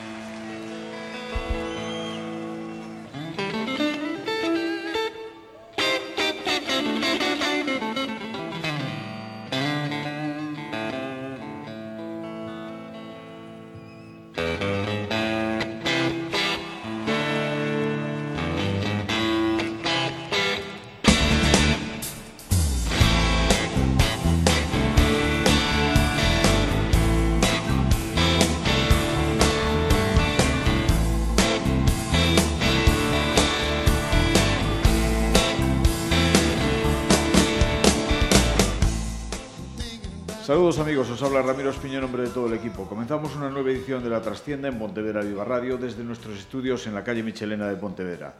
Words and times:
Bye. 0.00 0.29
Saludos 40.50 40.80
amigos, 40.80 41.08
os 41.08 41.22
habla 41.22 41.42
Ramiro 41.42 41.70
Espiño 41.70 41.94
en 41.94 42.00
nombre 42.00 42.24
de 42.24 42.30
todo 42.30 42.48
el 42.48 42.54
equipo. 42.54 42.88
Comenzamos 42.88 43.36
una 43.36 43.50
nueva 43.50 43.70
edición 43.70 44.02
de 44.02 44.10
La 44.10 44.20
Trastienda 44.20 44.66
en 44.66 44.80
Pontevedra 44.80 45.22
Viva 45.22 45.44
Radio 45.44 45.78
desde 45.78 46.02
nuestros 46.02 46.36
estudios 46.36 46.88
en 46.88 46.94
la 46.96 47.04
calle 47.04 47.22
Michelena 47.22 47.68
de 47.68 47.76
Pontevedra. 47.76 48.34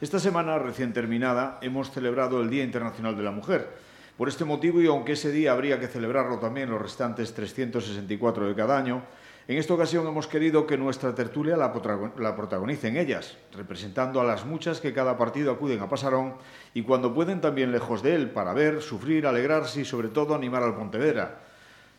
Esta 0.00 0.20
semana 0.20 0.60
recién 0.60 0.92
terminada 0.92 1.58
hemos 1.62 1.90
celebrado 1.90 2.40
el 2.40 2.50
Día 2.50 2.62
Internacional 2.62 3.16
de 3.16 3.24
la 3.24 3.32
Mujer. 3.32 3.68
Por 4.16 4.28
este 4.28 4.44
motivo 4.44 4.80
y 4.80 4.86
aunque 4.86 5.14
ese 5.14 5.32
día 5.32 5.50
habría 5.50 5.80
que 5.80 5.88
celebrarlo 5.88 6.38
también 6.38 6.70
los 6.70 6.80
restantes 6.80 7.34
364 7.34 8.46
de 8.46 8.54
cada 8.54 8.78
año, 8.78 9.02
en 9.48 9.58
esta 9.58 9.74
ocasión 9.74 10.06
hemos 10.06 10.28
querido 10.28 10.68
que 10.68 10.78
nuestra 10.78 11.16
tertulia 11.16 11.56
la, 11.56 11.72
la 12.16 12.36
protagonicen 12.36 12.96
ellas, 12.96 13.36
representando 13.52 14.20
a 14.20 14.24
las 14.24 14.46
muchas 14.46 14.80
que 14.80 14.92
cada 14.92 15.18
partido 15.18 15.50
acuden 15.50 15.80
a 15.80 15.88
Pasarón 15.88 16.34
y 16.74 16.82
cuando 16.82 17.12
pueden 17.12 17.40
también 17.40 17.72
lejos 17.72 18.04
de 18.04 18.14
él 18.14 18.30
para 18.30 18.54
ver, 18.54 18.82
sufrir, 18.82 19.26
alegrarse 19.26 19.80
y 19.80 19.84
sobre 19.84 20.06
todo 20.06 20.32
animar 20.32 20.62
al 20.62 20.76
Pontevedra. 20.76 21.40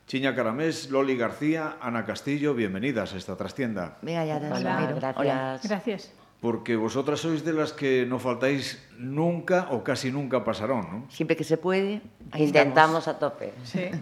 Chiña 0.08 0.34
Caramés, 0.34 0.90
Loli 0.90 1.18
García, 1.18 1.76
Ana 1.82 2.06
Castillo, 2.06 2.54
bienvenidas 2.54 3.14
a 3.14 3.18
esta 3.18 3.36
trastienda. 3.36 3.98
Venga, 4.02 4.24
ya, 4.24 4.38
Hola, 4.38 4.88
gracias. 4.96 5.18
Hola. 5.18 5.60
Gracias. 5.62 6.14
Porque 6.40 6.78
vosotras 6.78 7.20
sois 7.20 7.44
de 7.44 7.52
las 7.52 7.74
que 7.74 8.06
no 8.08 8.18
faltáis 8.18 8.80
nunca 8.98 9.68
o 9.70 9.84
casi 9.84 10.10
nunca 10.10 10.46
pasarón, 10.46 10.88
¿no? 10.90 11.12
Siempre 11.12 11.36
que 11.36 11.44
se 11.44 11.58
puede, 11.58 12.02
ahí 12.32 12.44
Intentamos 12.44 13.06
estamos. 13.06 13.08
a 13.10 13.20
tope. 13.20 13.54
Sí. 13.64 13.92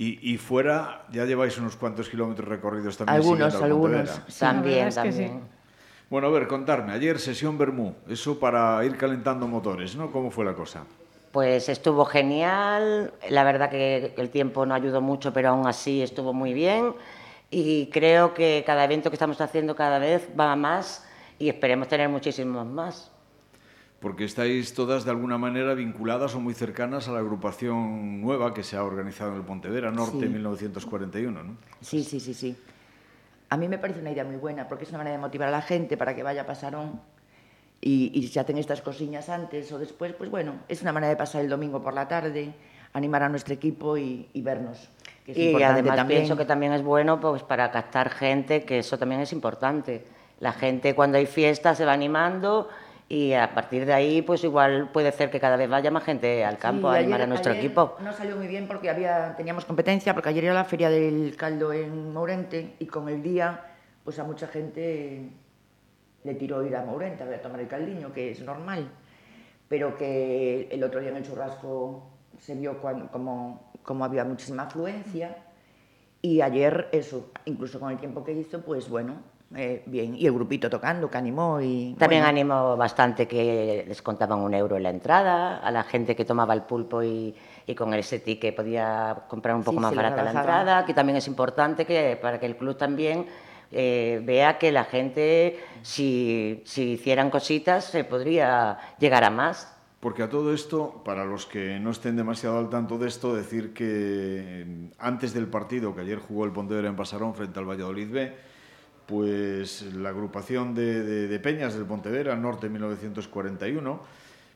Y, 0.00 0.32
y 0.32 0.38
fuera 0.38 1.02
ya 1.10 1.24
lleváis 1.24 1.58
unos 1.58 1.74
cuantos 1.74 2.08
kilómetros 2.08 2.46
recorridos 2.46 2.96
también. 2.96 3.16
Algunos, 3.16 3.52
algunos. 3.56 4.08
Sí, 4.28 4.38
también, 4.38 4.84
verdad 4.84 5.06
es 5.06 5.16
que 5.16 5.22
también. 5.22 5.40
Bueno, 6.08 6.28
a 6.28 6.30
ver, 6.30 6.46
contarme. 6.46 6.92
Ayer 6.92 7.18
sesión 7.18 7.58
Bermú, 7.58 7.96
eso 8.08 8.38
para 8.38 8.84
ir 8.84 8.96
calentando 8.96 9.48
motores, 9.48 9.96
¿no? 9.96 10.12
¿Cómo 10.12 10.30
fue 10.30 10.44
la 10.44 10.54
cosa? 10.54 10.84
Pues 11.32 11.68
estuvo 11.68 12.04
genial. 12.04 13.12
La 13.28 13.44
verdad 13.44 13.70
que 13.70 14.14
el 14.16 14.30
tiempo 14.30 14.64
no 14.66 14.74
ayudó 14.74 15.00
mucho, 15.00 15.32
pero 15.32 15.50
aún 15.50 15.66
así 15.66 16.02
estuvo 16.02 16.32
muy 16.32 16.52
bien. 16.54 16.94
Y 17.50 17.86
creo 17.86 18.34
que 18.34 18.62
cada 18.66 18.84
evento 18.84 19.10
que 19.10 19.14
estamos 19.16 19.40
haciendo 19.40 19.74
cada 19.76 19.98
vez 19.98 20.28
va 20.38 20.54
más 20.56 21.06
y 21.38 21.48
esperemos 21.48 21.88
tener 21.88 22.08
muchísimos 22.08 22.66
más. 22.66 23.10
Porque 24.00 24.24
estáis 24.24 24.74
todas 24.74 25.04
de 25.04 25.10
alguna 25.10 25.38
manera 25.38 25.74
vinculadas 25.74 26.34
o 26.34 26.40
muy 26.40 26.54
cercanas 26.54 27.08
a 27.08 27.12
la 27.12 27.18
agrupación 27.18 28.20
nueva 28.20 28.54
que 28.54 28.62
se 28.62 28.76
ha 28.76 28.84
organizado 28.84 29.32
en 29.32 29.38
el 29.38 29.42
Pontevedra 29.42 29.90
Norte 29.90 30.18
Sí. 30.20 30.24
en 30.26 30.32
1941, 30.34 31.42
¿no? 31.42 31.56
Sí, 31.80 32.04
sí, 32.04 32.20
sí, 32.20 32.32
sí. 32.32 32.56
A 33.50 33.56
mí 33.56 33.66
me 33.66 33.78
parece 33.78 34.00
una 34.00 34.10
idea 34.12 34.24
muy 34.24 34.36
buena 34.36 34.68
porque 34.68 34.84
es 34.84 34.90
una 34.90 34.98
manera 34.98 35.16
de 35.16 35.22
motivar 35.22 35.48
a 35.48 35.50
la 35.50 35.62
gente 35.62 35.96
para 35.96 36.14
que 36.14 36.22
vaya 36.22 36.42
a 36.42 36.46
Pasarón 36.46 37.00
y, 37.80 38.10
y 38.14 38.26
si 38.28 38.38
hacen 38.38 38.58
estas 38.58 38.80
cosillas 38.82 39.28
antes 39.28 39.70
o 39.72 39.78
después, 39.78 40.12
pues 40.14 40.30
bueno, 40.30 40.54
es 40.68 40.82
una 40.82 40.92
manera 40.92 41.10
de 41.10 41.16
pasar 41.16 41.42
el 41.42 41.48
domingo 41.48 41.80
por 41.82 41.94
la 41.94 42.08
tarde, 42.08 42.52
animar 42.92 43.22
a 43.22 43.28
nuestro 43.28 43.54
equipo 43.54 43.96
y, 43.96 44.28
y 44.32 44.42
vernos. 44.42 44.88
Que 45.24 45.32
es 45.32 45.38
y 45.38 45.62
además 45.62 45.96
también. 45.96 46.20
pienso 46.20 46.36
que 46.36 46.44
también 46.44 46.72
es 46.72 46.82
bueno 46.82 47.20
pues 47.20 47.42
para 47.42 47.70
captar 47.70 48.10
gente, 48.10 48.64
que 48.64 48.78
eso 48.80 48.98
también 48.98 49.20
es 49.20 49.32
importante. 49.32 50.04
La 50.40 50.52
gente 50.52 50.94
cuando 50.94 51.18
hay 51.18 51.26
fiesta 51.26 51.74
se 51.74 51.84
va 51.84 51.92
animando 51.92 52.68
y 53.08 53.32
a 53.32 53.54
partir 53.54 53.86
de 53.86 53.92
ahí 53.92 54.22
pues 54.22 54.42
igual 54.44 54.90
puede 54.92 55.12
ser 55.12 55.30
que 55.30 55.38
cada 55.40 55.56
vez 55.56 55.68
vaya 55.68 55.90
más 55.90 56.04
gente 56.04 56.44
al 56.44 56.58
campo 56.58 56.88
Sí, 56.90 56.96
a 56.96 56.98
animar 56.98 57.20
ayer- 57.20 57.24
a 57.24 57.26
nuestro 57.28 57.52
ayer 57.52 57.64
equipo. 57.64 57.96
No 58.00 58.12
salió 58.12 58.36
muy 58.36 58.46
bien 58.48 58.66
porque 58.66 58.90
había, 58.90 59.34
teníamos 59.36 59.64
competencia, 59.64 60.14
porque 60.14 60.30
ayer 60.30 60.44
era 60.44 60.54
la 60.54 60.64
feria 60.64 60.90
del 60.90 61.34
caldo 61.36 61.72
en 61.72 62.12
Mourente 62.12 62.74
y 62.78 62.86
con 62.86 63.08
el 63.08 63.22
día, 63.22 63.64
pues 64.04 64.18
a 64.18 64.24
mucha 64.24 64.46
gente 64.48 65.30
le 66.28 66.34
tiró 66.34 66.62
ir 66.64 66.76
a 66.76 66.84
Mourente 66.84 67.22
a 67.22 67.26
ver, 67.26 67.38
a 67.38 67.42
tomar 67.42 67.58
el 67.60 67.68
caldiño, 67.68 68.12
que 68.12 68.30
es 68.32 68.40
normal. 68.42 68.86
Pero 69.68 69.96
que 69.96 70.68
el 70.70 70.82
otro 70.84 71.00
día 71.00 71.08
en 71.10 71.16
el 71.16 71.22
churrasco 71.26 72.02
se 72.38 72.54
vio 72.54 72.80
cuan- 72.82 73.08
como, 73.08 73.70
como 73.82 74.04
había 74.04 74.24
muchísima 74.24 74.64
afluencia 74.64 75.36
y 76.20 76.40
ayer 76.42 76.88
eso, 76.92 77.30
incluso 77.46 77.80
con 77.80 77.90
el 77.90 77.98
tiempo 77.98 78.22
que 78.24 78.32
hizo, 78.32 78.60
pues 78.60 78.88
bueno, 78.90 79.14
eh, 79.56 79.82
bien. 79.86 80.14
Y 80.16 80.26
el 80.26 80.32
grupito 80.34 80.68
tocando, 80.68 81.10
que 81.10 81.16
animó 81.16 81.60
y... 81.62 81.94
También 81.98 82.22
bueno, 82.22 82.28
animó 82.38 82.76
bastante 82.76 83.26
que 83.26 83.84
les 83.88 84.02
contaban 84.02 84.40
un 84.40 84.52
euro 84.52 84.76
en 84.76 84.82
la 84.82 84.90
entrada, 84.90 85.58
a 85.58 85.70
la 85.70 85.82
gente 85.84 86.14
que 86.14 86.26
tomaba 86.26 86.52
el 86.52 86.62
pulpo 86.62 87.02
y, 87.02 87.34
y 87.66 87.74
con 87.74 87.94
ese 87.94 88.18
ticket 88.18 88.54
podía 88.54 89.16
comprar 89.28 89.54
un 89.56 89.62
poco 89.62 89.76
Sí, 89.78 89.80
más 89.80 89.94
barata 89.94 90.22
la 90.22 90.32
entrada, 90.32 90.84
que 90.84 90.92
también 90.92 91.16
es 91.16 91.26
importante 91.28 91.86
que, 91.86 92.18
para 92.20 92.38
que 92.38 92.44
el 92.46 92.56
club 92.56 92.76
también 92.76 93.24
eh, 93.70 94.20
vea 94.24 94.58
que 94.58 94.72
la 94.72 94.84
gente, 94.84 95.58
si, 95.82 96.62
si 96.64 96.92
hicieran 96.92 97.30
cositas, 97.30 97.84
se 97.84 98.04
podría 98.04 98.78
llegar 98.98 99.24
a 99.24 99.30
más. 99.30 99.74
Porque 100.00 100.22
a 100.22 100.30
todo 100.30 100.54
esto, 100.54 101.02
para 101.04 101.24
los 101.24 101.44
que 101.46 101.80
no 101.80 101.90
estén 101.90 102.16
demasiado 102.16 102.58
al 102.58 102.70
tanto 102.70 102.98
de 102.98 103.08
esto, 103.08 103.34
decir 103.34 103.74
que 103.74 104.90
antes 104.98 105.34
del 105.34 105.48
partido 105.48 105.94
que 105.94 106.02
ayer 106.02 106.18
jugó 106.18 106.44
el 106.44 106.52
Pontevedra 106.52 106.88
en 106.88 106.94
Pasarón 106.94 107.34
frente 107.34 107.58
al 107.58 107.68
Valladolid 107.68 108.08
B, 108.10 108.32
pues 109.06 109.82
la 109.94 110.10
agrupación 110.10 110.74
de, 110.74 111.40
Peñas 111.42 111.74
del 111.74 111.84
Pontevedra, 111.84 112.36
Norte 112.36 112.68
1941, 112.68 114.00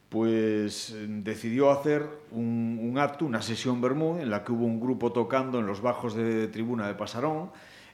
pues 0.08 0.94
decidió 1.08 1.70
hacer 1.70 2.06
un, 2.30 2.78
un 2.80 2.98
acto, 2.98 3.24
una 3.24 3.42
sesión 3.42 3.80
Bermú, 3.80 4.18
en 4.20 4.30
la 4.30 4.44
que 4.44 4.52
hubo 4.52 4.64
un 4.64 4.78
grupo 4.78 5.10
tocando 5.10 5.58
en 5.58 5.66
los 5.66 5.80
bajos 5.80 6.14
de 6.14 6.48
tribuna 6.48 6.86
de 6.86 6.94
Pasarón, 6.94 7.50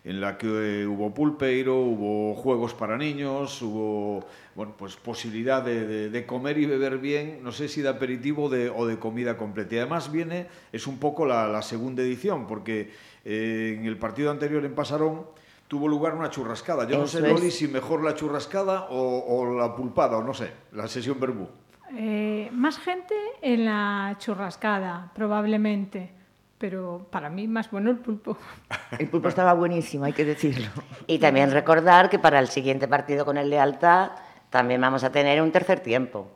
en 0.09 0.21
la 0.23 0.39
que 0.39 0.47
eh, 0.83 0.87
hubo 0.87 1.13
pulpeiro, 1.13 1.77
hubo 1.81 2.35
juegos 2.35 2.73
para 2.73 2.97
niños, 2.97 3.61
hubo 3.61 4.25
bueno, 4.55 4.73
pues 4.79 4.97
posibilidad 4.97 5.63
de, 5.63 5.87
de- 5.87 6.09
de 6.11 6.27
comer 6.27 6.57
y 6.59 6.65
beber 6.67 6.97
bien, 6.99 7.41
no 7.43 7.53
sé 7.53 7.69
si 7.69 7.83
de 7.83 7.91
aperitivo 7.91 8.49
de- 8.49 8.71
o 8.71 8.87
de 8.87 8.99
comida 8.99 9.37
completa. 9.37 9.75
Y 9.75 9.79
además 9.79 10.11
viene, 10.11 10.47
es 10.73 10.87
un 10.87 10.99
poco 10.99 11.27
la, 11.27 11.47
la 11.47 11.61
segunda 11.61 12.03
edición, 12.03 12.47
porque 12.47 12.91
eh, 13.25 13.77
en 13.79 13.85
el 13.85 13.99
partido 13.99 14.31
anterior 14.31 14.65
en 14.65 14.75
Pasarón 14.75 15.27
tuvo 15.69 15.87
lugar 15.87 16.15
una 16.15 16.31
churrascada. 16.31 16.89
Yo 16.89 16.97
no 16.99 17.07
sé, 17.07 17.19
es. 17.19 17.25
Loli, 17.31 17.51
si 17.51 17.69
mejor 17.69 18.03
la 18.03 18.15
churrascada 18.15 18.87
o, 18.89 19.25
o 19.29 19.59
la 19.59 19.77
pulpada, 19.77 20.17
o 20.17 20.25
no 20.25 20.33
sé, 20.33 20.51
la 20.73 20.89
sesión 20.89 21.21
Bermú. 21.21 21.47
Eh, 21.95 22.49
más 22.53 22.79
gente 22.79 23.15
en 23.43 23.67
la 23.67 24.17
churrascada, 24.19 25.13
probablemente. 25.15 26.13
Pero 26.59 27.07
para 27.11 27.31
mí 27.31 27.47
más 27.47 27.71
bueno 27.71 27.91
el 27.91 27.99
pulpo. 27.99 28.37
El 28.99 29.09
pulpo 29.09 29.29
estaba 29.29 29.53
buenísimo, 29.55 30.05
hay 30.05 30.13
que 30.13 30.25
decirlo. 30.25 30.67
Y 31.07 31.19
también 31.19 31.53
recordar 31.53 32.11
que 32.11 32.19
para 32.19 32.41
el 32.41 32.49
siguiente 32.49 32.89
partido 32.89 33.25
con 33.25 33.37
el 33.39 33.49
Lealtad 33.49 34.11
también 34.51 34.81
vamos 34.81 35.05
a 35.05 35.13
tener 35.13 35.41
un 35.41 35.53
tercer 35.53 35.81
tiempo. 35.81 36.29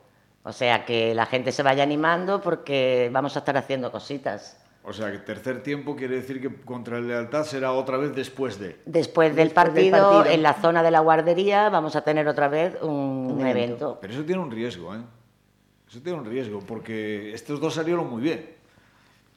O 0.43 0.51
sea, 0.53 0.85
que 0.85 1.13
la 1.13 1.25
gente 1.25 1.51
se 1.51 1.63
vaya 1.63 1.83
animando 1.83 2.41
porque 2.41 3.09
vamos 3.11 3.35
a 3.35 3.39
estar 3.39 3.57
haciendo 3.57 3.91
cositas. 3.91 4.57
O 4.85 4.91
sea, 4.91 5.11
que 5.11 5.19
tercer 5.19 5.63
tiempo 5.63 5.95
quiere 5.95 6.15
decir 6.17 6.41
que 6.41 6.53
contra 6.63 6.97
el 6.97 7.07
Lealtad 7.07 7.43
será 7.45 7.71
otra 7.71 7.97
vez 7.97 8.13
después 8.13 8.59
de... 8.59 8.77
Después 8.85 9.33
del, 9.33 9.47
Después 9.47 9.73
del 9.73 9.91
partido, 9.91 10.11
partido. 10.11 10.35
en 10.35 10.43
la 10.43 10.53
zona 10.53 10.83
de 10.83 10.91
la 10.91 10.99
guardería, 10.99 11.69
vamos 11.69 11.95
a 11.95 12.03
tener 12.03 12.27
otra 12.27 12.49
vez 12.49 12.75
un, 12.81 12.89
Un 13.31 13.41
evento. 13.41 13.57
evento. 13.57 13.97
Pero 14.01 14.13
eso 14.13 14.23
tiene 14.25 14.41
un 14.41 14.51
riesgo, 14.51 14.93
¿eh? 14.93 14.99
Eso 15.89 16.01
tiene 16.01 16.19
un 16.19 16.25
riesgo, 16.25 16.59
porque 16.59 17.33
estos 17.33 17.61
dos 17.61 17.73
salieron 17.75 18.09
muy 18.09 18.21
bien. 18.21 18.62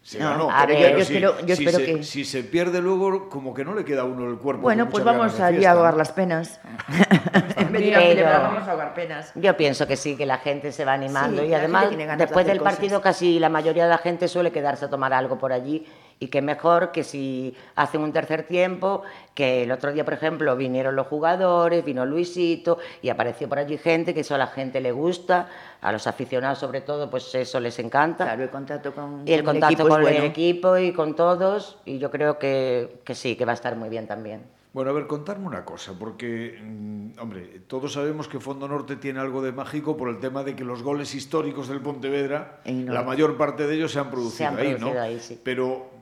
Se 0.06 0.20
No, 0.20 0.30
ganó. 0.30 0.50
a 0.52 0.64
pero 0.68 0.78
ver, 0.78 0.86
pero 0.86 0.98
yo 1.00 1.04
si- 1.04 1.14
espero- 1.14 1.40
yo 1.44 1.56
si 1.56 1.64
espero 1.64 1.78
se, 1.78 1.84
que- 1.84 2.02
Si 2.04 2.24
se 2.24 2.44
pierde 2.44 2.80
luego, 2.80 3.28
como 3.28 3.52
que 3.52 3.64
no 3.64 3.74
le 3.74 3.84
queda 3.84 4.02
a 4.02 4.04
uno 4.04 4.30
el 4.30 4.38
cuerpo. 4.38 4.62
Bueno, 4.62 4.88
pues 4.88 5.02
vamos 5.02 5.40
a 5.40 5.48
ahogar 5.48 5.96
las 5.96 6.12
penas. 6.12 6.60
en 7.56 7.72
vez 7.72 7.82
de 7.82 7.88
ir 7.88 7.96
a 7.96 8.00
celebrar, 8.02 8.42
vamos 8.42 8.68
a 8.68 8.70
ahogar 8.70 8.94
penas. 8.94 9.32
Yo 9.34 9.56
pienso 9.56 9.88
que 9.88 9.96
sí, 9.96 10.16
que 10.16 10.24
la 10.24 10.38
gente 10.38 10.70
se 10.70 10.84
va 10.84 10.92
animando 10.92 11.42
Sí, 11.42 11.48
y 11.48 11.54
además 11.54 11.88
después 12.18 12.46
del 12.46 12.60
partido 12.60 13.00
casi 13.00 13.40
la 13.40 13.48
mayoría 13.48 13.82
de 13.82 13.90
la 13.90 13.98
gente 13.98 14.28
suele 14.28 14.52
quedarse 14.52 14.84
a 14.84 14.88
tomar 14.90 15.12
algo 15.12 15.38
por 15.38 15.52
allí 15.52 15.84
y 16.18 16.28
que 16.28 16.40
mejor 16.40 16.92
que 16.92 17.04
si 17.04 17.54
hacen 17.74 18.00
un 18.00 18.12
tercer 18.12 18.44
tiempo, 18.44 19.02
que 19.34 19.64
el 19.64 19.72
otro 19.72 19.92
día, 19.92 20.04
por 20.04 20.14
ejemplo, 20.14 20.56
vinieron 20.56 20.96
los 20.96 21.06
jugadores, 21.06 21.84
vino 21.84 22.06
Luisito 22.06 22.78
y 23.02 23.10
apareció 23.10 23.48
por 23.48 23.58
allí 23.58 23.76
gente, 23.76 24.14
que 24.14 24.20
eso 24.20 24.34
a 24.34 24.38
la 24.38 24.46
gente 24.46 24.80
le 24.80 24.92
gusta, 24.92 25.48
a 25.80 25.92
los 25.92 26.06
aficionados 26.06 26.58
sobre 26.58 26.80
todo, 26.80 27.10
pues 27.10 27.34
eso 27.34 27.60
les 27.60 27.78
encanta. 27.78 28.24
Claro, 28.24 28.42
el 28.42 28.50
contacto 28.50 28.94
con, 28.94 29.22
y 29.26 29.32
el 29.32 29.44
con 29.44 29.54
contacto 29.54 29.74
equipo 29.74 29.88
es 29.88 29.94
con 29.94 30.02
bueno. 30.02 30.18
el 30.18 30.24
equipo 30.24 30.78
y 30.78 30.92
con 30.92 31.16
todos, 31.16 31.78
y 31.84 31.98
yo 31.98 32.10
creo 32.10 32.38
que, 32.38 33.00
que 33.04 33.14
sí, 33.14 33.36
que 33.36 33.44
va 33.44 33.52
a 33.52 33.54
estar 33.54 33.76
muy 33.76 33.88
bien 33.88 34.06
también. 34.06 34.56
Bueno, 34.72 34.90
a 34.90 34.92
ver, 34.92 35.06
contarme 35.06 35.46
una 35.46 35.64
cosa, 35.64 35.94
porque, 35.98 36.58
mm, 36.62 37.18
hombre, 37.18 37.62
todos 37.66 37.94
sabemos 37.94 38.28
que 38.28 38.38
Fondo 38.40 38.68
Norte 38.68 38.96
tiene 38.96 39.20
algo 39.20 39.40
de 39.40 39.50
mágico 39.50 39.96
por 39.96 40.10
el 40.10 40.18
tema 40.18 40.44
de 40.44 40.54
que 40.54 40.64
los 40.64 40.82
goles 40.82 41.14
históricos 41.14 41.68
del 41.68 41.80
Pontevedra, 41.80 42.60
En 42.64 42.92
la 42.92 43.02
mayor 43.02 43.38
parte 43.38 43.66
de 43.66 43.74
ellos 43.74 43.92
se 43.92 44.00
han 44.00 44.10
producido, 44.10 44.36
Se 44.36 44.44
han 44.44 44.58
ahí, 44.58 44.74
producido 44.74 44.94
¿no? 44.94 45.00
ahí, 45.00 45.18
sí. 45.18 45.40
Pero, 45.42 45.95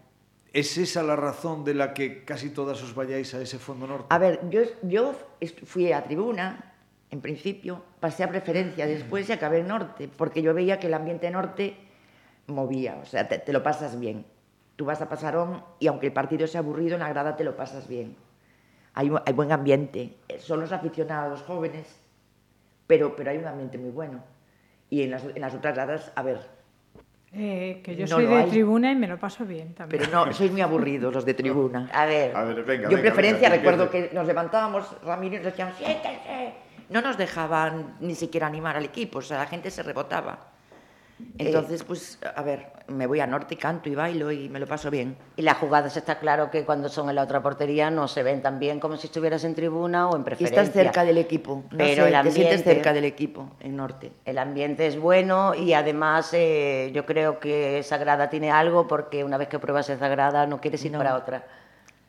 ¿es 0.54 0.78
esa 0.78 1.02
la 1.02 1.16
razón 1.16 1.64
de 1.64 1.74
la 1.74 1.92
que 1.92 2.24
casi 2.24 2.48
todas 2.48 2.80
os 2.82 2.94
vayáis 2.94 3.34
a 3.34 3.42
ese 3.42 3.58
Fondo 3.58 3.86
Norte? 3.86 4.06
A 4.08 4.18
ver, 4.18 4.40
yo, 4.88 5.12
fui 5.66 5.92
a 5.92 6.04
tribuna, 6.04 6.72
en 7.10 7.20
principio, 7.20 7.82
pasé 8.00 8.22
a 8.22 8.28
preferencia 8.28 8.86
después 8.86 9.28
y 9.28 9.32
acabé 9.32 9.58
en 9.58 9.68
norte, 9.68 10.08
porque 10.08 10.40
yo 10.40 10.54
veía 10.54 10.78
que 10.78 10.86
el 10.86 10.94
ambiente 10.94 11.30
norte 11.30 11.76
movía, 12.46 12.96
o 13.02 13.04
sea, 13.04 13.28
te, 13.28 13.38
te 13.38 13.52
lo 13.52 13.62
pasas 13.62 13.98
bien. 13.98 14.24
Tú 14.76 14.84
vas 14.84 15.00
a 15.00 15.08
Pasarón 15.08 15.62
y 15.78 15.88
aunque 15.88 16.06
el 16.06 16.12
partido 16.12 16.46
sea 16.46 16.60
aburrido, 16.60 16.94
en 16.94 17.00
la 17.00 17.08
grada 17.08 17.36
te 17.36 17.44
lo 17.44 17.56
pasas 17.56 17.86
bien. 17.88 18.16
Hay 18.94 19.08
buen 19.08 19.50
ambiente, 19.50 20.16
eh, 20.28 20.38
son 20.38 20.60
los 20.60 20.70
aficionados 20.70 21.42
jóvenes, 21.42 22.00
pero, 22.86 23.16
pero 23.16 23.30
hay 23.30 23.38
un 23.38 23.46
ambiente 23.46 23.76
muy 23.76 23.90
bueno. 23.90 24.22
Y 24.88 25.02
en 25.02 25.10
las, 25.10 25.24
en 25.24 25.40
las 25.40 25.52
otras 25.52 25.74
gradas, 25.74 26.12
a 26.14 26.22
ver, 26.22 26.48
Eh, 27.36 27.80
que 27.82 27.96
yo 27.96 28.02
No 28.06 28.16
soy 28.16 28.26
de 28.26 28.34
hay. 28.36 28.50
tribuna 28.50 28.92
y 28.92 28.94
me 28.94 29.08
lo 29.08 29.18
paso 29.18 29.44
bien 29.44 29.74
también. 29.74 30.02
pero 30.04 30.24
no, 30.26 30.32
sois 30.32 30.52
muy 30.52 30.60
aburridos 30.60 31.12
los 31.12 31.24
de 31.24 31.34
tribuna. 31.34 31.88
A 31.92 32.06
ver, 32.06 32.36
A 32.36 32.44
ver, 32.44 32.62
venga, 32.64 32.88
Yo 32.88 32.96
en 32.96 33.02
preferencia 33.02 33.48
venga, 33.48 33.56
recuerdo 33.60 33.90
que 33.90 34.10
nos 34.12 34.26
levantábamos, 34.26 34.86
Ramiro 35.04 35.34
y 35.34 35.38
nos 35.38 35.46
decían, 35.46 35.72
siéntense. 35.76 36.54
No 36.90 37.00
nos 37.00 37.16
dejaban 37.18 37.96
ni 38.00 38.14
siquiera 38.14 38.46
animar 38.46 38.76
al 38.76 38.84
equipo, 38.84 39.18
o 39.18 39.22
sea, 39.22 39.38
la 39.38 39.46
gente 39.46 39.70
se 39.70 39.82
rebotaba. 39.82 40.52
Entonces, 41.38 41.84
pues, 41.84 42.18
a 42.34 42.42
ver, 42.42 42.66
me 42.88 43.06
voy 43.06 43.20
a 43.20 43.26
norte, 43.26 43.56
canto 43.56 43.88
y 43.88 43.94
bailo 43.94 44.32
y 44.32 44.48
me 44.48 44.58
lo 44.58 44.66
paso 44.66 44.90
bien. 44.90 45.16
y 45.36 45.42
las 45.42 45.56
jugadas 45.58 45.96
está 45.96 46.18
claro 46.18 46.50
que 46.50 46.64
cuando 46.64 46.88
son 46.88 47.08
en 47.08 47.14
la 47.14 47.22
otra 47.22 47.40
portería 47.42 47.90
no 47.90 48.08
se 48.08 48.22
ven 48.22 48.42
tan 48.42 48.58
bien 48.58 48.80
como 48.80 48.96
si 48.96 49.06
estuvieras 49.06 49.44
en 49.44 49.54
tribuna 49.54 50.08
o 50.08 50.16
en 50.16 50.22
Y 50.22 50.24
preferencia. 50.24 50.62
estás 50.62 50.74
cerca 50.74 51.04
del 51.04 51.18
equipo, 51.18 51.64
no 51.70 51.78
Pero 51.78 52.04
sé, 52.04 52.08
el 52.08 52.22
te 52.22 52.30
sientes 52.30 52.36
ambiente- 52.60 52.64
cerca 52.64 52.92
del 52.92 53.04
equipo 53.04 53.50
en 53.60 53.76
norte. 53.76 54.12
El 54.24 54.38
ambiente 54.38 54.86
es 54.86 54.98
bueno 54.98 55.54
y 55.54 55.72
además 55.72 56.30
eh, 56.34 56.90
yo 56.92 57.06
creo 57.06 57.38
que 57.38 57.78
esa 57.78 57.96
grada 57.96 58.28
tiene 58.28 58.50
algo 58.50 58.86
porque 58.88 59.22
una 59.24 59.36
vez 59.38 59.48
que 59.48 59.58
pruebas 59.58 59.88
esa 59.90 60.08
grada 60.08 60.46
no 60.46 60.60
quieres 60.60 60.84
ir 60.84 60.92
No. 60.92 60.98
para 60.98 61.14
otra. 61.16 61.44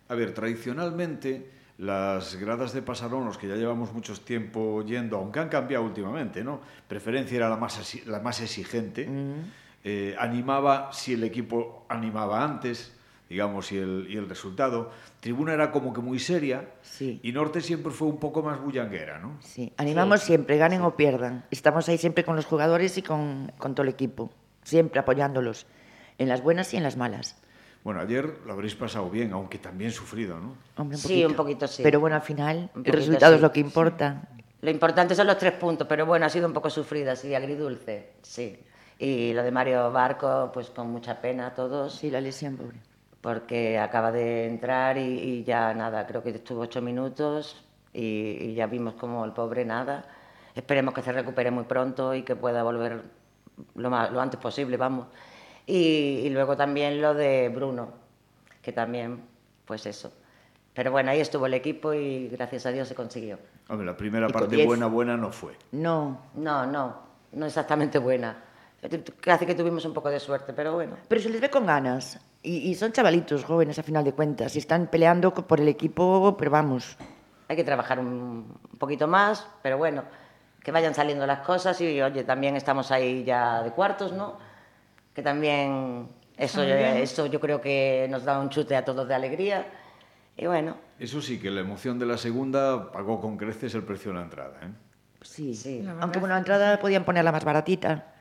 A 0.09 0.15
ver, 0.15 0.33
tradicionalmente 0.33 1.49
las 1.77 2.35
gradas 2.35 2.73
de 2.73 2.81
Pasarón, 2.81 3.25
los 3.25 3.37
que 3.37 3.47
ya 3.47 3.55
llevamos 3.55 3.93
mucho 3.93 4.13
tiempo 4.19 4.83
yendo, 4.85 5.17
aunque 5.17 5.39
han 5.39 5.49
cambiado 5.49 5.83
últimamente, 5.83 6.43
¿no? 6.43 6.61
Preferencia 6.87 7.35
era 7.35 7.49
la 7.49 7.57
más, 7.57 7.95
la 8.05 8.19
más 8.19 8.39
exigente. 8.41 9.09
Eh, 9.83 10.15
animaba 10.17 10.91
si 10.93 11.13
el 11.13 11.23
equipo 11.23 11.85
animaba 11.89 12.43
antes, 12.43 12.93
digamos, 13.29 13.71
y 13.71 13.77
el, 13.77 14.07
y 14.09 14.15
el 14.17 14.27
resultado. 14.29 14.89
Tribuna 15.19 15.53
era 15.53 15.71
como 15.71 15.93
que 15.93 16.01
muy 16.01 16.17
seria 16.19 16.69
Sí. 16.81 17.19
y 17.23 17.31
Norte 17.33 17.59
siempre 17.61 17.91
fue 17.91 18.07
un 18.07 18.17
poco 18.19 18.41
más 18.41 18.59
bullanguera, 18.61 19.19
¿no? 19.19 19.37
Sí, 19.41 19.73
animamos 19.77 20.21
siempre, 20.21 20.57
ganen 20.57 20.81
o 20.81 20.95
pierdan. 20.95 21.43
Estamos 21.51 21.89
ahí 21.89 21.97
siempre 21.97 22.23
con 22.23 22.35
los 22.35 22.45
jugadores 22.45 22.97
y 22.97 23.01
con, 23.01 23.51
con 23.57 23.75
todo 23.75 23.83
el 23.83 23.89
equipo, 23.89 24.31
siempre 24.63 24.99
apoyándolos, 24.99 25.65
en 26.17 26.29
las 26.29 26.41
buenas 26.41 26.73
y 26.73 26.77
en 26.77 26.83
las 26.83 26.95
malas. 26.97 27.35
Bueno, 27.85 27.99
ayer 28.01 28.39
lo 28.47 28.53
habréis 28.53 28.73
pasado 28.73 29.11
bien, 29.11 29.31
aunque 29.31 29.59
también 29.59 29.91
sufrido, 29.91 30.39
¿no? 30.39 30.55
Hombre, 30.75 30.97
Sí, 30.97 31.23
un 31.23 31.35
poquito 31.35 31.67
sí. 31.67 31.83
Pero 31.83 31.99
bueno, 31.99 32.15
al 32.15 32.23
final, 32.23 32.71
Un 32.73 32.83
el 32.83 32.91
resultado 32.93 33.33
sí, 33.33 33.35
es 33.35 33.41
lo 33.43 33.51
que 33.51 33.59
importa. 33.59 34.23
Lo 34.61 34.71
importante 34.71 35.13
son 35.13 35.27
los 35.27 35.37
tres 35.37 35.53
puntos, 35.53 35.87
pero 35.87 36.07
bueno, 36.07 36.25
ha 36.25 36.29
sido 36.29 36.47
un 36.47 36.53
poco 36.53 36.71
sufrida, 36.71 37.15
sí, 37.15 37.35
agridulce, 37.35 38.13
sí. 38.23 38.59
Y 38.97 39.33
lo 39.33 39.43
de 39.43 39.51
Mario 39.51 39.91
Barco, 39.91 40.49
pues 40.51 40.71
con 40.71 40.89
mucha 40.89 41.21
pena 41.21 41.45
a 41.47 41.53
todos, 41.53 41.93
Sí, 41.93 42.09
la 42.09 42.19
lesión, 42.21 42.57
pobre. 42.57 42.77
porque 43.21 43.77
acaba 43.77 44.11
de 44.11 44.47
entrar 44.47 44.97
y, 44.97 45.19
y 45.19 45.43
ya 45.43 45.71
nada, 45.75 46.07
creo 46.07 46.23
que 46.23 46.31
estuvo 46.31 46.61
ocho 46.61 46.81
minutos 46.81 47.63
y, 47.93 48.01
y 48.41 48.53
ya 48.55 48.65
vimos 48.65 48.95
como 48.95 49.23
el 49.25 49.31
pobre 49.33 49.63
nada. 49.63 50.05
Esperemos 50.55 50.91
que 50.95 51.03
se 51.03 51.11
recupere 51.11 51.51
muy 51.51 51.65
pronto 51.65 52.15
y 52.15 52.23
que 52.23 52.35
pueda 52.35 52.63
volver 52.63 53.03
lo, 53.75 53.89
más, 53.91 54.11
lo 54.11 54.19
antes 54.21 54.39
posible, 54.39 54.75
vamos. 54.75 55.05
Y, 55.67 56.21
y 56.23 56.29
luego 56.29 56.55
también 56.55 57.01
lo 57.01 57.13
de 57.13 57.49
Bruno, 57.49 57.89
que 58.61 58.71
también, 58.71 59.21
pues 59.65 59.85
eso. 59.85 60.11
Pero 60.73 60.91
bueno, 60.91 61.11
ahí 61.11 61.19
estuvo 61.21 61.45
el 61.45 61.53
equipo 61.53 61.93
y 61.93 62.27
gracias 62.27 62.65
a 62.65 62.71
Dios 62.71 62.87
se 62.87 62.95
consiguió. 62.95 63.39
Hombre, 63.69 63.85
la 63.85 63.95
primera 63.97 64.27
Y 64.29 64.33
parte 64.33 64.55
10. 64.55 64.67
buena, 64.67 64.87
buena 64.87 65.17
no 65.17 65.31
fue. 65.31 65.53
No, 65.71 66.19
No, 66.35 66.65
no, 66.65 66.95
no 67.31 67.45
exactamente 67.45 67.97
buena. 67.97 68.41
Casi 69.21 69.45
que 69.47 69.55
tuvimos 69.55 69.83
un 69.85 69.93
poco 69.93 70.09
de 70.09 70.19
suerte, 70.19 70.53
pero 70.53 70.73
bueno. 70.73 70.97
pero 71.07 71.19
se 71.21 71.29
les 71.29 71.41
ve 71.41 71.49
con 71.49 71.65
ganas. 71.65 72.19
Y, 72.43 72.57
y 72.69 72.75
son 72.75 72.91
chavalitos 72.91 73.43
jóvenes 73.43 73.79
a 73.79 73.83
final 73.83 74.03
de 74.03 74.13
cuentas. 74.13 74.55
Y 74.55 74.59
están 74.59 74.87
peleando 74.87 75.33
por 75.33 75.59
el 75.59 75.67
equipo, 75.67 76.35
pero 76.37 76.51
vamos. 76.51 76.95
Hay 77.47 77.55
que 77.55 77.63
trabajar 77.63 77.97
un, 77.97 78.07
un 78.71 78.77
poquito 78.77 79.07
más, 79.07 79.47
pero 79.63 79.77
bueno, 79.79 80.03
que 80.61 80.71
vayan 80.71 80.93
saliendo 80.93 81.25
las 81.25 81.39
cosas 81.39 81.79
y 81.81 81.99
oye, 82.01 82.23
también 82.23 82.55
estamos 82.55 82.91
ahí 82.91 83.23
ya 83.23 83.63
de 83.63 83.71
cuartos, 83.71 84.11
¿no? 84.11 84.37
Que 85.15 85.21
también 85.23 86.07
eso, 86.37 86.61
eso 86.61 87.25
yo 87.25 87.39
creo 87.39 87.61
que 87.61 88.05
nos 88.11 88.23
da 88.25 88.39
un 88.39 88.49
chute 88.49 88.75
a 88.75 88.85
todos 88.85 89.07
de 89.07 89.15
alegría. 89.15 89.65
Y 90.37 90.45
bueno, 90.45 90.75
Eso 90.99 91.21
sí, 91.21 91.39
que 91.39 91.49
la 91.49 91.61
emoción 91.61 91.97
de 91.97 92.05
la 92.05 92.17
segunda 92.17 92.91
pagó 92.91 93.21
con 93.21 93.37
creces 93.37 93.73
el 93.73 93.83
precio 93.83 94.11
de 94.11 94.17
la 94.17 94.23
entrada. 94.25 94.59
¿eh? 94.61 94.69
Sí, 95.21 95.53
Sí. 95.55 95.87
Aunque 96.01 96.19
bueno, 96.19 96.35
la 96.35 96.39
entrada 96.39 96.77
podían 96.79 97.05
ponerla 97.05 97.31
más 97.31 97.43
baratita. 97.45 98.13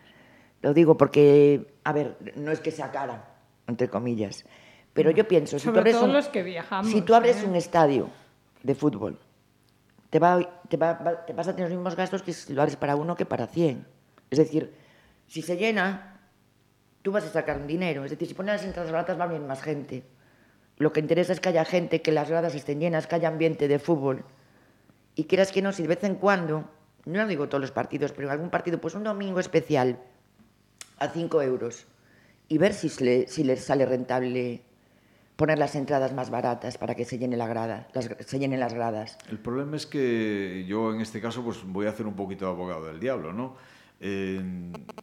Lo 0.63 0.73
digo 0.73 0.97
porque, 0.97 1.75
a 1.85 1.93
ver, 1.93 2.17
no 2.37 2.51
es 2.53 2.61
que 2.61 2.71
sea 2.71 2.91
cara, 2.91 3.35
entre 3.67 3.89
comillas. 3.89 4.45
Pero 4.95 5.11
yo 5.11 5.27
pienso, 5.27 5.59
si 5.59 5.65
tú 5.65 5.71
Sobre 5.71 5.81
abres, 5.81 5.97
todo 5.97 6.05
un, 6.07 6.13
los 6.13 6.29
que 6.29 6.43
viajamos, 6.45 6.91
si 6.91 7.03
tú 7.03 7.15
abres 7.17 7.43
¿eh? 7.43 7.47
un 7.47 7.57
estadio 7.57 8.09
de 8.63 8.75
fútbol, 8.77 9.19
te, 10.09 10.21
va, 10.21 10.39
te, 10.69 10.77
va- 10.77 10.95
va- 10.95 11.27
te 11.27 11.33
vas 11.33 11.49
a 11.49 11.53
tener 11.55 11.69
los 11.69 11.77
mismos 11.77 11.97
gastos 11.97 12.23
que 12.23 12.33
si 12.33 12.55
lo 12.55 12.63
abres 12.63 12.77
para 12.77 12.95
uno 12.95 13.17
que 13.17 13.27
para 13.27 13.49
100. 13.49 13.85
Es 14.31 14.39
decir, 14.39 14.73
si 15.27 15.43
se 15.43 15.57
llena, 15.57 16.14
tú 17.05 17.13
vas 17.13 17.25
a 17.25 17.29
sacar 17.29 17.59
un 17.59 17.67
dinero. 17.67 18.03
Es 18.05 18.11
decir, 18.11 18.27
si 18.27 18.33
pones 18.33 18.55
las 18.55 18.65
entradas 18.65 18.91
baratas 18.91 19.21
va 19.21 19.25
a 19.25 19.27
venir 19.27 19.47
más 19.47 19.63
gente. 19.63 20.03
Lo 20.79 20.91
que 20.93 21.01
interesa 21.01 21.35
es 21.35 21.39
que 21.39 21.51
haya 21.51 21.67
gente, 21.67 22.01
que 22.01 22.11
las 22.11 22.31
gradas 22.31 22.55
estén 22.55 22.81
llenas, 22.81 23.07
que 23.07 23.15
haya 23.15 23.29
ambiente 23.29 23.69
de 23.69 23.79
fútbol. 23.79 24.25
Y 25.15 25.25
quieras 25.25 25.53
que 25.53 25.61
no, 25.61 25.71
si 25.73 25.83
de 25.83 25.89
vez 25.89 26.03
en 26.03 26.15
cuando, 26.15 26.65
no 27.05 27.27
digo 27.29 27.47
todos 27.49 27.61
los 27.61 27.73
partidos, 27.73 28.13
pero 28.13 28.29
en 28.29 28.33
algún 28.33 28.49
partido, 28.49 28.81
pues 28.81 28.95
un 28.95 29.05
domingo 29.05 29.39
especial 29.39 29.99
a 30.99 31.09
5 31.09 31.43
euros 31.43 31.87
y 32.49 32.57
ver 32.57 32.73
si, 32.73 32.89
le- 33.05 33.29
si 33.29 33.45
les 33.45 33.63
sale 33.63 33.85
rentable 33.85 34.63
poner 35.37 35.59
las 35.59 35.75
entradas 35.75 36.15
más 36.15 36.31
baratas 36.31 36.79
para 36.79 36.95
que 36.95 37.05
se 37.05 37.19
llene 37.19 37.37
la 37.37 37.47
grada, 37.47 37.87
las, 37.93 38.09
se 38.25 38.39
llenen 38.39 38.61
las 38.61 38.73
gradas. 38.73 39.19
El 39.29 39.39
problema 39.39 39.77
es 39.77 39.85
que 39.87 40.65
yo 40.67 40.95
en 40.95 41.03
este 41.03 41.21
caso 41.21 41.45
pues 41.45 41.59
voy 41.65 41.87
a 41.87 41.91
hacer 41.91 42.07
un 42.07 42.15
poquito 42.15 42.47
de 42.47 42.53
abogado 42.53 42.87
del 42.87 42.99
diablo, 42.99 43.33
¿no? 43.35 43.57
Eh, 44.07 44.39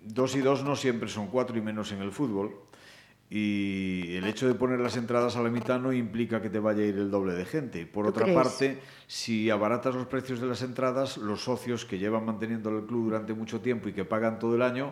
dos 0.03 0.36
y 0.36 0.41
dos 0.41 0.63
no 0.63 0.75
siempre 0.75 1.10
son 1.10 1.25
cuatro 1.27 1.58
y 1.58 1.62
menos 1.62 1.91
en 1.91 2.03
el 2.03 2.12
fútbol. 2.12 2.51
Y 3.34 4.17
el 4.17 4.27
hecho 4.27 4.46
de 4.46 4.53
poner 4.55 4.79
las 4.81 4.98
entradas 4.98 5.38
a 5.38 5.41
la 5.41 5.50
mitad 5.50 5.79
no 5.79 5.93
implica 5.93 6.41
que 6.41 6.50
te 6.50 6.60
vaya 6.60 6.84
a 6.84 6.86
ir 6.86 6.96
el 6.96 7.10
doble 7.10 7.34
de 7.34 7.46
gente. 7.46 7.86
Por 7.86 8.03
¿Tú 8.03 8.10
otra 8.10 8.24
crees? 8.25 8.38
parte, 8.38 8.81
si 9.08 9.50
abaratas 9.50 9.96
los 9.96 10.05
precios 10.05 10.41
de 10.41 10.48
las 10.48 10.62
entradas, 10.62 11.15
los 11.15 11.46
socios 11.46 11.86
que 11.86 11.98
llevan 11.98 12.25
manteniendo 12.25 12.70
el 12.70 12.86
club 12.86 13.05
durante 13.05 13.34
mucho 13.34 13.62
tiempo 13.62 13.88
y 13.88 13.93
que 13.93 14.03
pagan 14.03 14.38
todo 14.38 14.55
el 14.55 14.62
año, 14.62 14.91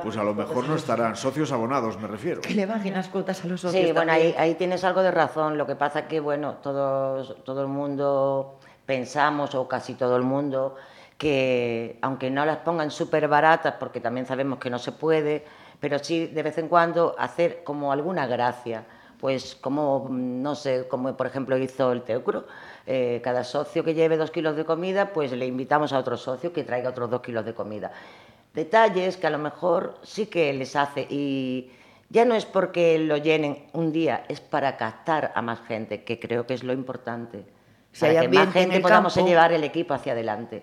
pues 0.00 0.16
a 0.16 0.22
lo 0.22 0.32
mejor 0.32 0.68
no 0.68 0.76
estarán. 0.76 1.16
Socios 1.16 1.50
abonados, 1.50 2.00
me 2.00 2.06
refiero. 2.06 2.40
Que 2.40 2.54
le 2.54 2.66
bajen 2.66 2.94
las 2.94 3.08
cuotas 3.08 3.44
a 3.44 3.48
los 3.48 3.60
socios. 3.60 3.84
Sí, 3.84 3.92
bueno, 3.92 4.12
ahí, 4.12 4.32
ahí 4.38 4.54
tienes 4.54 4.84
algo 4.84 5.02
de 5.02 5.10
razón. 5.10 5.58
Lo 5.58 5.66
que 5.66 5.74
pasa 5.74 6.06
que, 6.06 6.20
bueno, 6.20 6.58
todos, 6.62 7.44
todo 7.44 7.62
el 7.62 7.68
mundo 7.68 8.60
pensamos, 8.86 9.56
o 9.56 9.66
casi 9.66 9.94
todo 9.94 10.16
el 10.16 10.22
mundo, 10.22 10.76
que 11.18 11.98
aunque 12.02 12.30
no 12.30 12.44
las 12.44 12.58
pongan 12.58 12.90
súper 12.90 13.28
baratas, 13.28 13.74
porque 13.78 14.00
también 14.00 14.26
sabemos 14.26 14.58
que 14.58 14.70
no 14.70 14.78
se 14.78 14.92
puede, 14.92 15.44
pero 15.80 15.98
sí 15.98 16.26
de 16.26 16.42
vez 16.42 16.58
en 16.58 16.68
cuando 16.68 17.14
hacer 17.18 17.62
como 17.64 17.92
alguna 17.92 18.26
gracia. 18.26 18.84
Pues 19.18 19.54
como, 19.54 20.06
mm, 20.08 20.42
no 20.42 20.54
sé, 20.56 20.88
como 20.88 21.16
por 21.16 21.28
ejemplo 21.28 21.56
hizo 21.56 21.92
el 21.92 22.02
Teucro, 22.02 22.46
eh, 22.86 23.20
cada 23.22 23.44
socio 23.44 23.84
que 23.84 23.94
lleve 23.94 24.16
dos 24.16 24.32
kilos 24.32 24.56
de 24.56 24.64
comida, 24.64 25.12
pues 25.12 25.30
le 25.30 25.46
invitamos 25.46 25.92
a 25.92 25.98
otro 25.98 26.16
socio 26.16 26.52
que 26.52 26.64
traiga 26.64 26.90
otros 26.90 27.08
dos 27.08 27.20
kilos 27.20 27.44
de 27.44 27.54
comida. 27.54 27.92
Detalles 28.52 29.16
que 29.16 29.28
a 29.28 29.30
lo 29.30 29.38
mejor 29.38 29.94
sí 30.02 30.26
que 30.26 30.52
les 30.52 30.74
hace 30.74 31.06
y 31.08 31.70
ya 32.10 32.24
no 32.24 32.34
es 32.34 32.44
porque 32.44 32.98
lo 32.98 33.16
llenen 33.16 33.66
un 33.72 33.90
día, 33.92 34.24
es 34.28 34.40
para 34.40 34.76
captar 34.76 35.32
a 35.34 35.40
más 35.40 35.60
gente, 35.66 36.04
que 36.04 36.20
creo 36.20 36.46
que 36.46 36.54
es 36.54 36.62
lo 36.62 36.72
importante. 36.72 37.46
Para 37.98 38.20
que 38.20 38.28
más 38.28 38.52
gente 38.52 38.80
podamos 38.80 39.16
llevar 39.16 39.52
el 39.52 39.64
equipo 39.64 39.94
hacia 39.94 40.12
adelante. 40.12 40.62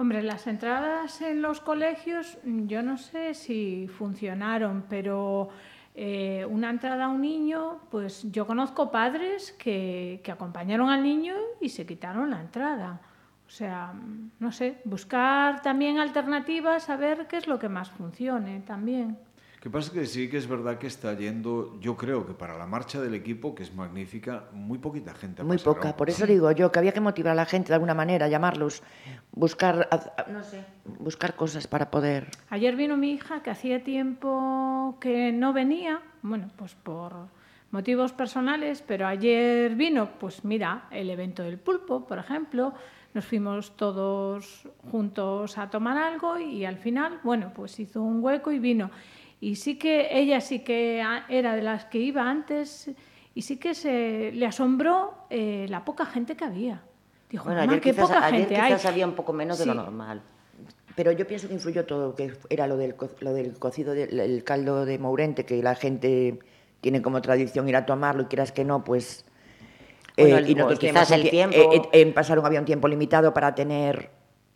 Hombre, 0.00 0.22
las 0.22 0.46
entradas 0.46 1.20
en 1.20 1.42
los 1.42 1.60
colegios, 1.60 2.38
yo 2.42 2.82
no 2.82 2.96
sé 2.96 3.34
si 3.34 3.86
funcionaron, 3.86 4.86
pero 4.88 5.50
eh, 5.94 6.46
una 6.48 6.70
entrada 6.70 7.04
a 7.04 7.08
un 7.08 7.20
niño, 7.20 7.82
pues 7.90 8.22
yo 8.32 8.46
conozco 8.46 8.90
padres 8.90 9.52
que, 9.58 10.22
que 10.24 10.32
acompañaron 10.32 10.88
al 10.88 11.02
niño 11.02 11.34
y 11.60 11.68
se 11.68 11.84
quitaron 11.84 12.30
la 12.30 12.40
entrada. 12.40 12.98
O 13.46 13.50
sea, 13.50 13.92
no 14.38 14.52
sé, 14.52 14.80
buscar 14.86 15.60
también 15.60 15.98
alternativas, 15.98 16.88
a 16.88 16.96
ver 16.96 17.26
qué 17.26 17.36
es 17.36 17.46
lo 17.46 17.58
que 17.58 17.68
más 17.68 17.90
funcione 17.90 18.60
también. 18.60 19.18
Que 19.60 19.68
pasa 19.68 19.92
que 19.92 20.06
sí 20.06 20.30
que 20.30 20.38
es 20.38 20.48
verdad 20.48 20.78
que 20.78 20.86
está 20.86 21.12
yendo, 21.12 21.78
yo 21.80 21.94
creo 21.94 22.26
que 22.26 22.32
para 22.32 22.56
la 22.56 22.66
marcha 22.66 23.00
del 23.00 23.14
equipo, 23.14 23.54
que 23.54 23.62
es 23.62 23.74
magnífica, 23.74 24.44
muy 24.52 24.78
poquita 24.78 25.12
gente. 25.12 25.42
Muy 25.42 25.58
poca, 25.58 25.94
por 25.96 26.08
eso 26.08 26.26
digo 26.26 26.50
yo 26.52 26.72
que 26.72 26.78
había 26.78 26.92
que 26.92 27.00
motivar 27.00 27.32
a 27.32 27.34
la 27.34 27.44
gente 27.44 27.68
de 27.68 27.74
alguna 27.74 27.92
manera, 27.92 28.26
llamarlos, 28.28 28.82
buscar, 29.32 29.88
no 30.28 30.42
sé, 30.42 30.64
buscar 30.98 31.36
cosas 31.36 31.66
para 31.66 31.90
poder. 31.90 32.30
Ayer 32.48 32.74
vino 32.74 32.96
mi 32.96 33.12
hija 33.12 33.42
que 33.42 33.50
hacía 33.50 33.84
tiempo 33.84 34.96
que 34.98 35.30
no 35.30 35.52
venía, 35.52 36.00
bueno, 36.22 36.50
pues 36.56 36.74
por 36.74 37.28
motivos 37.70 38.12
personales, 38.12 38.82
pero 38.86 39.06
ayer 39.06 39.74
vino, 39.74 40.08
pues 40.18 40.42
mira, 40.42 40.86
el 40.90 41.10
evento 41.10 41.42
del 41.42 41.58
pulpo, 41.58 42.06
por 42.06 42.18
ejemplo, 42.18 42.72
nos 43.12 43.26
fuimos 43.26 43.76
todos 43.76 44.66
juntos 44.90 45.58
a 45.58 45.68
tomar 45.68 45.98
algo 45.98 46.38
y 46.38 46.64
al 46.64 46.78
final, 46.78 47.20
bueno, 47.22 47.52
pues 47.54 47.78
hizo 47.78 48.02
un 48.02 48.22
hueco 48.24 48.52
y 48.52 48.58
vino. 48.58 48.90
Y 49.40 49.56
sí 49.56 49.76
que 49.78 50.08
ella 50.18 50.40
sí 50.40 50.60
que 50.60 51.02
era 51.28 51.56
de 51.56 51.62
las 51.62 51.86
que 51.86 51.98
iba 51.98 52.28
antes 52.28 52.90
y 53.34 53.42
sí 53.42 53.56
que 53.56 53.74
se 53.74 54.32
le 54.32 54.46
asombró 54.46 55.14
eh, 55.30 55.66
la 55.68 55.84
poca 55.84 56.04
gente 56.04 56.36
que 56.36 56.44
había. 56.44 56.82
Dijo, 57.30 57.44
Bueno, 57.44 57.60
"Mamá, 57.60 57.72
ayer 57.72 57.82
qué 57.82 57.90
quizás, 57.92 58.08
poca 58.08 58.26
ayer 58.26 58.40
gente 58.40 58.56
hay. 58.60 58.72
quizás 58.72 58.86
había 58.86 59.06
un 59.06 59.14
poco 59.14 59.32
menos 59.32 59.58
de 59.58 59.66
lo 59.66 59.74
normal. 59.74 60.20
Pero 60.96 61.12
yo 61.12 61.26
pienso 61.26 61.48
que 61.48 61.54
influyó 61.54 61.86
todo, 61.86 62.14
que 62.14 62.32
era 62.50 62.66
lo 62.66 62.76
del, 62.76 62.94
lo 63.20 63.32
del 63.32 63.58
cocido, 63.58 63.94
del 63.94 64.18
el 64.20 64.44
caldo 64.44 64.84
de 64.84 64.98
Mourente, 64.98 65.44
que 65.46 65.62
la 65.62 65.74
gente 65.74 66.38
tiene 66.82 67.00
como 67.00 67.22
tradición 67.22 67.68
ir 67.68 67.76
a 67.76 67.86
tomarlo 67.86 68.22
y 68.22 68.26
quieras 68.26 68.52
que 68.52 68.64
no, 68.64 68.84
pues... 68.84 69.24
Bueno, 70.18 70.36
el- 70.38 70.50
y 70.50 70.54
nosotros 70.54 70.80
quizás 70.80 71.10
el 71.12 71.22
tie- 71.22 71.30
tiempo- 71.30 71.56
eh, 71.56 71.80
eh, 71.92 72.00
en 72.02 72.12
Pasaron 72.12 72.44
había 72.44 72.58
un 72.60 72.66
tiempo 72.66 72.88
limitado 72.88 73.32
para 73.32 73.54
tener 73.54 74.10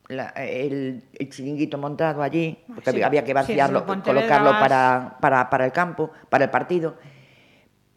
la- 0.09 0.29
el, 0.37 1.03
el 1.19 1.31
chiringuito 1.31 1.79
montado 1.79 2.23
allí, 2.23 2.59
porque 2.67 2.91
Sí, 2.93 3.03
había, 3.03 3.25
que 3.25 3.33
vaciarlo, 3.35 3.81
sí, 3.81 4.01
colocarlo 4.03 4.51
para, 4.59 5.17
para, 5.21 5.49
para 5.51 5.65
el 5.65 5.73
campo, 5.73 6.11
para 6.29 6.45
el 6.45 6.51
partido. 6.51 6.97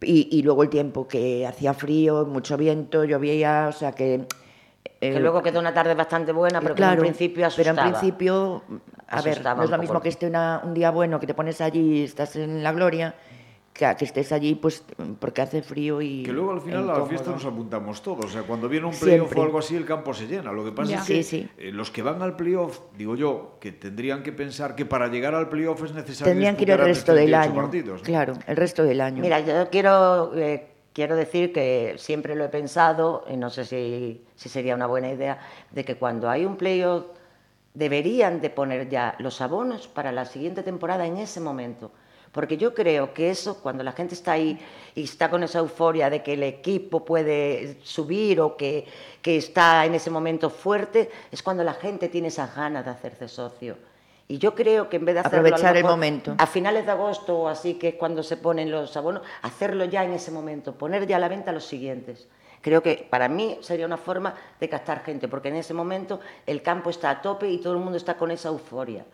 Y, 0.02 0.30
y 0.32 0.44
luego 0.44 0.64
el 0.64 0.70
tiempo 0.70 1.08
que 1.08 1.46
hacía 1.46 1.74
frío, 1.74 2.26
mucho 2.26 2.56
viento, 2.56 3.04
llovía, 3.04 3.68
o 3.70 3.72
sea 3.72 3.92
que... 3.92 4.26
Que 5.00 5.10
eh, 5.10 5.20
luego 5.20 5.42
quedó 5.44 5.60
una 5.60 5.74
tarde 5.74 5.94
bastante 5.96 6.32
buena, 6.32 6.60
pero 6.62 6.76
que 6.76 6.84
en 6.84 7.00
principio 7.00 7.48
pero 7.56 7.70
asustaba. 7.72 7.88
en 7.88 7.94
principio, 7.94 8.64
a 9.08 9.22
ver, 9.22 9.44
no 9.56 9.64
es 9.64 9.70
lo 9.70 9.78
mismo 9.78 10.02
que 10.02 10.10
esté 10.10 10.28
una- 10.28 10.62
un 10.64 10.74
día 10.74 10.92
bueno, 10.92 11.20
que 11.20 11.28
te 11.28 11.34
pones 11.34 11.62
allí 11.62 12.00
y 12.00 12.04
estás 12.04 12.36
en 12.36 12.64
la 12.64 12.72
gloria, 12.72 13.16
que, 13.78 14.06
estés 14.06 14.32
allí 14.32 14.56
pues 14.56 14.84
porque 15.20 15.42
hace 15.42 15.62
frío 15.62 16.02
y 16.02 16.24
Que 16.24 16.34
luego 16.34 16.52
al 16.52 16.62
final 16.62 16.88
e 16.88 16.92
a 16.92 16.98
la 17.00 17.06
fiesta 17.06 17.32
nos 17.32 17.46
apuntamos 17.46 18.02
todos. 18.02 18.26
O 18.26 18.30
sea, 18.30 18.42
cuando 18.44 18.68
viene 18.68 18.88
un 18.88 18.94
playoff 18.94 19.36
o 19.36 19.44
algo 19.44 19.60
así, 19.60 19.76
el 19.76 19.86
campo 19.86 20.14
se 20.14 20.26
llena. 20.26 20.52
Lo 20.52 20.66
que 20.66 20.72
pasa 20.72 20.96
es 20.96 21.02
que 21.02 21.24
Sí, 21.24 21.24
sí. 21.24 21.50
eh, 21.58 21.72
los 21.72 21.92
que 21.92 22.02
van 22.02 22.22
al 22.22 22.36
playoff, 22.36 22.80
digo 22.98 23.16
yo, 23.16 23.58
que 23.60 23.72
tendrían 23.72 24.24
que 24.24 24.32
pensar 24.32 24.76
que 24.76 24.86
para 24.86 25.08
llegar 25.08 25.36
al 25.36 25.50
playoff 25.50 25.84
es 25.84 25.94
necesario 25.94 26.32
Tendrían 26.32 26.56
que 26.56 26.64
ir 26.64 26.72
el 26.72 26.80
resto 26.80 27.14
del 27.14 27.30
38 27.30 27.50
año. 27.52 27.62
partidos, 27.62 28.00
¿no? 28.02 28.06
Claro, 28.06 28.34
el 28.48 28.56
resto 28.58 28.84
del 28.84 29.02
año. 29.02 29.22
Mira, 29.22 29.40
yo 29.42 29.70
quiero, 29.70 30.36
eh, 30.36 30.68
quiero 30.94 31.16
decir 31.16 31.54
que 31.54 31.96
siempre 31.98 32.36
lo 32.36 32.46
he 32.46 32.50
pensado, 32.50 33.26
y 33.30 33.38
no 33.38 33.50
sé 33.50 33.66
si, 33.66 34.24
si 34.36 34.50
sería 34.50 34.74
una 34.76 34.88
buena 34.88 35.12
idea, 35.12 35.40
de 35.72 35.86
que 35.86 35.96
cuando 35.96 36.30
hay 36.30 36.46
un 36.46 36.58
playoff 36.58 37.06
deberían 37.74 38.42
de 38.42 38.50
poner 38.50 38.90
ya 38.90 39.16
los 39.20 39.40
abonos 39.40 39.88
para 39.88 40.12
la 40.12 40.26
siguiente 40.26 40.64
temporada 40.64 41.06
en 41.06 41.18
ese 41.18 41.40
momento. 41.40 41.92
Porque 42.38 42.56
yo 42.56 42.76
creo 42.76 43.16
que 43.16 43.32
eso, 43.32 43.64
cuando 43.64 43.84
la 43.84 43.94
gente 43.94 44.14
está 44.14 44.34
ahí 44.34 44.60
y 44.94 45.06
está 45.06 45.28
con 45.28 45.42
esa 45.42 45.58
euforia 45.58 46.08
de 46.08 46.22
que 46.22 46.34
el 46.34 46.44
equipo 46.44 47.04
puede 47.04 47.80
subir 47.82 48.40
o 48.42 48.56
que, 48.56 48.86
que 49.24 49.38
está 49.38 49.84
en 49.88 49.96
ese 49.96 50.12
momento 50.12 50.52
fuerte, 50.52 51.10
es 51.32 51.42
cuando 51.42 51.64
la 51.64 51.74
gente 51.74 52.10
tiene 52.10 52.28
esas 52.28 52.56
ganas 52.56 52.86
de 52.86 52.92
hacerse 52.92 53.28
socio. 53.28 53.78
Y 54.28 54.38
yo 54.38 54.54
creo 54.54 54.88
que 54.88 54.98
en 54.98 55.06
vez 55.06 55.16
de 55.16 55.22
hacerlo 55.22 55.48
Aprovechar 55.48 55.76
el 55.78 55.82
mejor 55.82 55.98
momento. 55.98 56.36
a 56.38 56.46
finales 56.46 56.86
de 56.86 56.92
agosto 56.92 57.40
o 57.40 57.48
así, 57.48 57.74
que 57.74 57.88
es 57.88 57.96
cuando 57.96 58.22
se 58.22 58.38
ponen 58.38 58.70
los 58.70 58.96
abonos, 58.96 59.24
hacerlo 59.42 59.86
ya 59.86 60.04
en 60.04 60.14
ese 60.14 60.30
momento, 60.30 60.76
poner 60.76 61.08
ya 61.08 61.16
a 61.16 61.20
la 61.20 61.30
venta 61.30 61.52
los 61.52 61.66
siguientes. 61.66 62.28
Creo 62.62 62.84
que 62.84 63.08
para 63.10 63.28
mí 63.30 63.58
sería 63.62 63.88
una 63.88 63.98
forma 63.98 64.36
de 64.60 64.70
captar 64.70 65.04
gente, 65.04 65.28
porque 65.28 65.48
en 65.48 65.56
ese 65.56 65.74
momento 65.74 66.20
el 66.46 66.62
campo 66.62 66.92
está 66.92 67.10
a 67.10 67.20
tope 67.20 67.50
y 67.50 67.58
todo 67.58 67.74
el 67.74 67.80
mundo 67.80 67.98
está 67.98 68.16
con 68.16 68.30
esa 68.30 68.50
euforia. 68.50 69.06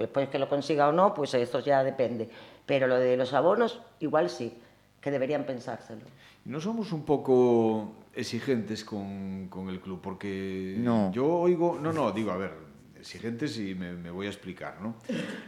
Pues, 0.00 0.08
pues 0.08 0.30
que 0.30 0.38
lo 0.38 0.48
consiga 0.48 0.88
o 0.88 0.92
no, 0.92 1.12
pues 1.12 1.34
eso 1.34 1.60
ya 1.60 1.84
depende. 1.84 2.26
Pero 2.70 2.86
lo 2.86 3.00
de 3.00 3.16
los 3.16 3.34
abonos, 3.34 3.82
igual 3.98 4.30
sí, 4.30 4.54
que 5.00 5.10
deberían 5.10 5.42
pensárselo. 5.42 6.02
No 6.44 6.60
somos 6.60 6.92
un 6.92 7.02
poco 7.02 7.96
exigentes 8.14 8.84
con, 8.84 9.48
con 9.48 9.68
el 9.68 9.80
club, 9.80 9.98
porque 10.00 10.76
no. 10.78 11.10
yo 11.10 11.26
oigo, 11.26 11.80
no, 11.82 11.92
no, 11.92 12.12
digo, 12.12 12.30
a 12.30 12.36
ver, 12.36 12.52
exigentes 12.96 13.58
y 13.58 13.74
me, 13.74 13.94
me 13.94 14.12
voy 14.12 14.28
a 14.28 14.30
explicar, 14.30 14.80
¿no? 14.80 14.94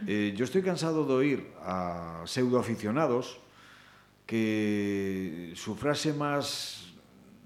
Eh, 0.05 0.33
yo 0.35 0.43
estoy 0.43 0.63
cansado 0.63 1.05
de 1.05 1.13
oír 1.13 1.47
a 1.61 2.23
pseudoaficionados 2.25 3.39
que 4.25 5.53
su 5.55 5.75
frase 5.75 6.11
más 6.11 6.91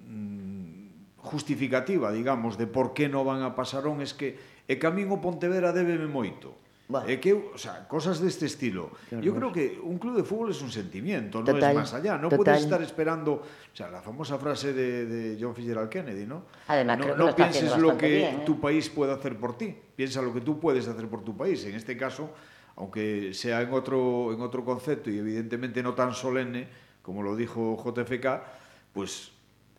mm, 0.09 0.87
justificativa, 1.17 2.11
digamos, 2.11 2.57
de 2.57 2.65
por 2.65 2.95
qué 2.95 3.09
no 3.09 3.23
van 3.23 3.43
a 3.43 3.53
Pasarón 3.53 4.01
es 4.01 4.15
que 4.15 4.39
e 4.67 4.81
camino 4.81 5.21
Pontevedra 5.21 5.69
débeme 5.69 6.09
moito. 6.09 6.57
Buah. 6.87 7.03
É 7.03 7.19
que, 7.19 7.33
o 7.35 7.57
sea, 7.57 7.83
cosas 7.83 8.23
deste 8.23 8.47
estilo. 8.47 8.95
Yo 9.11 9.35
creo 9.35 9.51
que 9.51 9.75
un 9.75 9.99
club 9.99 10.15
de 10.15 10.23
fútbol 10.23 10.51
es 10.51 10.61
un 10.61 10.71
sentimiento, 10.71 11.39
no 11.39 11.51
Total, 11.51 11.71
es 11.71 11.75
más 11.75 11.93
allá. 11.93 12.15
No 12.15 12.29
total. 12.29 12.37
puedes 12.45 12.63
estar 12.63 12.81
esperando, 12.81 13.43
o 13.43 13.75
sea, 13.75 13.91
la 13.91 14.01
famosa 14.01 14.39
frase 14.39 14.71
de, 14.71 15.05
de 15.05 15.37
John 15.39 15.53
Fitzgerald 15.53 15.89
Kennedy, 15.89 16.25
¿no? 16.25 16.43
Además, 16.67 16.97
no, 16.99 17.03
creo 17.03 17.15
que 17.15 17.19
no 17.19 17.27
lo 17.27 17.35
pienses 17.35 17.77
lo 17.77 17.97
que 17.97 18.07
bien, 18.07 18.35
¿eh? 18.35 18.43
tu 18.45 18.61
país 18.61 18.89
puede 18.89 19.11
hacer 19.11 19.35
por 19.35 19.57
ti, 19.57 19.75
piensa 19.97 20.21
lo 20.21 20.33
que 20.33 20.39
tú 20.39 20.61
puedes 20.61 20.87
hacer 20.87 21.09
por 21.09 21.25
tu 21.25 21.35
país. 21.35 21.65
En 21.65 21.75
este 21.75 21.97
caso, 21.97 22.31
aunque 22.77 23.33
sea 23.33 23.61
en 23.61 23.73
otro, 23.73 24.31
en 24.31 24.39
otro 24.39 24.63
concepto 24.63 25.09
y 25.09 25.17
evidentemente 25.17 25.83
no 25.83 25.93
tan 25.93 26.13
solemne 26.13 26.87
como 27.01 27.23
lo 27.23 27.35
dijo 27.35 27.75
JFK, 27.83 28.25
pues 28.93 29.31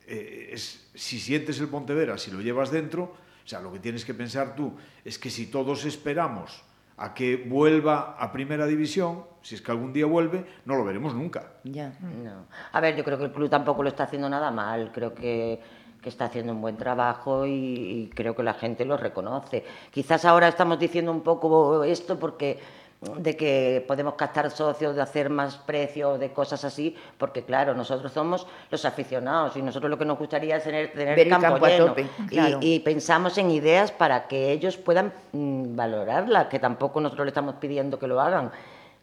eh, 0.06 0.50
es, 0.52 0.90
si 0.94 1.20
sientes 1.20 1.60
el 1.60 1.68
Pontevedra, 1.68 2.16
si 2.16 2.30
lo 2.30 2.40
llevas 2.40 2.70
dentro, 2.70 3.02
o 3.02 3.48
sea, 3.48 3.60
lo 3.60 3.72
que 3.72 3.78
tienes 3.78 4.04
que 4.04 4.14
pensar 4.14 4.54
tú 4.56 4.74
es 5.04 5.18
que 5.18 5.28
si 5.28 5.46
todos 5.46 5.84
esperamos 5.84 6.67
a 6.98 7.14
que 7.14 7.36
vuelva 7.36 8.16
a 8.18 8.32
primera 8.32 8.66
división, 8.66 9.24
si 9.40 9.54
es 9.54 9.62
que 9.62 9.70
algún 9.70 9.92
día 9.92 10.06
vuelve, 10.06 10.44
no 10.64 10.76
lo 10.76 10.84
veremos 10.84 11.14
nunca. 11.14 11.52
Ya. 11.64 11.92
No. 12.00 12.46
A 12.72 12.80
ver, 12.80 12.96
yo 12.96 13.04
creo 13.04 13.18
que 13.18 13.24
el 13.24 13.32
club 13.32 13.48
tampoco 13.48 13.82
lo 13.82 13.88
está 13.88 14.04
haciendo 14.04 14.28
nada 14.28 14.50
mal. 14.50 14.90
Creo 14.92 15.14
que, 15.14 15.60
que 16.02 16.08
está 16.08 16.26
haciendo 16.26 16.52
un 16.52 16.60
buen 16.60 16.76
trabajo 16.76 17.46
y, 17.46 17.52
y 17.52 18.10
creo 18.14 18.34
que 18.34 18.42
la 18.42 18.54
gente 18.54 18.84
lo 18.84 18.96
reconoce. 18.96 19.64
Quizás 19.90 20.24
ahora 20.24 20.48
estamos 20.48 20.78
diciendo 20.78 21.12
un 21.12 21.22
poco 21.22 21.84
esto 21.84 22.18
porque 22.18 22.58
de 23.00 23.36
que 23.36 23.84
podemos 23.86 24.14
captar 24.14 24.50
socios, 24.50 24.96
de 24.96 25.02
hacer 25.02 25.30
más 25.30 25.56
precio, 25.56 26.18
de 26.18 26.32
cosas 26.32 26.64
así, 26.64 26.96
porque 27.16 27.44
claro, 27.44 27.72
nosotros 27.74 28.10
somos 28.12 28.46
los 28.70 28.84
aficionados 28.84 29.56
y 29.56 29.62
nosotros 29.62 29.88
lo 29.88 29.96
que 29.96 30.04
nos 30.04 30.18
gustaría 30.18 30.56
es 30.56 30.64
tener, 30.64 30.92
tener 30.92 31.14
Ver 31.16 31.28
el 31.28 31.38
campo, 31.40 31.64
lleno. 31.64 31.86
tope, 31.86 32.06
Y- 32.24 32.26
claro. 32.28 32.58
y, 32.60 32.80
pensamos 32.80 33.38
en 33.38 33.52
ideas 33.52 33.92
para 33.92 34.26
que 34.26 34.50
ellos 34.50 34.76
puedan 34.76 35.12
mm, 35.32 35.76
valorarla, 35.76 36.48
que 36.48 36.58
tampoco 36.58 37.00
nosotros 37.00 37.24
le 37.26 37.30
estamos 37.30 37.54
pidiendo 37.56 38.00
que 38.00 38.08
lo 38.08 38.20
hagan. 38.20 38.50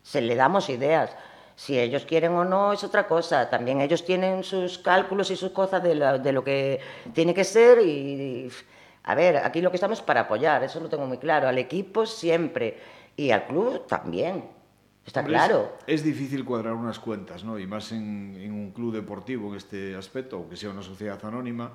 Se 0.04 0.20
le 0.22 0.36
damos 0.36 0.70
ideas. 0.70 1.16
Si 1.56 1.80
ellos 1.80 2.04
quieren 2.04 2.34
o 2.34 2.44
no 2.44 2.74
es 2.74 2.84
otra 2.84 3.08
cosa. 3.08 3.50
También 3.50 3.80
ellos 3.80 4.04
tienen 4.04 4.44
sus 4.44 4.78
cálculos 4.78 5.32
y 5.32 5.38
sus 5.38 5.52
cosas 5.52 5.82
de, 5.82 5.96
la- 5.96 6.18
de 6.18 6.32
lo 6.34 6.44
que 6.44 6.82
tiene 7.14 7.34
que 7.34 7.46
ser 7.46 7.80
y, 7.80 7.90
y, 7.90 8.52
a 9.06 9.16
ver, 9.16 9.38
aquí 9.38 9.62
lo 9.62 9.70
que 9.72 9.78
estamos 9.78 10.00
es 10.00 10.04
para 10.06 10.22
apoyar, 10.22 10.64
eso 10.66 10.82
lo 10.82 10.90
tengo 10.90 11.06
muy 11.06 11.18
claro. 11.18 11.48
Al 11.48 11.58
equipo 11.58 12.06
siempre 12.06 12.78
y 13.16 13.32
al 13.32 13.48
club 13.48 13.86
también. 13.88 14.46
Está 15.06 15.20
Hombre, 15.20 15.36
claro. 15.36 15.78
Es, 15.86 15.96
es 15.96 16.04
difícil 16.04 16.44
cuadrar 16.44 16.74
unas 16.74 17.00
cuentas, 17.00 17.44
¿no? 17.44 17.60
Y 17.60 17.68
más 17.68 17.92
en, 17.92 18.36
en 18.40 18.52
un 18.52 18.72
club 18.72 18.94
deportivo 18.94 19.50
en 19.50 19.58
este 19.58 19.96
aspecto, 19.96 20.40
o 20.40 20.50
que 20.50 20.58
sea 20.58 20.72
una 20.72 20.82
sociedad 20.82 21.24
anónima, 21.24 21.72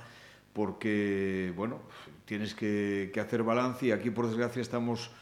porque, 0.52 1.52
bueno, 1.56 1.78
tienes 2.24 2.54
que, 2.54 3.10
que 3.14 3.20
hacer 3.20 3.44
balance 3.44 3.86
y 3.86 3.92
aquí, 3.92 4.10
por 4.10 4.26
desgracia, 4.26 4.60
estamos 4.60 5.12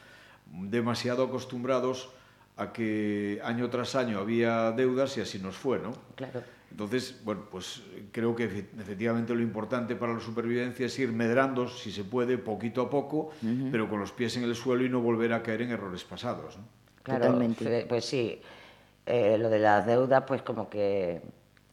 demasiado 0.50 1.24
acostumbrados 1.24 2.10
a 2.56 2.72
que 2.72 3.40
año 3.44 3.68
tras 3.70 3.94
año 3.94 4.18
había 4.18 4.72
deudas 4.72 5.16
y 5.18 5.20
así 5.20 5.38
nos 5.38 5.56
fue, 5.56 5.78
¿no? 5.78 5.92
Claro. 6.16 6.42
Entonces, 6.70 7.20
bueno, 7.24 7.42
pues 7.50 7.82
creo 8.12 8.34
que 8.36 8.48
efe- 8.50 8.66
efectivamente 8.80 9.34
lo 9.34 9.40
importante 9.40 9.96
para 9.96 10.12
la 10.14 10.20
supervivencia 10.20 10.86
es 10.86 10.98
ir 10.98 11.10
medrando, 11.12 11.66
si 11.68 11.90
se 11.90 12.04
puede, 12.04 12.38
poquito 12.38 12.82
a 12.82 12.90
poco, 12.90 13.30
pero 13.72 13.88
con 13.88 14.00
los 14.00 14.12
pies 14.12 14.36
en 14.36 14.44
el 14.44 14.54
suelo 14.54 14.84
y 14.84 14.88
no 14.88 15.00
volver 15.00 15.32
a 15.32 15.42
caer 15.42 15.62
en 15.62 15.70
errores 15.70 16.04
pasados. 16.04 16.56
¿no? 16.58 16.64
Claro, 17.02 17.24
Totalmente. 17.26 17.86
Pues 17.88 18.04
sí, 18.04 18.40
Eh, 19.10 19.38
lo 19.38 19.48
de 19.48 19.58
las 19.58 19.86
deudas, 19.86 20.24
pues 20.26 20.42
como 20.42 20.68
que 20.68 21.22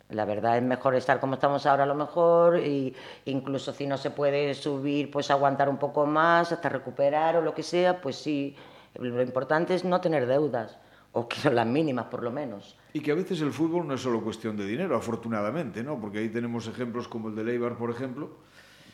la 0.10 0.24
verdad 0.24 0.56
es 0.58 0.64
mejor 0.64 0.96
estar 0.96 1.20
como 1.20 1.34
estamos 1.34 1.66
ahora 1.66 1.84
a 1.84 1.86
lo 1.86 1.96
mejor, 1.96 2.60
y 2.60 2.96
incluso 3.26 3.74
si 3.74 3.86
no 3.86 3.98
se 3.98 4.10
puede 4.10 4.54
subir, 4.54 5.12
pues 5.12 5.30
aguantar 5.30 5.68
un 5.68 5.76
poco 5.78 6.06
más 6.06 6.54
hasta 6.54 6.70
recuperar 6.70 7.36
o 7.36 7.42
lo 7.42 7.54
que 7.54 7.62
sea, 7.64 8.00
pues 8.00 8.16
sí, 8.16 8.56
lo 8.98 9.22
importante 9.22 9.76
es 9.76 9.84
no 9.84 10.00
tener 10.00 10.26
deudas, 10.28 10.78
o 11.18 11.28
que 11.30 11.38
son 11.38 11.56
las 11.56 11.66
mínimas 11.66 12.06
por 12.08 12.24
lo 12.24 12.30
menos. 12.32 12.76
Y 12.92 13.00
que 13.00 13.12
a 13.12 13.16
veces 13.16 13.40
el 13.42 13.52
fútbol 13.54 13.88
no 13.88 13.94
es 13.94 14.02
solo 14.02 14.22
cuestión 14.22 14.58
de 14.58 14.66
dinero, 14.66 14.98
afortunadamente, 14.98 15.82
¿no? 15.82 15.98
Porque 16.00 16.20
ahí 16.20 16.30
tenemos 16.30 16.68
ejemplos 16.68 17.08
como 17.08 17.30
el 17.30 17.36
de 17.36 17.44
Leibar, 17.46 17.78
por 17.78 17.90
ejemplo. 17.90 18.32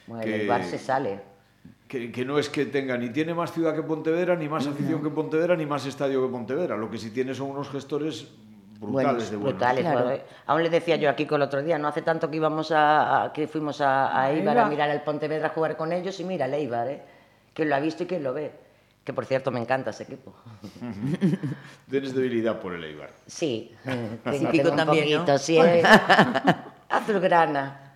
Bueno, 0.06 0.24
que- 0.24 0.48
el 0.48 0.64
se 0.64 0.78
sale. 0.78 1.20
que, 1.88 2.12
que 2.12 2.24
no 2.24 2.38
es 2.38 2.48
que 2.50 2.66
tenga 2.68 2.96
ni 2.98 3.10
tiene 3.10 3.34
más 3.34 3.52
ciudad 3.52 3.76
que 3.76 3.82
Pontevedra, 3.84 4.36
ni 4.36 4.48
más 4.48 4.68
afición 4.68 5.02
que 5.02 5.10
Pontevedra, 5.10 5.56
ni 5.56 5.66
más 5.66 5.86
estadio 5.88 6.24
que 6.26 6.32
Pontevedra. 6.32 6.78
Lo 6.78 6.90
que 6.92 6.98
sí 7.00 7.10
tiene 7.10 7.34
son 7.34 7.50
unos 7.50 7.70
gestores 7.70 8.28
brutales 8.80 9.32
de 9.32 9.38
buenos. 9.38 9.54
brutales. 9.60 9.84
Claro. 9.84 10.06
bueno, 10.06 10.24
aún 10.46 10.64
le 10.64 10.70
decía 10.70 10.96
yo 10.98 11.10
aquí 11.10 11.26
con 11.26 11.42
el 11.42 11.48
otro 11.48 11.62
día, 11.64 11.78
no 11.80 11.88
hace 11.88 12.02
tanto 12.04 12.30
que 12.30 12.38
íbamos 12.38 12.72
a, 12.72 13.24
a- 13.26 13.34
que 13.34 13.48
fuimos 13.48 13.82
a, 13.82 14.20
a 14.20 14.32
Eibar 14.32 14.58
a 14.60 14.66
mirar 14.68 14.90
el 14.92 15.02
Pontevedra 15.02 15.48
a 15.48 15.50
jugar 15.50 15.76
con 15.76 15.92
ellos 15.92 16.20
y 16.20 16.24
mira 16.24 16.46
el 16.46 16.54
Eibar, 16.54 16.88
¿eh? 16.88 17.02
¿Quién 17.54 17.70
lo 17.70 17.76
ha 17.76 17.80
visto 17.80 18.04
y 18.04 18.06
quién 18.06 18.24
lo 18.24 18.34
ve? 18.34 18.52
Que 19.12 19.16
por 19.16 19.26
cierto 19.26 19.52
me 19.52 19.60
encanta 19.60 19.90
ese 19.90 20.04
equipo. 20.04 20.34
Tienes 21.90 22.16
debilidad 22.16 22.62
por 22.62 22.74
el 22.74 22.82
Eibar. 22.82 23.10
Sí, 23.28 23.76
tengo, 23.84 24.50
Pico 24.52 24.70
tengo 24.70 24.70
un 24.72 24.76
también, 24.78 25.12
¿no? 25.12 25.18
poquito, 25.18 25.38
sí. 25.38 25.58
¿eh? 25.62 25.84
Azulgrana. 26.88 27.96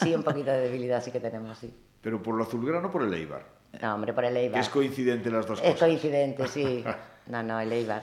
sí, 0.00 0.14
un 0.14 0.22
poquito 0.22 0.52
de 0.52 0.60
debilidad 0.60 1.02
sí 1.02 1.10
que 1.10 1.18
tenemos, 1.18 1.58
sí. 1.58 1.74
Pero 2.00 2.22
por 2.22 2.36
lo 2.36 2.44
azulgrano 2.44 2.86
o 2.86 2.90
por 2.92 3.02
el 3.02 3.12
Eibar. 3.12 3.42
No, 3.82 3.92
hombre, 3.96 4.12
por 4.12 4.24
el 4.24 4.36
Eibar. 4.36 4.60
es 4.60 4.68
coincidente 4.68 5.32
las 5.32 5.48
dos 5.48 5.58
Es 5.58 5.72
cosas. 5.72 5.80
coincidente, 5.88 6.46
sí. 6.46 6.84
No, 7.26 7.42
no, 7.42 7.58
el 7.58 7.72
Eibar. 7.72 8.02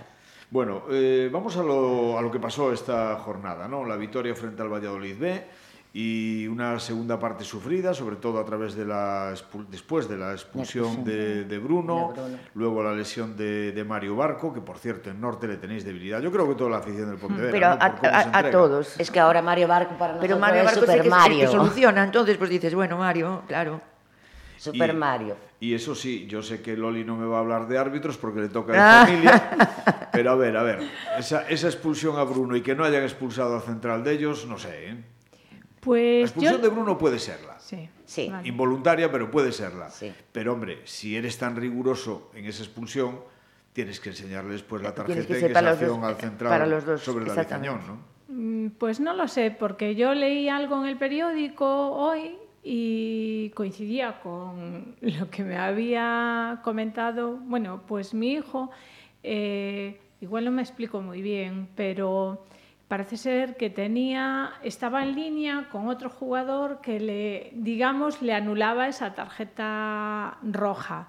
Bueno, 0.49 0.83
eh, 0.91 1.29
vamos 1.31 1.55
a 1.55 1.63
lo, 1.63 2.17
a 2.17 2.21
lo 2.21 2.29
que 2.29 2.39
pasó 2.39 2.73
esta 2.73 3.15
jornada, 3.19 3.69
¿no? 3.69 3.85
La 3.85 3.95
victoria 3.95 4.35
frente 4.35 4.61
al 4.61 4.67
Valladolid 4.67 5.17
B 5.17 5.45
y 5.93 6.47
una 6.47 6.79
segunda 6.79 7.19
parte 7.19 7.43
sufrida, 7.43 7.93
sobre 7.93 8.15
todo 8.15 8.39
a 8.39 8.45
través 8.45 8.75
de 8.75 8.85
la 8.85 9.33
expul- 9.33 9.67
después 9.67 10.07
de 10.07 10.15
la 10.17 10.31
expulsión 10.31 11.03
de, 11.03 11.43
de 11.43 11.57
Bruno, 11.59 12.13
luego 12.53 12.81
la 12.81 12.93
lesión 12.93 13.35
de, 13.35 13.73
de 13.73 13.83
Mario 13.83 14.15
Barco, 14.15 14.53
que 14.53 14.61
por 14.61 14.77
cierto 14.77 15.09
en 15.09 15.19
Norte 15.19 15.47
le 15.49 15.57
tenéis 15.57 15.83
debilidad. 15.83 16.21
Yo 16.21 16.31
creo 16.31 16.47
que 16.47 16.55
toda 16.55 16.69
la 16.69 16.77
afición 16.77 17.09
del 17.09 17.17
Pontevedra, 17.19 17.51
Pero 17.51 17.67
¿no? 17.69 17.73
a, 18.09 18.19
a- 18.21 18.37
a 18.37 18.51
todos. 18.51 18.97
Es 19.01 19.11
que 19.11 19.19
ahora 19.19 19.41
Mario 19.41 19.67
Barco 19.67 19.97
para 19.97 20.13
nosotros 20.13 20.27
Pero 20.29 20.39
Mario 20.39 20.59
es 20.61 20.65
Barco 20.65 20.79
Super 20.79 20.95
que, 21.01 21.07
es- 21.07 21.11
Mario. 21.11 21.39
que 21.41 21.47
soluciona, 21.47 22.03
entonces 22.05 22.37
pues 22.37 22.49
dices, 22.49 22.73
bueno, 22.73 22.97
Mario, 22.97 23.41
claro. 23.47 23.81
Super 24.57 24.91
Y- 24.91 24.93
Mario. 24.93 25.35
Y 25.59 25.73
eso 25.73 25.93
sí, 25.93 26.25
yo 26.27 26.41
sé 26.41 26.61
que 26.61 26.77
Loli 26.77 27.03
no 27.03 27.17
me 27.17 27.25
va 27.25 27.37
a 27.37 27.39
hablar 27.41 27.67
de 27.67 27.77
árbitros 27.77 28.17
porque 28.17 28.39
le 28.39 28.47
toca 28.49 28.73
Ah. 28.75 29.05
de 29.05 29.11
familia, 29.11 30.09
pero 30.13 30.31
a 30.31 30.35
ver, 30.35 30.55
a 30.55 30.63
ver, 30.63 30.79
esa, 31.19 31.47
esa 31.49 31.67
expulsión 31.67 32.17
a 32.17 32.23
Bruno 32.23 32.55
y 32.55 32.61
que 32.61 32.75
no 32.75 32.83
hayan 32.85 33.03
expulsado 33.03 33.55
al 33.55 33.61
central 33.61 34.03
de 34.05 34.13
ellos, 34.13 34.45
no 34.47 34.57
sé, 34.57 34.89
¿eh? 34.89 35.03
La 35.81 35.85
Pues 35.85 36.23
expulsión 36.25 36.57
yo... 36.57 36.61
de 36.61 36.69
Bruno 36.69 36.97
puede 36.97 37.17
serla. 37.17 37.57
Sí. 37.59 37.89
Sí. 38.05 38.29
vale. 38.29 38.47
Involuntaria, 38.47 39.11
pero 39.11 39.31
puede 39.31 39.51
serla. 39.51 39.89
Sí. 39.89 40.13
Pero 40.31 40.53
hombre, 40.53 40.81
si 40.85 41.15
eres 41.15 41.37
tan 41.39 41.55
riguroso 41.55 42.29
en 42.35 42.45
esa 42.45 42.61
expulsión, 42.63 43.19
tienes 43.73 43.99
que 43.99 44.09
enseñarle 44.09 44.53
después 44.53 44.83
la 44.83 44.93
tarjeta 44.93 45.25
que 45.25 45.39
ser 45.39 45.53
que 45.53 45.61
los 45.61 45.71
acción 45.73 46.03
al 46.03 46.15
central 46.17 46.49
para 46.51 46.65
los 46.67 46.85
dos, 46.85 47.01
sobre 47.01 47.25
exactamente. 47.25 47.69
Cañón, 47.79 47.87
¿no? 47.87 48.11
Mm, 48.35 48.69
Pues 48.77 48.99
no 48.99 49.13
lo 49.13 49.27
sé, 49.27 49.49
porque 49.49 49.95
yo 49.95 50.13
leí 50.13 50.49
algo 50.49 50.79
en 50.83 50.87
el 50.87 50.97
periódico 50.97 51.65
hoy 51.91 52.35
y 52.63 53.49
coincidía 53.55 54.19
con 54.21 54.95
lo 55.01 55.29
que 55.31 55.43
me 55.43 55.57
había 55.57 56.59
comentado. 56.63 57.37
Bueno, 57.37 57.81
pues 57.87 58.13
mi 58.13 58.33
hijo, 58.33 58.69
eh, 59.23 59.99
igual 60.21 60.45
no 60.45 60.51
me 60.51 60.61
explico 60.61 61.01
muy 61.01 61.21
bien, 61.23 61.69
pero 61.75 62.45
parece 62.91 63.15
ser 63.15 63.55
que 63.55 63.69
tenía, 63.69 64.51
estaba 64.63 65.01
en 65.01 65.15
línea 65.15 65.69
con 65.71 65.87
otro 65.87 66.09
jugador 66.09 66.81
que 66.81 66.99
le, 66.99 67.51
digamos, 67.53 68.21
le 68.21 68.33
anulaba 68.33 68.89
esa 68.89 69.15
tarjeta 69.15 70.37
roja. 70.43 71.07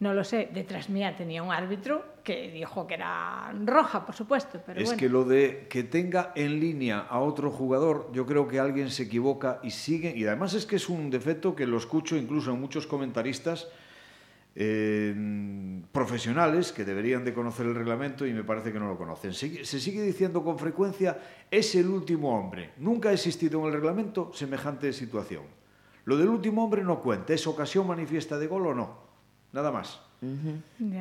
No 0.00 0.14
lo 0.14 0.24
sé, 0.24 0.50
detrás 0.52 0.90
mía 0.90 1.14
tenía 1.16 1.44
un 1.44 1.52
árbitro 1.52 2.04
que 2.24 2.50
dijo 2.50 2.88
que 2.88 2.94
era 2.94 3.54
roja, 3.64 4.04
por 4.04 4.16
supuesto, 4.16 4.60
pero 4.66 4.80
es 4.80 4.86
bueno. 4.86 4.98
que 4.98 5.08
lo 5.08 5.22
de 5.22 5.68
que 5.70 5.84
tenga 5.84 6.32
en 6.34 6.58
línea 6.58 6.98
a 6.98 7.20
otro 7.20 7.52
jugador, 7.52 8.10
yo 8.12 8.26
creo 8.26 8.48
que 8.48 8.58
alguien 8.58 8.90
se 8.90 9.04
equivoca 9.04 9.60
y 9.62 9.70
sigue. 9.70 10.12
Y 10.16 10.26
además 10.26 10.54
es 10.54 10.66
que 10.66 10.74
es 10.74 10.88
un 10.88 11.08
defecto 11.08 11.54
que 11.54 11.68
lo 11.68 11.78
escucho 11.78 12.16
incluso 12.16 12.50
en 12.50 12.60
muchos 12.60 12.88
comentaristas 12.88 13.68
eh, 14.54 15.14
profesionales 15.92 16.72
que 16.72 16.84
deberían 16.84 17.24
de 17.24 17.32
conocer 17.32 17.66
el 17.66 17.74
reglamento 17.74 18.26
y 18.26 18.32
me 18.32 18.44
parece 18.44 18.72
que 18.72 18.78
no 18.78 18.88
lo 18.88 18.98
conocen. 18.98 19.32
Se, 19.32 19.64
se, 19.64 19.80
sigue 19.80 20.02
diciendo 20.02 20.42
con 20.44 20.58
frecuencia, 20.58 21.18
es 21.50 21.74
el 21.74 21.88
último 21.88 22.38
hombre. 22.38 22.72
Nunca 22.78 23.10
ha 23.10 23.12
existido 23.12 23.60
en 23.60 23.66
el 23.66 23.72
reglamento 23.72 24.30
semejante 24.34 24.92
situación. 24.92 25.42
Lo 26.04 26.16
del 26.16 26.28
último 26.28 26.64
hombre 26.64 26.82
no 26.82 27.00
cuenta, 27.00 27.32
¿es 27.32 27.46
ocasión 27.46 27.86
manifiesta 27.86 28.38
de 28.38 28.46
gol 28.46 28.66
o 28.66 28.74
no? 28.74 29.11
Nada 29.52 29.70
más. 29.70 30.00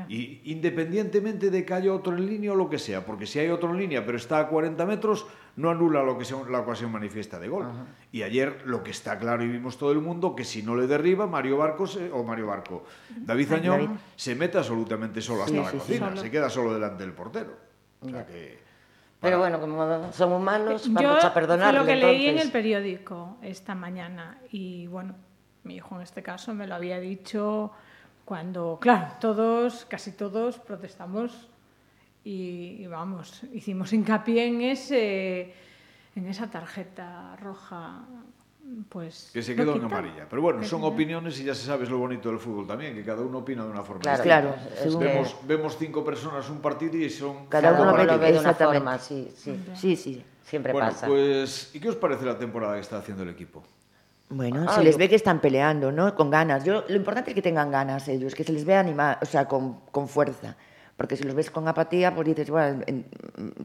Y 0.10 0.41
independientemente 0.45 1.52
de 1.52 1.63
que 1.63 1.73
haya 1.75 1.93
otro 1.93 2.15
en 2.17 2.25
línea 2.25 2.54
o 2.54 2.56
lo 2.56 2.69
que 2.69 2.80
sea, 2.80 3.06
porque 3.06 3.28
si 3.28 3.38
hay 3.38 3.49
otro 3.49 3.69
en 3.69 3.78
línea 3.78 4.04
pero 4.04 4.17
está 4.17 4.39
a 4.39 4.47
40 4.47 4.84
metros, 4.88 5.28
no 5.58 5.69
anula 5.69 6.02
lo 6.02 6.17
que 6.17 6.25
sea 6.25 6.38
la 6.49 6.60
ocasión 6.62 6.91
manifiesta 6.91 7.38
de 7.39 7.47
gol. 7.47 7.67
Y 8.12 8.23
ayer 8.23 8.63
lo 8.65 8.84
que 8.84 8.89
está 8.91 9.19
claro 9.19 9.43
y 9.43 9.47
vimos 9.47 9.78
todo 9.78 9.91
el 9.91 9.99
mundo, 9.99 10.36
que 10.36 10.43
si 10.43 10.63
no 10.63 10.75
le 10.75 10.88
derriba, 10.88 11.28
Mario 11.28 11.58
Barco, 11.58 11.86
se- 11.86 12.12
o 12.12 12.23
Mario 12.23 12.47
Barco, 12.47 12.84
David 13.15 13.47
Ay, 13.52 13.60
Añón 13.60 13.78
David. 13.86 13.99
se 14.15 14.34
mete 14.36 14.58
absolutamente 14.58 15.21
solo 15.21 15.43
hasta 15.43 15.52
Sí, 15.56 15.63
la 15.63 15.69
sí, 15.71 15.78
cocina, 15.78 16.17
se 16.17 16.32
queda 16.32 16.49
solo 16.49 16.73
delante 16.73 17.04
del 17.04 17.13
portero. 17.13 17.56
O 18.02 18.10
sea 18.10 18.25
que... 18.25 18.60
Pero 19.19 19.38
bueno, 19.38 19.60
como 19.62 20.12
son 20.13 20.32
humanos, 20.32 20.86
Yo 20.86 20.93
vamos 20.93 21.23
a 21.23 21.30
fue 21.30 21.41
perdonarle. 21.41 21.80
lo 21.80 21.86
que 21.86 21.95
leí 21.95 22.25
en 22.25 22.39
el 22.39 22.52
periódico 22.52 23.38
esta 23.43 23.75
mañana 23.75 24.39
y 24.52 24.88
bueno, 24.88 25.13
mi 25.63 25.75
hijo 25.75 25.95
en 25.97 26.02
este 26.02 26.23
caso 26.23 26.56
me 26.56 26.65
lo 26.65 26.73
había 26.73 26.99
dicho 26.99 27.71
Cuando, 28.25 28.77
claro, 28.81 29.13
todos, 29.19 29.86
casi 29.86 30.12
todos 30.12 30.57
protestamos 30.60 31.49
y, 32.23 32.77
y 32.79 32.88
vamos, 32.88 33.43
hicimos 33.53 33.93
hincapié 33.93 34.45
en 34.45 34.62
ese 34.62 35.53
en 36.15 36.27
esa 36.27 36.49
tarjeta 36.49 37.36
roja 37.38 38.01
pues 38.89 39.31
que 39.34 39.41
se 39.41 39.55
quedó 39.55 39.75
en 39.75 39.86
amarilla. 39.86 40.27
Pero 40.29 40.41
bueno, 40.41 40.63
son 40.63 40.84
opiniones 40.84 41.39
y 41.39 41.43
ya 41.43 41.55
se 41.55 41.65
sabe 41.65 41.84
es 41.84 41.89
lo 41.89 41.97
bonito 41.97 42.29
del 42.29 42.39
fútbol 42.39 42.67
también, 42.67 42.93
que 42.93 43.03
cada 43.03 43.21
uno 43.21 43.39
opina 43.39 43.63
de 43.63 43.71
una 43.71 43.84
forma 43.84 44.01
claro, 44.01 44.23
distinta. 44.23 44.41
Claro, 44.41 44.99
vemos, 44.99 45.34
que... 45.34 45.47
vemos 45.47 45.77
cinco 45.77 46.03
personas 46.03 46.49
un 46.49 46.60
partido 46.60 46.97
y 46.97 47.10
son 47.10 47.47
cada 47.47 47.73
uno 47.73 47.97
lo 48.03 48.19
ve 48.19 48.31
de 48.31 48.39
una 48.39 48.53
forma, 48.53 48.97
sí, 48.99 49.31
sí. 49.36 49.60
Sí, 49.75 49.95
sí, 49.95 50.23
siempre 50.43 50.73
bueno, 50.73 50.89
pasa. 50.89 51.07
pues 51.07 51.71
¿y 51.73 51.79
qué 51.79 51.89
os 51.89 51.95
parece 51.95 52.25
la 52.25 52.38
temporada 52.38 52.75
que 52.75 52.81
está 52.81 52.97
haciendo 52.97 53.23
el 53.23 53.29
equipo? 53.29 53.63
Bueno, 54.32 54.65
Ah, 54.67 54.76
se 54.76 54.84
les 54.84 54.98
ve 54.98 55.10
que 55.10 55.15
están 55.15 55.39
peleando, 55.41 55.91
¿no? 55.91 56.15
Con 56.15 56.30
ganas. 56.30 56.63
Yo, 56.63 56.84
lo 56.88 56.96
importante 56.96 57.32
es 57.32 57.36
que 57.36 57.41
tengan 57.41 57.70
ganas 57.70 58.08
ellos, 58.08 58.34
que 58.34 58.44
se 58.44 58.54
les 58.54 58.63
vea 58.65 58.80
animar, 58.80 59.20
o 59.22 59.26
sea, 59.26 59.46
con, 59.46 59.82
con 59.91 60.08
fuerza. 60.08 60.56
Porque 60.96 61.15
si 61.17 61.24
los 61.24 61.34
ves 61.36 61.52
con 61.52 61.67
apatía, 61.67 62.13
pues 62.15 62.28
dices, 62.28 62.50
bueno, 62.50 62.82
en- 62.88 63.06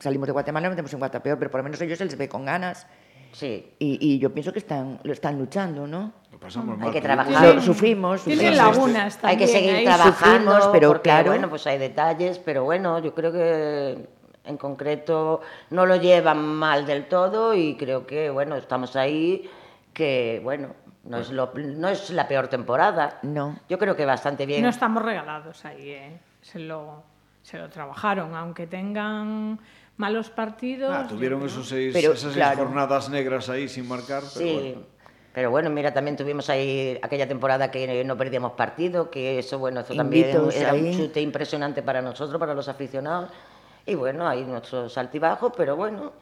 salimos 0.01 0.27
de 0.27 0.33
Guatemala, 0.33 0.69
nos 0.69 0.73
metemos 0.75 0.93
en 0.93 0.99
Guatapeor, 0.99 1.39
pero 1.39 1.51
por 1.51 1.61
lo 1.61 1.65
menos 1.65 1.81
ellos 1.81 1.99
se 1.99 2.05
les 2.05 2.17
ve 2.19 2.29
con 2.29 2.45
ganas. 2.45 2.87
Sí. 3.33 3.73
Y, 3.79 3.99
y 4.01 4.19
yo 4.19 4.33
pienso 4.33 4.53
que 4.53 4.59
están, 4.59 4.99
lo 5.03 5.13
están 5.13 5.39
luchando, 5.39 5.87
¿no? 5.87 6.13
Lo 6.33 6.41
pasamos 6.41 6.75
Hay 6.79 6.85
mal. 6.85 6.93
que 6.93 7.01
tuvimos- 7.01 7.27
trabajar. 7.27 7.55
Lo- 7.55 7.61
sufrimos, 7.63 8.23
Tienen 8.25 8.57
lagunas 8.57 9.19
Hay 9.23 9.37
que 9.37 9.45
también 9.45 9.49
seguir 9.49 9.75
ahí. 9.77 9.85
trabajando, 9.85 10.51
Sufrimos, 10.53 10.69
pero 10.73 10.89
porque, 10.89 11.03
claro. 11.11 11.27
bueno, 11.31 11.49
pues 11.51 11.67
hay 11.67 11.79
detalles, 11.79 12.39
pero 12.39 12.65
bueno, 12.65 12.99
yo 13.01 13.15
creo 13.15 13.31
que 13.33 14.09
en 14.45 14.57
concreto 14.57 15.41
no 15.71 15.87
lo 15.87 15.97
llevan 15.97 16.43
mal 16.45 16.87
del 16.87 17.07
todo 17.07 17.53
y 17.55 17.77
creo 17.77 18.07
que, 18.07 18.31
bueno, 18.31 18.57
estamos 18.57 18.97
ahí, 18.97 19.51
que, 19.97 20.41
bueno, 20.45 20.75
no 21.05 21.17
es, 21.17 21.31
lo, 21.31 21.51
no 21.55 21.89
es 21.89 22.11
la 22.11 22.29
peor 22.29 22.49
temporada. 22.49 23.19
No. 23.23 23.59
Yo 23.67 23.79
creo 23.79 23.97
que 23.97 24.05
bastante 24.05 24.45
bien. 24.45 24.63
No 24.63 24.69
estamos 24.69 25.03
regalados 25.03 25.65
ahí, 25.65 25.89
¿eh? 25.89 26.21
se, 26.43 26.59
lo, 26.59 27.03
se 27.43 27.57
lo 27.59 27.71
trabajaron, 27.71 28.35
aunque 28.35 28.67
tengan 28.67 29.59
malos 29.97 30.29
partidos. 30.29 30.95
Ah, 30.95 31.07
tuvieron 31.09 31.43
esos 31.47 31.67
seis, 31.71 31.95
Pero, 31.95 32.13
esas 32.13 32.25
seis 32.25 32.35
claro. 32.35 32.59
jornadas 32.59 33.09
negras 33.09 33.49
ahí 33.49 33.69
sin 33.71 33.89
marcar. 33.89 34.23
Pero 34.35 34.47
Sí, 34.47 34.53
bueno. 34.75 34.87
pero 35.33 35.51
bueno, 35.51 35.71
mira, 35.71 35.95
también 35.95 36.15
tuvimos 36.15 36.51
ahí 36.51 37.01
aquella 37.03 37.27
temporada 37.27 37.71
que 37.71 38.05
no 38.05 38.19
perdíamos 38.19 38.53
partido, 38.53 39.11
que 39.11 39.39
eso, 39.39 39.59
bueno, 39.59 39.81
eso 39.81 39.95
también 39.95 40.29
Invitos 40.29 40.55
era 40.55 40.75
un 40.75 40.93
chute 40.93 41.23
impresionante 41.23 41.83
para 41.83 42.03
nosotros, 42.03 42.39
para 42.39 42.53
los 42.53 42.69
aficionados. 42.69 43.31
Y 43.87 43.95
bueno, 43.95 44.29
hay 44.29 44.45
nuestros 44.45 44.99
altibajos, 44.99 45.53
pero 45.57 45.75
bueno, 45.75 46.13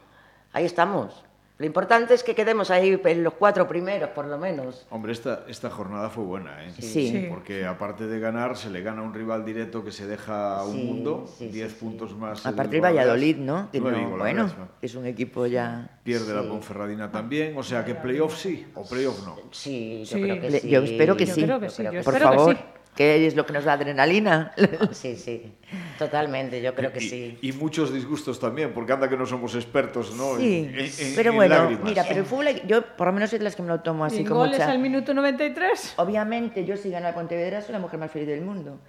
ahí 0.53 0.63
estamos. 0.63 1.25
Lo 1.57 1.65
importante 1.65 2.13
es 2.13 2.21
que 2.23 2.35
quedemos 2.35 2.69
ahí 2.69 2.99
en 3.05 3.23
los 3.23 3.33
cuatro 3.35 3.65
primeros, 3.65 4.09
por 4.09 4.25
lo 4.25 4.37
menos. 4.37 4.85
Hombre, 4.89 5.13
esta, 5.13 5.45
esta 5.47 5.69
jornada 5.69 6.09
fue 6.09 6.25
buena, 6.25 6.65
¿eh? 6.65 6.71
Sí. 6.77 7.09
Sí. 7.09 7.27
Porque 7.29 7.65
aparte 7.65 8.07
de 8.07 8.19
ganar, 8.19 8.57
se 8.57 8.69
le 8.69 8.81
gana 8.81 8.99
a 9.01 9.03
un 9.05 9.13
rival 9.13 9.45
directo 9.45 9.81
que 9.81 9.91
se 9.93 10.05
deja 10.05 10.59
a 10.59 10.65
un 10.65 10.73
Sí, 10.75 10.83
mundo, 10.83 11.25
sí, 11.37 11.47
10 11.47 11.69
sí, 11.71 11.77
sí. 11.79 11.85
puntos 11.85 12.13
más. 12.17 12.45
Aparte 12.45 12.75
el 12.75 12.81
Valladolid. 12.83 13.37
¿no? 13.37 13.69
No- 13.71 13.81
goles, 13.81 14.09
bueno, 14.17 14.43
¿no? 14.47 14.67
es 14.81 14.95
un 14.95 15.05
equipo 15.05 15.45
ya... 15.45 15.99
Pierde 16.03 16.33
la 16.33 16.43
Ponferradina 16.43 17.09
también, 17.09 17.57
o 17.57 17.63
sea 17.63 17.85
que 17.85 17.95
playoff 17.95 18.37
sí, 18.37 18.67
o 18.75 18.83
playoff 18.85 19.25
no. 19.25 19.37
Sí, 19.51 20.03
yo 20.05 20.17
Sí. 20.17 20.21
creo 20.23 20.41
que 20.41 20.51
sí. 20.59 20.69
yo 20.69 20.81
espero 20.83 21.15
que 21.17 21.25
Yo 21.25 21.33
sí. 21.35 21.43
creo 21.43 21.59
que 21.61 21.69
sí, 21.69 21.83
yo 21.83 21.89
Por 21.89 21.97
espero 21.99 22.17
que 22.31 22.37
favor, 22.37 22.55
sí. 22.57 22.61
Que 22.95 23.27
es 23.27 23.35
lo 23.35 23.45
que 23.45 23.53
nos 23.53 23.65
da 23.65 23.73
adrenalina. 23.73 24.53
Sí, 24.91 25.15
sí, 25.17 25.53
totalmente, 25.99 26.61
yo 26.61 26.73
creo 26.73 26.91
que 26.93 27.03
y, 27.03 27.09
sí. 27.09 27.37
y 27.41 27.51
muchos 27.51 27.93
disgustos 27.93 28.39
también, 28.39 28.73
porque 28.73 28.93
anda 28.93 29.09
que 29.09 29.17
no 29.17 29.25
somos 29.25 29.53
expertos, 29.55 30.15
¿no? 30.15 30.37
Sí, 30.37 30.69
En- 30.73 30.79
en- 30.79 31.15
pero 31.15 31.31
en 31.31 31.35
bueno, 31.35 31.55
lágrimas. 31.55 31.83
mira, 31.85 32.05
pero 32.07 32.21
el 32.21 32.25
fútbol, 32.25 32.47
yo 32.67 32.83
por 32.95 33.07
lo 33.07 33.13
menos 33.13 33.31
es 33.33 33.39
de 33.39 33.43
las 33.43 33.55
que 33.55 33.61
me 33.61 33.67
lo 33.69 33.81
tomo 33.81 34.05
así 34.05 34.21
¿Y 34.21 34.23
como 34.23 34.41
goles 34.41 34.59
mucha... 34.59 34.71
al 34.71 34.79
minuto 34.79 35.13
93? 35.13 35.93
Obviamente, 35.97 36.65
yo 36.65 36.77
si 36.77 36.89
gano 36.89 37.07
a 37.07 37.13
Pontevedra 37.13 37.61
soy 37.61 37.73
la 37.73 37.79
mujer 37.79 37.99
más 37.99 38.11
feliz 38.11 38.27
del 38.27 38.41
mundo. 38.41 38.79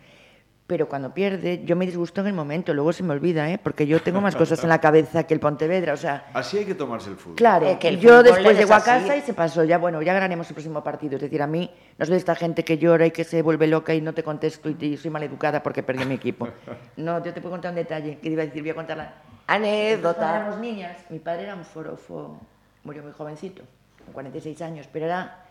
Pero 0.66 0.88
cuando 0.88 1.14
pierde, 1.14 1.62
yo 1.64 1.76
me 1.76 1.87
disgusto 1.87 2.20
en 2.22 2.26
el 2.26 2.33
momento, 2.33 2.74
luego 2.74 2.92
se 2.92 3.02
me 3.05 3.12
olvida, 3.12 3.48
¿eh? 3.50 3.59
porque 3.62 3.87
yo 3.87 4.02
tengo 4.02 4.20
más 4.20 4.35
cosas 4.37 4.62
en 4.64 4.68
la 4.68 4.81
cabeza 4.81 5.22
que 5.24 5.33
el 5.35 5.38
Pontevedra, 5.40 5.92
o 5.92 5.96
sea... 5.96 6.26
Así 6.35 6.59
hay 6.59 6.64
que 6.64 6.74
tomarse 6.74 7.09
el 7.11 7.16
fútbol. 7.16 7.37
Claro, 7.37 7.66
Es 7.66 7.79
que 7.79 7.88
el 7.88 8.00
yo 8.00 8.09
fútbol 8.11 8.24
después 8.24 8.48
es 8.55 8.59
llego 8.59 8.74
a 8.74 8.83
casa 8.83 9.16
y 9.16 9.20
se 9.20 9.33
pasó, 9.33 9.62
ya 9.62 9.79
bueno, 9.79 10.02
ya 10.02 10.12
ganaremos 10.12 10.48
el 10.48 10.55
próximo 10.55 10.83
partido. 10.83 11.14
Es 11.16 11.22
decir, 11.22 11.40
a 11.40 11.46
mí 11.46 11.70
no 11.98 12.05
soy 12.05 12.12
de 12.14 12.18
esta 12.18 12.35
gente 12.35 12.64
que 12.64 12.79
llora 12.79 13.07
y 13.07 13.12
que 13.12 13.22
se 13.22 13.42
vuelve 13.42 13.68
loca 13.68 13.94
y 13.94 14.00
no 14.00 14.12
te 14.12 14.22
contesto 14.24 14.68
y, 14.68 14.74
te- 14.74 14.96
soy 14.96 15.11
maleducada 15.11 15.62
porque 15.62 15.83
perdí 15.85 16.05
mi 16.05 16.14
equipo. 16.16 16.48
No, 16.96 17.22
yo 17.24 17.33
te 17.33 17.40
puedo 17.40 17.52
contar 17.52 17.70
un 17.70 17.76
detalle, 17.76 18.18
que 18.18 18.29
iba 18.29 18.42
a 18.42 18.46
decir, 18.46 18.62
voy 18.62 18.70
a 18.70 18.74
contar 18.74 18.96
la... 18.96 19.14
Cuando 19.46 19.68
Anécdota. 19.68 20.37
éramos 20.37 20.59
niñas, 20.59 20.96
mi 21.11 21.18
padre 21.20 21.44
era 21.44 21.55
un 21.55 21.64
forofo, 21.64 22.40
murió 22.83 23.02
muy 23.05 23.12
jovencito, 23.12 23.62
con 24.05 24.12
46 24.14 24.61
años, 24.62 24.88
pero 24.92 25.05
era 25.07 25.45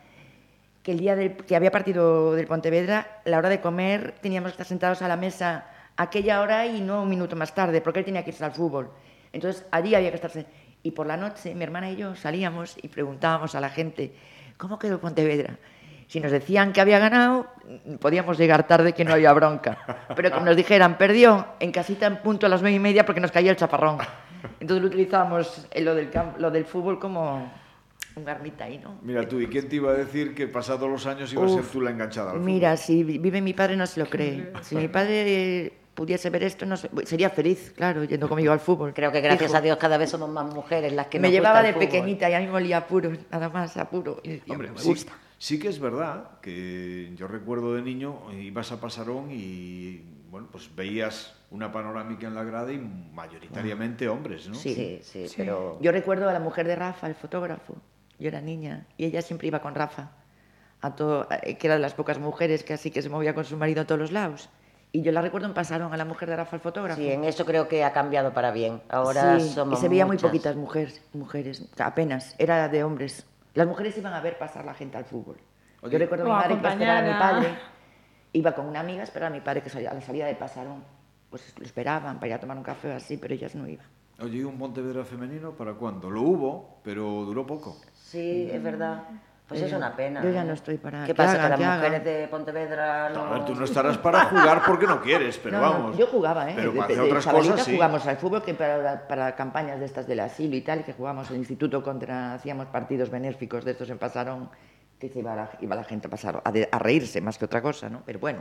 que 0.85 0.91
el 0.91 0.99
día 0.99 1.15
del- 1.15 1.35
que 1.35 1.55
había 1.55 1.71
partido 1.71 2.35
del 2.35 2.45
Pontevedra, 2.45 3.19
la 3.25 3.39
hora 3.39 3.49
de 3.49 3.59
comer 3.59 4.13
teníamos 4.21 4.49
que 4.51 4.53
estar 4.53 4.67
sentados 4.67 5.01
a 5.01 5.07
la 5.07 5.17
mesa 5.17 5.65
aquella 5.97 6.41
hora 6.41 6.67
y 6.67 6.79
no 6.79 7.01
un 7.01 7.09
minuto 7.09 7.35
más 7.35 7.55
tarde, 7.55 7.81
porque 7.81 7.99
él 7.99 8.05
tenía 8.05 8.23
que 8.23 8.29
irse 8.29 8.45
al 8.45 8.51
fútbol. 8.51 8.91
Entonces 9.33 9.65
allí 9.71 9.95
había 9.95 10.11
que 10.11 10.15
estarse. 10.17 10.45
Y 10.83 10.91
por 10.91 11.07
la 11.07 11.17
noche 11.17 11.55
mi 11.55 11.63
hermana 11.63 11.89
y 11.89 11.95
yo 11.95 12.13
salíamos 12.15 12.77
y 12.79 12.87
preguntábamos 12.89 13.55
a 13.55 13.59
la 13.61 13.69
gente, 13.69 14.13
¿cómo 14.57 14.77
quedó 14.77 14.99
Pontevedra? 14.99 15.55
Si 16.07 16.19
nos 16.19 16.31
decían 16.31 16.71
que 16.71 16.81
había 16.81 16.99
ganado, 16.99 17.47
podíamos 17.99 18.37
llegar 18.37 18.67
tarde 18.67 18.93
que 18.93 19.03
no 19.03 19.11
había 19.13 19.33
bronca. 19.33 20.05
Pero 20.15 20.31
que 20.31 20.39
nos 20.39 20.55
dijeran, 20.55 20.99
perdió 20.99 21.47
en 21.59 21.71
casita 21.71 22.05
en 22.05 22.17
punto 22.17 22.45
a 22.45 22.49
las 22.49 22.61
nueve 22.61 22.75
y 22.75 22.79
media 22.79 23.03
porque 23.07 23.21
nos 23.21 23.31
caía 23.31 23.49
el 23.49 23.57
chaparrón. 23.57 23.97
Entonces 24.59 24.83
lo 24.83 24.87
utilizábamos 24.89 25.67
lo 25.75 25.95
del, 25.95 26.11
lo 26.37 26.51
del 26.51 26.65
fútbol 26.65 26.99
como 26.99 27.51
un 28.15 28.23
garmita 28.25 28.65
ahí, 28.65 28.77
¿no? 28.77 28.97
Mira 29.01 29.27
tú, 29.27 29.39
¿y 29.41 29.47
quién 29.47 29.67
te 29.67 29.75
iba 29.75 29.91
a 29.91 29.93
decir 29.93 30.33
que 30.33 30.47
pasados 30.47 30.89
los 30.89 31.05
años 31.05 31.31
iba 31.33 31.45
a 31.45 31.49
ser 31.49 31.65
tú 31.65 31.81
la 31.81 31.91
enganchada 31.91 32.31
al? 32.31 32.39
Mira, 32.39 32.77
si 32.77 33.03
vi- 33.03 33.17
vive 33.17 33.41
mi 33.41 33.53
padre 33.53 33.75
no 33.75 33.85
se 33.85 33.99
lo 33.99 34.05
cree. 34.07 34.51
Si 34.61 34.75
mi 34.75 34.87
padre 34.87 35.73
pudiese 35.93 36.29
ver 36.29 36.43
esto, 36.43 36.65
no 36.65 36.77
sé- 36.77 36.89
sería 37.05 37.29
feliz, 37.29 37.73
claro, 37.75 38.03
yendo 38.05 38.27
conmigo 38.29 38.51
al 38.53 38.59
fútbol. 38.59 38.93
Creo 38.93 39.11
que 39.11 39.21
gracias 39.21 39.53
a 39.53 39.61
Dios 39.61 39.77
cada 39.77 39.97
vez 39.97 40.09
somos 40.09 40.29
más 40.29 40.53
mujeres 40.53 40.93
las 40.93 41.07
que 41.07 41.19
me 41.19 41.27
nos 41.27 41.33
llevaba 41.33 41.59
gusta 41.59 41.67
de 41.67 41.73
fútbol. 41.73 41.85
pequeñita 41.87 42.29
y 42.29 42.33
a 42.33 42.39
mí 42.39 42.47
me 42.47 42.53
olía 42.53 42.77
a 42.77 42.87
puro, 42.87 43.11
nada 43.31 43.49
más 43.49 43.75
a 43.77 43.89
puro. 43.89 44.21
Y 44.23 44.41
Hombre, 44.51 44.71
me 44.71 44.79
sí, 44.79 44.87
gusta. 44.89 45.13
sí 45.37 45.59
que 45.59 45.67
es 45.67 45.79
verdad 45.79 46.39
que 46.41 47.11
yo 47.15 47.27
recuerdo 47.27 47.75
de 47.75 47.81
niño, 47.81 48.31
ibas 48.33 48.71
a 48.71 48.79
Pasarón 48.79 49.27
y 49.31 50.01
bueno, 50.29 50.47
pues 50.51 50.73
veías 50.75 51.33
una 51.51 51.71
panorámica 51.71 52.27
en 52.27 52.35
la 52.35 52.43
grada 52.43 52.71
y 52.73 52.77
mayoritariamente 52.77 54.07
hombres, 54.09 54.47
¿no? 54.49 54.55
Sí, 54.55 54.99
sí, 55.01 55.25
pero... 55.37 55.77
Yo 55.81 55.91
recuerdo 55.91 56.29
a 56.29 56.33
la 56.33 56.39
mujer 56.39 56.67
de 56.67 56.75
Rafa, 56.75 57.07
el 57.07 57.15
fotógrafo. 57.15 57.75
Yo 58.19 58.27
era 58.29 58.41
niña 58.41 58.85
y 58.97 59.05
ella 59.05 59.21
siempre 59.21 59.47
iba 59.47 59.59
con 59.59 59.75
Rafa, 59.75 60.11
a 60.81 60.95
todo, 60.95 61.27
eh, 61.43 61.57
que 61.57 61.67
era 61.67 61.75
de 61.75 61.81
las 61.81 61.93
pocas 61.93 62.19
mujeres 62.19 62.63
que 62.63 62.73
así 62.73 62.91
que 62.91 63.01
se 63.01 63.09
movía 63.09 63.33
con 63.33 63.43
su 63.45 63.57
marido 63.57 63.81
a 63.81 63.85
todos 63.85 63.99
los 63.99 64.11
lados. 64.11 64.49
Y 64.91 65.01
yo 65.01 65.11
la 65.11 65.21
recuerdo 65.21 65.47
en 65.47 65.53
Pasarón, 65.53 65.93
a 65.93 65.97
la 65.97 66.05
mujer 66.05 66.29
de 66.29 66.37
Rafa, 66.37 66.55
el 66.55 66.61
fotógrafo. 66.61 67.01
Sí, 67.01 67.11
en 67.11 67.25
eso 67.25 67.45
creo 67.45 67.67
que 67.67 67.83
ha 67.83 67.91
cambiado 67.91 68.33
para 68.33 68.51
bien. 68.51 68.81
Ahora 68.87 69.39
Sí, 69.39 69.49
somos 69.49 69.77
y 69.77 69.81
se 69.81 69.89
veía 69.89 70.05
muy 70.05 70.15
muchas. 70.15 70.29
poquitas 70.29 70.55
mujeres, 70.55 71.01
mujeres, 71.11 71.65
apenas, 71.79 72.33
era 72.37 72.69
de 72.69 72.83
hombres. 72.83 73.25
Las 73.55 73.67
mujeres 73.67 73.97
iban 73.97 74.13
a 74.13 74.21
ver 74.21 74.37
pasar 74.37 74.63
la 74.63 74.73
gente 74.73 74.97
al 74.97 75.03
fútbol. 75.05 75.37
Oye. 75.81 75.91
Yo 75.91 75.99
recuerdo 75.99 76.23
a 76.23 76.27
mi 76.27 76.33
madre 76.33 76.53
que 76.55 76.59
iba 76.59 76.69
a 76.69 76.73
esperar 76.73 76.97
a 77.03 77.07
mi 77.07 77.19
padre, 77.19 77.59
iba 78.31 78.55
con 78.55 78.65
una 78.67 78.79
amiga 78.79 79.01
a 79.01 79.03
esperar 79.03 79.31
a 79.31 79.35
mi 79.35 79.41
padre 79.41 79.61
que 79.61 79.69
salía, 79.69 79.91
a 79.91 79.93
la 79.93 80.01
salida 80.01 80.27
de 80.27 80.35
Pasarón. 80.35 80.83
Pues 81.29 81.53
lo 81.57 81.65
esperaban 81.65 82.15
para 82.15 82.27
ir 82.27 82.33
a 82.35 82.39
tomar 82.39 82.55
un 82.55 82.63
café 82.63 82.91
o 82.91 82.95
así, 82.95 83.17
pero 83.17 83.33
ellas 83.33 83.53
no 83.55 83.67
iban. 83.67 83.85
Oye, 84.21 84.37
¿y 84.37 84.43
un 84.43 84.57
Pontevedra 84.57 85.03
femenino 85.03 85.51
para 85.51 85.73
cuándo? 85.73 86.09
Lo 86.09 86.21
hubo, 86.21 86.79
pero 86.83 87.03
duró 87.25 87.45
poco. 87.45 87.77
Sí, 87.93 88.49
es 88.51 88.63
verdad. 88.63 89.03
Pues 89.47 89.61
es 89.61 89.73
una 89.73 89.95
pena. 89.95 90.23
Yo 90.23 90.31
ya 90.31 90.41
¿eh? 90.41 90.45
no 90.45 90.53
estoy 90.53 90.77
para 90.77 91.01
¿Qué 91.01 91.07
que 91.07 91.15
pasa? 91.15 91.33
hagan, 91.45 91.59
que 91.59 91.63
las 91.65 91.75
mujeres 91.77 92.03
de 92.03 92.27
Pontevedra 92.29 93.09
no... 93.09 93.25
A 93.25 93.29
ver, 93.33 93.45
tú 93.45 93.53
no 93.53 93.65
estarás 93.65 93.95
para 93.99 94.25
jugar 94.25 94.63
porque 94.65 94.87
no 94.87 94.99
quieres, 95.01 95.37
pero 95.37 95.57
No, 95.61 95.65
no, 95.65 95.71
vamos. 95.71 95.97
yo 95.97 96.07
jugaba, 96.07 96.49
¿eh? 96.49 96.53
Pero 96.55 96.71
de, 96.71 96.77
para 96.79 96.85
hacer 96.85 96.97
de 97.03 97.03
otras 97.11 97.27
cosas, 97.27 97.63
sí. 97.63 97.73
jugamos 97.75 98.07
al 98.07 98.17
fútbol, 98.17 98.41
que 98.41 98.55
para, 98.55 99.07
para 99.07 99.35
campañas 99.35 99.79
de 99.79 99.85
estas 99.85 100.07
del 100.07 100.21
asilo 100.21 100.55
y 100.55 100.61
tal, 100.61 100.83
que 100.83 100.93
jugamos 100.93 101.27
en 101.29 101.35
el 101.35 101.39
instituto 101.41 101.83
contra, 101.83 102.33
hacíamos 102.33 102.65
partidos 102.67 103.11
benéficos 103.11 103.63
de 103.65 103.71
estos 103.71 103.87
en 103.91 103.99
Pasarón, 103.99 104.49
que 104.97 105.09
se 105.09 105.19
iba 105.19 105.35
la, 105.35 105.49
iba 105.61 105.75
la 105.75 105.83
gente 105.83 106.07
a 106.07 106.09
pasar 106.09 106.41
a, 106.43 106.51
de- 106.51 106.67
a 106.71 106.79
reírse 106.79 107.21
más 107.21 107.37
que 107.37 107.45
otra 107.45 107.61
cosa, 107.61 107.87
¿no? 107.87 108.01
Pero 108.03 108.17
bueno, 108.17 108.39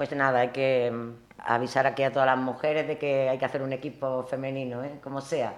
Pues 0.00 0.12
nada, 0.16 0.40
hay 0.40 0.48
que 0.48 0.90
mm, 0.90 1.10
avisar 1.44 1.86
aquí 1.86 2.02
a 2.04 2.10
todas 2.10 2.24
las 2.24 2.38
mujeres 2.38 2.88
de 2.88 2.96
que 2.96 3.28
hay 3.28 3.36
que 3.36 3.44
hacer 3.44 3.60
un 3.60 3.70
equipo 3.74 4.22
femenino, 4.22 4.82
¿eh? 4.82 4.98
Como 5.02 5.20
sea. 5.20 5.52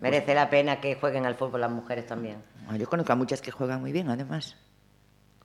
Merece 0.00 0.34
la 0.34 0.50
pena 0.50 0.80
que 0.80 0.96
jueguen 0.96 1.26
al 1.26 1.36
fútbol 1.36 1.60
las 1.60 1.70
mujeres 1.70 2.04
también. 2.08 2.42
ah, 2.68 2.76
yo 2.76 2.88
conozco 2.88 3.12
a 3.12 3.14
muchas 3.14 3.40
que 3.40 3.52
juegan 3.52 3.80
muy 3.80 3.92
bien, 3.92 4.08
además, 4.10 4.56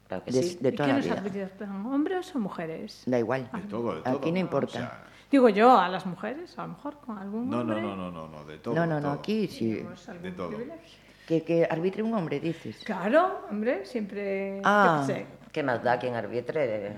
Claro 0.07 0.23
que 0.23 0.31
de, 0.31 0.41
sí. 0.41 0.57
de 0.59 0.69
¿Y 0.69 0.71
toda 0.71 0.87
la 0.87 0.93
quiénes 0.99 1.23
vida. 1.31 1.43
arbitran? 1.43 1.85
¿Hombres 1.85 2.35
o 2.35 2.39
mujeres? 2.39 3.03
Da 3.05 3.19
igual. 3.19 3.47
De 3.53 3.61
todo, 3.69 3.93
de 3.97 4.01
todo. 4.01 4.17
Aquí 4.17 4.31
no 4.31 4.39
importa. 4.39 4.67
O 4.67 4.81
sea, 4.81 5.03
Digo 5.29 5.49
yo, 5.49 5.77
a 5.77 5.87
las 5.87 6.07
mujeres, 6.07 6.57
a 6.57 6.63
lo 6.63 6.69
mejor 6.69 6.97
con 7.01 7.19
algún 7.19 7.51
no, 7.51 7.57
no, 7.57 7.61
hombre. 7.75 7.81
no, 7.83 7.95
no, 7.95 8.09
no, 8.09 8.27
no, 8.29 8.45
de 8.45 8.57
todo. 8.57 8.73
no, 8.73 8.87
no, 8.87 8.95
no, 8.95 9.09
todo. 9.09 9.19
aquí 9.19 9.47
sí. 9.47 9.85
De 10.23 10.31
todo. 10.31 10.57
Que, 11.27 11.43
que 11.43 11.67
arbitre 11.69 12.01
un 12.01 12.15
hombre, 12.15 12.39
dices. 12.39 12.81
Claro, 12.83 13.41
hombre, 13.51 13.85
siempre... 13.85 14.59
Ah. 14.63 15.05
¿Qué 15.51 15.61
más 15.61 15.83
da 15.83 15.99
quien 15.99 16.15
arbitre? 16.15 16.95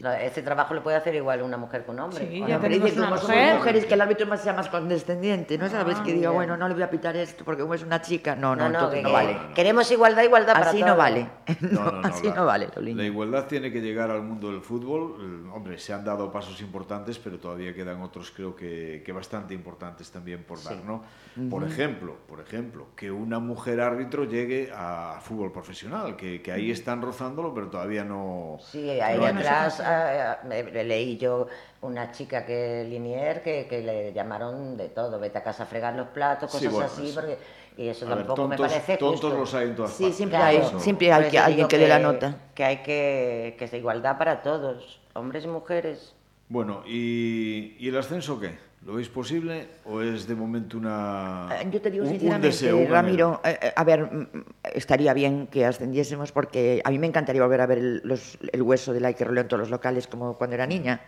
No, 0.00 0.12
Ese 0.12 0.42
trabajo 0.42 0.74
le 0.74 0.80
puede 0.80 0.96
hacer 0.96 1.14
igual 1.14 1.42
una 1.42 1.56
mujer 1.56 1.84
que 1.84 1.90
un 1.90 1.98
hombre. 2.00 2.28
Sí, 2.28 2.42
¿o 2.42 2.46
ya 2.48 2.58
tenemos 2.60 2.84
dice, 2.86 2.98
una 3.00 3.08
como 3.08 3.20
somos 3.20 3.36
mujer. 3.36 3.56
mujeres, 3.56 3.84
que 3.86 3.94
el 3.94 4.00
árbitro 4.00 4.26
más 4.26 4.40
sea 4.40 4.52
más 4.52 4.68
condescendiente. 4.68 5.58
No 5.58 5.68
sabes 5.68 5.98
que 6.00 6.12
diga, 6.12 6.30
bueno, 6.30 6.56
no 6.56 6.68
le 6.68 6.74
voy 6.74 6.82
a 6.82 6.90
pitar 6.90 7.16
esto 7.16 7.44
porque 7.44 7.62
como 7.62 7.74
es 7.74 7.82
una 7.82 8.00
chica. 8.00 8.34
No, 8.36 8.54
no, 8.54 8.64
No, 8.64 8.68
no, 8.70 8.74
entonces 8.78 8.98
que- 8.98 9.02
no 9.02 9.12
vale. 9.12 9.36
Queremos 9.54 9.90
igualdad, 9.90 10.22
igualdad 10.22 10.52
para 10.54 10.68
Así 10.70 10.80
no 10.80 10.86
todos. 10.86 10.98
vale. 10.98 11.30
No, 11.60 11.84
no, 11.84 11.92
no, 12.02 12.08
así 12.08 12.26
la- 12.28 12.34
no 12.34 12.46
vale, 12.46 12.68
La 12.76 13.04
igualdad 13.04 13.46
tiene 13.46 13.70
que 13.72 13.80
llegar 13.80 14.10
al 14.10 14.22
mundo 14.22 14.50
del 14.52 14.60
fútbol. 14.60 15.48
Hombre, 15.52 15.78
se 15.78 15.92
han 15.92 16.04
dado 16.04 16.30
pasos 16.30 16.60
importantes, 16.60 17.18
pero 17.18 17.38
todavía 17.38 17.74
quedan 17.74 18.00
otros, 18.02 18.30
creo 18.30 18.54
que, 18.54 19.02
que 19.04 19.12
bastante 19.12 19.54
importantes 19.54 20.10
también 20.10 20.44
por 20.44 20.62
dar, 20.62 20.76
¿no? 20.84 21.02
Por 21.48 21.64
ejemplo, 21.64 22.16
por 22.28 22.40
ejemplo, 22.40 22.86
que 22.96 23.10
una 23.10 23.38
mujer 23.38 23.80
árbitro 23.80 24.24
llegue 24.24 24.70
a 24.74 25.18
fútbol 25.22 25.52
profesional, 25.52 26.16
que, 26.16 26.42
que 26.42 26.52
ahí 26.52 26.70
están 26.70 27.00
rozándolo, 27.02 27.54
pero 27.54 27.68
todavía 27.68 28.04
no. 28.04 28.58
Sí, 28.60 28.88
ahí 29.00 29.24
atrás 29.24 29.79
ah, 29.84 30.38
me- 30.44 30.62
me 30.64 30.84
leí 30.84 31.16
yo 31.18 31.46
una 31.82 32.12
chica 32.12 32.44
que 32.46 32.86
Linier 32.88 33.42
que, 33.42 33.66
que 33.68 33.80
le 33.80 34.12
llamaron 34.12 34.76
de 34.76 34.88
todo, 34.88 35.18
vete 35.18 35.38
a 35.38 35.42
casa 35.42 35.62
a 35.62 35.66
fregar 35.66 35.94
los 35.94 36.08
platos, 36.08 36.50
Sí, 36.50 36.58
cosas 36.66 36.72
bueno, 36.72 36.86
así, 36.86 37.06
sí. 37.08 37.12
porque 37.14 37.38
y 37.76 37.88
eso 37.88 38.04
A 38.06 38.08
ver, 38.10 38.18
tampoco 38.18 38.48
me 38.48 38.56
tontos, 38.56 38.72
parece 38.72 38.96
tontos 38.98 39.20
justo. 39.22 39.36
los 39.38 39.54
hay 39.54 39.68
en 39.68 39.76
todas 39.76 39.92
Sí, 39.92 40.02
partes. 40.04 40.16
siempre 40.16 40.38
Claro. 40.38 40.58
hay, 40.58 40.80
siempre 40.80 41.12
hay 41.12 41.30
que, 41.30 41.38
alguien 41.38 41.56
digo 41.56 41.68
que 41.68 41.78
dé 41.78 41.88
la 41.88 41.98
nota. 41.98 42.36
Que 42.54 42.64
hay 42.64 42.76
que 42.78 43.56
que 43.58 43.68
sea 43.68 43.78
igualdad 43.78 44.18
para 44.18 44.42
todos, 44.42 45.00
hombres 45.14 45.44
y 45.44 45.48
mujeres. 45.48 46.14
Bueno, 46.48 46.82
¿y, 46.86 47.76
¿y 47.78 47.88
el 47.88 47.96
ascenso 47.96 48.38
qué? 48.40 48.58
¿Lo 48.86 48.94
veis 48.94 49.10
posible 49.10 49.68
o 49.84 50.00
es 50.00 50.26
de 50.26 50.34
momento 50.34 50.78
una. 50.78 51.48
Eh, 51.60 51.68
Yo 51.70 51.82
te 51.82 51.90
digo 51.90 52.04
un- 52.04 52.10
un 52.10 52.18
sinceramente, 52.18 52.46
deseo, 52.46 52.78
un 52.78 52.88
Ramiro, 52.88 53.40
eh, 53.44 53.58
eh, 53.60 53.72
a 53.76 53.84
ver, 53.84 54.10
mm, 54.10 54.18
mm, 54.38 54.44
estaría 54.74 55.12
bien 55.12 55.48
que 55.48 55.66
ascendiésemos 55.66 56.32
porque 56.32 56.80
a 56.82 56.90
mí 56.90 56.98
me 56.98 57.06
encantaría 57.06 57.42
volver 57.42 57.60
a 57.60 57.66
ver 57.66 57.78
el, 57.78 58.00
los- 58.04 58.38
el 58.52 58.62
hueso 58.62 58.94
de 58.94 59.00
Laike 59.00 59.24
Roleo 59.24 59.42
en 59.42 59.48
todos 59.48 59.60
los 59.60 59.70
locales 59.70 60.06
como 60.06 60.38
cuando 60.38 60.54
era 60.54 60.66
niña 60.66 61.02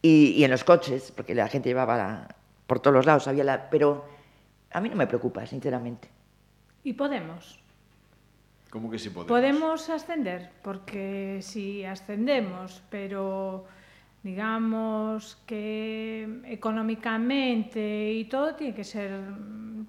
y, 0.00 0.28
y 0.36 0.44
en 0.44 0.50
los 0.52 0.62
coches, 0.62 1.12
porque 1.14 1.34
la 1.34 1.48
gente 1.48 1.68
llevaba 1.68 1.96
la- 1.96 2.28
por 2.68 2.78
todos 2.78 2.94
los 2.94 3.04
lados, 3.06 3.26
había 3.26 3.42
la, 3.42 3.68
pero 3.68 4.04
a 4.70 4.80
mí 4.80 4.88
no 4.88 4.94
me 4.94 5.08
preocupa, 5.08 5.44
sinceramente. 5.44 6.08
Y 6.84 6.92
podemos. 6.92 7.58
¿Cómo 8.70 8.88
que 8.90 8.98
sí 9.00 9.10
podemos? 9.10 9.26
Podemos 9.28 9.90
ascender, 9.90 10.50
porque 10.62 11.40
si 11.42 11.84
ascendemos, 11.84 12.80
pero 12.90 13.64
digamos 14.22 15.36
que 15.46 16.28
económicamente 16.46 18.12
y 18.12 18.24
todo 18.26 18.54
tiene 18.54 18.74
que 18.74 18.84
ser, 18.84 19.10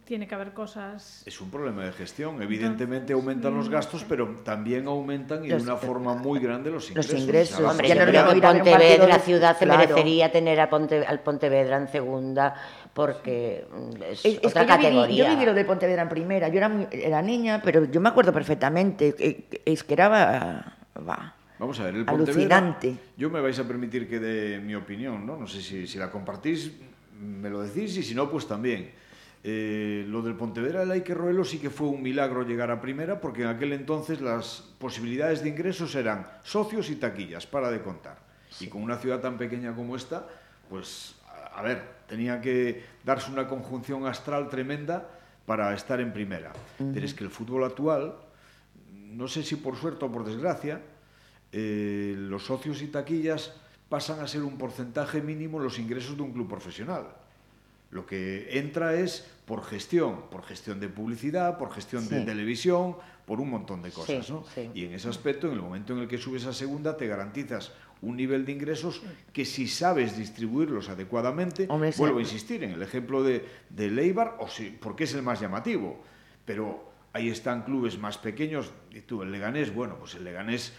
tiene 0.05 0.27
que 0.27 0.33
haber 0.35 0.53
cosas. 0.53 1.23
Es 1.25 1.39
un 1.39 1.49
problema 1.51 1.85
de 1.85 1.91
gestión. 1.91 2.41
Evidentemente 2.41 3.13
aumentan 3.13 3.55
los 3.55 3.69
gastos, 3.69 4.03
pero 4.09 4.27
también 4.43 4.87
aumentan 4.87 5.45
y 5.45 5.49
de 5.49 5.53
Los- 5.55 5.63
una 5.63 5.75
forma 5.77 6.15
muy 6.15 6.39
grande 6.39 6.71
los 6.71 6.89
los 6.95 7.05
ingresos. 7.05 7.19
ingresos. 7.21 7.55
O 7.59 7.61
sea, 7.61 7.71
Hombre, 7.71 7.87
yo 7.89 7.95
no 7.95 7.99
partido 8.41 8.41
Pontevedra 8.41 9.17
de- 9.17 9.23
ciudad 9.23 9.57
se 9.57 9.65
claro. 9.65 9.79
merecería 9.81 10.31
tener 10.31 10.59
a 10.59 10.69
Ponte- 10.69 11.05
al 11.05 11.19
Pontevedra 11.19 11.77
en 11.77 11.87
segunda 11.89 12.55
porque 12.93 13.65
mm, 13.71 14.01
es, 14.03 14.25
Es, 14.25 14.39
es 14.41 14.45
otra 14.45 14.65
que 14.65 14.67
yo 14.71 14.77
viví, 14.77 14.83
categoría. 14.83 15.23
yo 15.25 15.29
viví 15.31 15.45
lo 15.45 15.53
de 15.53 15.65
Pontevedra 15.65 16.01
en 16.03 16.09
primera. 16.09 16.47
Yo 16.49 16.57
era, 16.57 16.69
muy- 16.69 16.87
era 16.91 17.21
niña, 17.21 17.61
pero 17.63 17.85
yo 17.85 18.01
me 18.01 18.09
acuerdo 18.09 18.33
perfectamente. 18.33 19.13
que- 19.15 19.43
que- 19.45 19.61
Es 19.65 19.83
que 19.83 19.93
era. 19.93 20.09
va, 20.09 21.35
Vamos 21.63 21.79
a 21.79 21.85
ver, 21.85 21.95
el 21.95 22.09
Alucinante. 22.09 22.87
Pontevedra, 22.89 23.13
yo 23.15 23.29
me 23.29 23.39
vais 23.39 23.57
a 23.57 23.65
permitir 23.65 24.05
que 24.09 24.19
dé 24.19 24.59
mi 24.59 24.75
opinión, 24.75 25.25
¿no? 25.25 25.37
No 25.37 25.47
sé 25.47 25.61
si, 25.61 25.87
si 25.87 25.97
la 25.97 26.11
compartís, 26.11 26.73
me 27.17 27.49
lo 27.49 27.61
decís, 27.61 27.95
y 27.95 28.03
si 28.03 28.13
no, 28.13 28.29
pues 28.29 28.49
también. 28.49 28.91
Eh, 29.45 30.03
lo 30.09 30.21
del 30.21 30.35
Pontevedra 30.35 30.81
del 30.81 30.91
Ike 30.91 31.13
Roelo 31.13 31.45
sí 31.45 31.59
que 31.59 31.69
fue 31.69 31.87
un 31.87 32.03
milagro 32.03 32.43
llegar 32.43 32.69
a 32.69 32.81
primera, 32.81 33.21
porque 33.21 33.43
en 33.43 33.47
aquel 33.47 33.71
entonces 33.71 34.19
las 34.19 34.73
posibilidades 34.77 35.41
de 35.41 35.49
ingresos 35.55 35.95
eran 35.95 36.27
socios 36.43 36.89
y 36.89 36.97
taquillas, 36.97 37.47
para 37.47 37.71
de 37.71 37.81
contar. 37.81 38.17
Y 38.59 38.67
con 38.67 38.83
una 38.83 38.97
ciudad 38.97 39.21
tan 39.21 39.37
pequeña 39.37 39.73
como 39.73 39.95
esta, 39.95 40.27
pues, 40.69 41.15
a, 41.29 41.59
a 41.59 41.61
ver, 41.61 41.81
tenía 42.09 42.41
que 42.41 42.83
darse 43.05 43.31
una 43.31 43.47
conjunción 43.47 44.05
astral 44.05 44.49
tremenda 44.49 45.07
para 45.45 45.73
estar 45.73 46.01
en 46.01 46.11
primera. 46.11 46.51
Pero 46.77 47.05
es 47.05 47.13
que 47.13 47.23
el 47.23 47.29
fútbol 47.29 47.63
actual, 47.63 48.15
no 48.91 49.29
sé 49.29 49.43
si 49.43 49.55
por 49.55 49.77
suerte 49.77 50.03
o 50.03 50.11
por 50.11 50.25
desgracia, 50.25 50.81
eh, 51.53 52.15
los 52.17 52.45
socios 52.45 52.81
y 52.81 52.87
taquillas 52.87 53.53
pasan 53.87 54.19
a 54.19 54.27
ser 54.27 54.41
un 54.41 54.57
porcentaje 54.57 55.21
mínimo 55.21 55.59
los 55.59 55.77
ingresos 55.77 56.17
de 56.17 56.23
un 56.23 56.33
club 56.33 56.49
profesional. 56.49 57.07
Lo 57.91 58.07
que 58.07 58.57
entra 58.57 58.95
es 58.95 59.27
por 59.45 59.63
gestión, 59.63 60.29
por 60.31 60.43
gestión 60.43 60.79
de 60.79 60.89
publicidad, 60.89 61.59
por 61.59 61.71
gestión 61.71 62.09
de 62.09 62.21
televisión, 62.21 62.97
por 63.27 63.39
un 63.39 63.51
montón 63.51 63.83
de 63.83 63.91
cosas. 63.91 64.25
Sí, 64.25 64.31
¿no? 64.33 64.43
sí. 64.55 64.71
Y 64.73 64.85
en 64.85 64.93
ese 64.93 65.09
aspecto, 65.09 65.45
en 65.45 65.53
el 65.53 65.61
momento 65.61 65.93
en 65.93 65.99
el 65.99 66.07
que 66.07 66.17
subes 66.17 66.47
a 66.47 66.53
segunda, 66.53 66.97
te 66.97 67.05
garantizas 67.05 67.71
un 68.01 68.17
nivel 68.17 68.45
de 68.45 68.51
ingresos 68.51 69.03
que 69.31 69.45
si 69.45 69.67
sabes 69.67 70.17
distribuirlos 70.17 70.89
adecuadamente, 70.89 71.67
Hombre, 71.69 71.93
vuelvo 71.97 72.17
a 72.17 72.21
insistir 72.21 72.63
en 72.63 72.71
el 72.71 72.81
ejemplo 72.81 73.21
de, 73.21 73.45
de 73.69 73.91
Leibar, 73.91 74.37
o 74.39 74.47
porque 74.81 75.05
es 75.05 75.13
el 75.13 75.21
más 75.21 75.39
llamativo, 75.39 76.01
pero 76.45 76.91
ahí 77.13 77.29
están 77.29 77.61
clubes 77.61 77.99
más 77.99 78.17
pequeños, 78.17 78.71
y 78.91 79.01
tú, 79.01 79.21
el 79.21 79.31
Leganés, 79.31 79.73
bueno, 79.73 79.97
pues 79.99 80.15
el 80.15 80.23
Leganés 80.23 80.73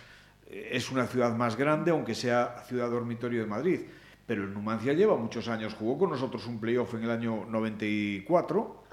es 0.55 0.91
una 0.91 1.07
ciudad 1.07 1.35
más 1.35 1.57
grande, 1.57 1.91
aunque 1.91 2.15
sea 2.15 2.63
ciudad 2.67 2.91
dormitorio 2.91 3.41
de 3.41 3.47
Madrid, 3.47 3.81
pero 4.27 4.45
el 4.45 4.55
Numancia 4.55 4.93
lleva 4.93 5.17
muchos 5.17 5.49
años, 5.49 5.75
jugó 5.75 5.99
con 5.99 6.11
nosotros 6.11 6.47
un 6.47 6.61
playoff 6.61 6.95
en 6.95 7.05
el 7.05 7.11
año 7.11 7.45
94 7.49 8.85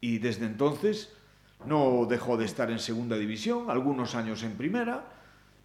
y 0.00 0.18
desde 0.18 0.46
entonces 0.46 1.14
no 1.66 2.06
dejó 2.06 2.36
de 2.36 2.44
estar 2.44 2.70
en 2.70 2.78
segunda 2.78 3.16
división, 3.16 3.70
algunos 3.70 4.14
años 4.14 4.42
en 4.42 4.52
primera, 4.52 5.04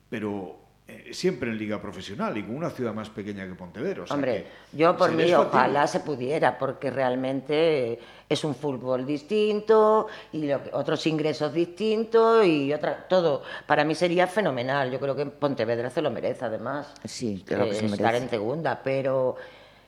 pero 0.10 0.67
eh, 0.90 1.10
siempre 1.14 1.50
en 1.52 1.58
liga 1.58 1.82
profesional 1.82 2.38
y 2.38 2.44
con 2.44 2.56
una 2.56 2.70
ciudad 2.70 2.94
más 2.94 3.10
pequeña 3.10 3.46
que 3.46 3.56
Pontevedra. 3.56 4.04
o 4.04 4.08
sea 4.08 4.16
Hombre, 4.16 4.46
que 4.72 4.78
yo 4.78 4.96
por 4.96 5.12
mí 5.12 5.34
ojalá 5.34 5.86
se 5.88 6.00
pudiera, 6.00 6.58
porque 6.58 6.90
realmente 6.90 8.00
es 8.30 8.44
un 8.44 8.56
fútbol 8.56 9.06
distinto 9.06 10.08
y 10.32 10.48
lo 10.48 10.64
que- 10.64 10.70
otros 10.74 11.06
ingresos 11.08 11.54
distintos 11.54 12.46
y 12.46 12.74
otra, 12.74 13.06
todo. 13.08 13.44
Para 13.66 13.84
mí 13.84 13.96
sería 13.96 14.28
fenomenal. 14.28 14.90
Yo 14.92 15.00
creo 15.00 15.16
que 15.16 15.26
Pontevedra 15.26 15.90
se 15.90 16.02
lo 16.02 16.10
merece, 16.10 16.46
además. 16.46 16.94
Sí, 17.06 17.44
claro 17.46 17.66
que 17.66 17.72
eh, 17.72 17.76
se 17.76 17.88
lo 17.88 17.94
estar 17.96 18.08
merece. 18.14 18.24
en 18.26 18.30
segunda, 18.30 18.82
pero 18.84 19.36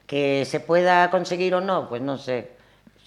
que 0.06 0.44
se 0.46 0.60
pueda 0.60 1.10
conseguir 1.12 1.54
o 1.56 1.62
no, 1.62 1.88
pues 1.88 2.02
no 2.02 2.18
sé. 2.18 2.59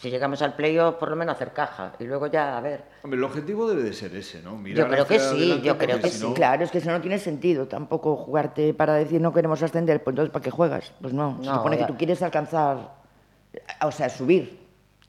Si 0.03 0.11
llegamos 0.11 0.43
al 0.43 0.55
playoff, 0.55 0.97
por 0.97 1.11
lo 1.11 1.15
menos 1.15 1.37
hacer 1.37 1.53
caja 1.53 1.93
y 2.01 2.03
luego 2.05 2.27
ya 2.27 2.59
a 2.59 2.61
ver. 2.61 2.83
Hombre, 3.05 3.19
el 3.19 3.23
objetivo 3.23 3.69
debe 3.69 3.85
de 3.85 3.93
ser 3.93 4.13
ese, 4.17 4.43
¿no? 4.43 4.61
Yo 4.67 4.89
creo 4.89 5.07
que 5.07 5.21
sí, 5.21 5.61
yo 5.63 5.79
creo 5.79 6.01
que 6.01 6.09
sí. 6.09 6.27
Claro, 6.35 6.65
es 6.65 6.73
que 6.73 6.79
eso 6.79 6.91
no 6.91 7.01
tiene 7.01 7.21
sentido 7.21 7.69
tampoco 7.69 8.17
jugarte 8.17 8.75
para 8.75 8.95
decir 8.95 9.21
no 9.21 9.33
queremos 9.33 9.63
ascender, 9.63 10.03
pues 10.03 10.15
entonces 10.15 10.33
¿para 10.33 10.43
qué 10.43 10.51
juegas? 10.51 10.91
Pues 11.01 11.15
no, 11.15 11.39
se 11.45 11.51
supone 11.51 11.79
ya. 11.79 11.87
que 11.87 11.93
tú 11.93 11.97
quieres 11.99 12.21
alcanzar, 12.21 12.79
o 13.81 13.93
sea, 13.93 14.09
subir. 14.09 14.59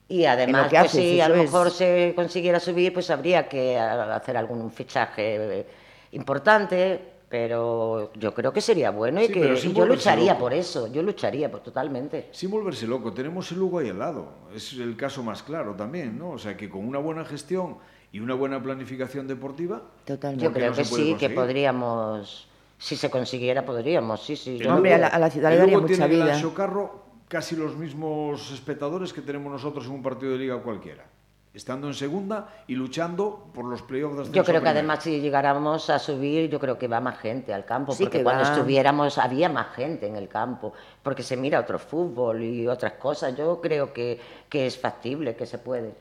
Y 0.08 0.26
además, 0.26 0.66
que 0.70 0.78
pues 0.78 0.92
haces, 0.92 1.02
si 1.02 1.20
a 1.22 1.28
lo 1.28 1.36
es. 1.38 1.42
mejor 1.46 1.72
se 1.72 2.14
consiguiera 2.16 2.60
subir, 2.60 2.94
pues 2.94 3.10
habría 3.10 3.50
que 3.50 3.76
a- 3.80 4.16
hacer 4.16 4.38
algún 4.38 4.70
fichaje 4.70 5.66
importante, 6.12 7.13
pero 7.44 8.12
yo 8.14 8.32
creo 8.32 8.54
que 8.54 8.62
sería 8.62 8.92
bueno 8.92 9.20
y 9.20 9.26
Sí, 9.26 9.34
que 9.34 9.40
y 9.56 9.74
yo 9.74 9.88
lucharía 9.88 10.34
loco. 10.34 10.40
por 10.44 10.54
eso, 10.54 10.86
yo 10.94 11.02
lucharía 11.02 11.50
por 11.50 11.62
totalmente. 11.62 12.30
Sin 12.32 12.52
volverse 12.52 12.86
loco, 12.86 13.12
tenemos 13.12 13.52
el 13.52 13.58
Lugo 13.58 13.80
ahí 13.80 13.90
al 13.90 13.98
lado. 13.98 14.28
Es 14.56 14.74
el 14.74 14.96
caso 14.96 15.24
más 15.24 15.42
claro 15.42 15.74
también, 15.74 16.20
¿no? 16.20 16.30
O 16.30 16.38
sea, 16.38 16.56
que 16.56 16.70
con 16.70 16.88
una 16.88 17.00
buena 17.00 17.26
gestión 17.26 17.78
y 18.12 18.20
una 18.20 18.36
buena 18.36 18.62
planificación 18.62 19.28
deportiva, 19.28 19.82
Totalmente. 20.06 20.46
Yo 20.46 20.54
creo 20.54 20.70
no 20.70 20.76
que 20.76 20.86
sí, 20.86 21.16
que 21.20 21.32
podríamos, 21.32 22.48
si 22.78 22.96
se 22.96 23.10
consiguiera, 23.10 23.66
podríamos, 23.66 24.22
sí, 24.22 24.36
sí. 24.36 24.58
el 24.58 24.66
yo- 24.66 24.76
Hombre, 24.76 24.94
a 24.94 24.98
la- 25.00 25.08
a 25.08 25.18
la 25.18 25.32
ciudad 25.32 25.50
le 25.50 25.56
el 25.56 25.62
daría 25.62 25.78
mucha 25.80 25.88
tiene 25.88 26.06
en 26.06 26.12
el 26.12 26.18
vida. 26.28 26.36
Anxo 26.36 26.54
Carro 26.54 27.04
casi 27.28 27.56
los 27.56 27.76
mismos 27.76 28.52
espectadores 28.52 29.12
que 29.12 29.22
tenemos 29.22 29.52
nosotros 29.52 29.88
en 29.88 29.94
un 29.94 30.04
partido 30.04 30.34
de 30.34 30.38
liga 30.38 30.62
cualquiera. 30.62 31.04
Estando 31.54 31.88
en 31.88 31.94
segunda 31.94 32.50
y 32.66 32.74
luchando 32.74 33.52
por 33.54 33.66
los 33.66 33.84
playoffs 33.84 34.30
de 34.30 34.34
Yo 34.36 34.44
creo 34.44 34.62
que 34.64 34.70
además 34.70 35.04
si 35.04 35.22
llegáramos 35.22 35.88
a 35.92 36.00
subir, 36.00 36.50
yo 36.50 36.60
creo 36.60 36.80
que 36.80 36.88
va 36.88 37.00
más 37.00 37.20
gente 37.20 37.54
al 37.54 37.64
campo, 37.64 37.94
Sí, 37.94 38.06
porque 38.06 38.18
que 38.20 38.24
cuando 38.24 38.44
va. 38.44 38.52
estuviéramos 38.54 39.20
había 39.20 39.50
más 39.50 39.68
gente 39.76 40.08
en 40.08 40.16
el 40.16 40.28
campo, 40.28 40.74
porque 41.04 41.22
se 41.22 41.38
mira 41.38 41.60
otro 41.60 41.78
fútbol 41.78 42.42
y 42.42 42.68
otras 42.68 42.94
cosas. 42.94 43.38
Yo 43.38 43.62
creo 43.62 43.94
que, 43.94 44.20
que 44.50 44.66
es 44.66 44.80
factible, 44.80 45.36
que 45.36 45.46
se 45.46 45.60
puede. 45.60 45.94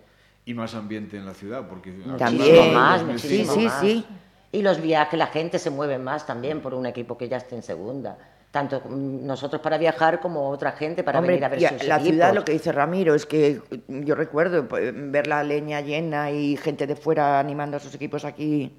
Y 0.47 0.55
más 0.55 0.75
ambiente 0.75 1.19
en 1.19 1.27
la 1.27 1.35
ciudad, 1.35 1.69
porque... 1.69 1.93
También. 2.17 2.73
Más, 2.73 3.01
Sí, 3.01 3.07
muchísimo 3.07 3.53
sí, 3.53 3.65
más. 3.67 3.81
sí. 3.81 4.07
Y 4.53 4.63
los 4.63 4.81
viajes, 4.81 5.19
la 5.19 5.27
gente 5.27 5.59
se 5.59 5.69
mueve 5.71 5.99
más 5.99 6.27
también 6.27 6.61
por 6.63 6.73
un 6.75 6.87
equipo 6.87 7.17
que 7.19 7.29
ya 7.29 7.37
esté 7.37 7.57
en 7.57 7.63
segunda. 7.63 8.17
Tanto 8.53 8.83
nosotros 8.87 9.63
para 9.63 9.79
viajar 9.79 10.21
como 10.21 10.51
otra 10.51 10.73
gente 10.73 11.03
para 11.03 11.21
Hombre, 11.21 11.33
venir 11.37 11.45
a 11.47 11.49
ver 11.49 11.59
y 11.63 11.65
a- 11.65 11.71
sus 11.71 11.85
la 11.89 11.95
equipos. 11.97 12.11
ciudad, 12.13 12.35
lo 12.35 12.45
que 12.45 12.53
dice 12.53 12.71
Ramiro, 12.71 13.15
es 13.15 13.25
que 13.25 13.63
yo 13.89 14.15
recuerdo 14.15 14.69
pues, 14.69 14.93
ver 15.11 15.27
la 15.27 15.43
leña 15.43 15.81
llena 15.81 16.31
y 16.31 16.59
gente 16.59 16.87
de 16.87 16.95
fuera 16.95 17.41
animando 17.41 17.79
a 17.79 17.81
sus 17.81 17.95
equipos 17.95 18.27
aquí. 18.27 18.77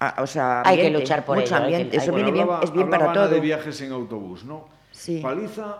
Ah, 0.00 0.16
o 0.20 0.26
sea, 0.26 0.62
Hay 0.62 0.74
que 0.76 0.86
ambiente, 0.86 0.98
luchar 0.98 1.24
por 1.24 1.36
mucho 1.36 1.54
ello, 1.54 1.56
que- 1.68 1.72
ambiente. 1.76 1.96
hay 1.98 2.02
Eso 2.02 2.10
que- 2.10 2.16
viene 2.16 2.32
bien, 2.32 2.42
hablaba- 2.46 2.64
es 2.64 2.72
bien 2.72 2.90
para 2.90 3.12
todo. 3.12 3.28
de 3.28 3.38
viajes 3.38 3.80
en 3.80 3.92
autobús, 3.92 4.44
¿no? 4.44 4.66
Sí. 4.90 5.20
Paliza 5.22 5.76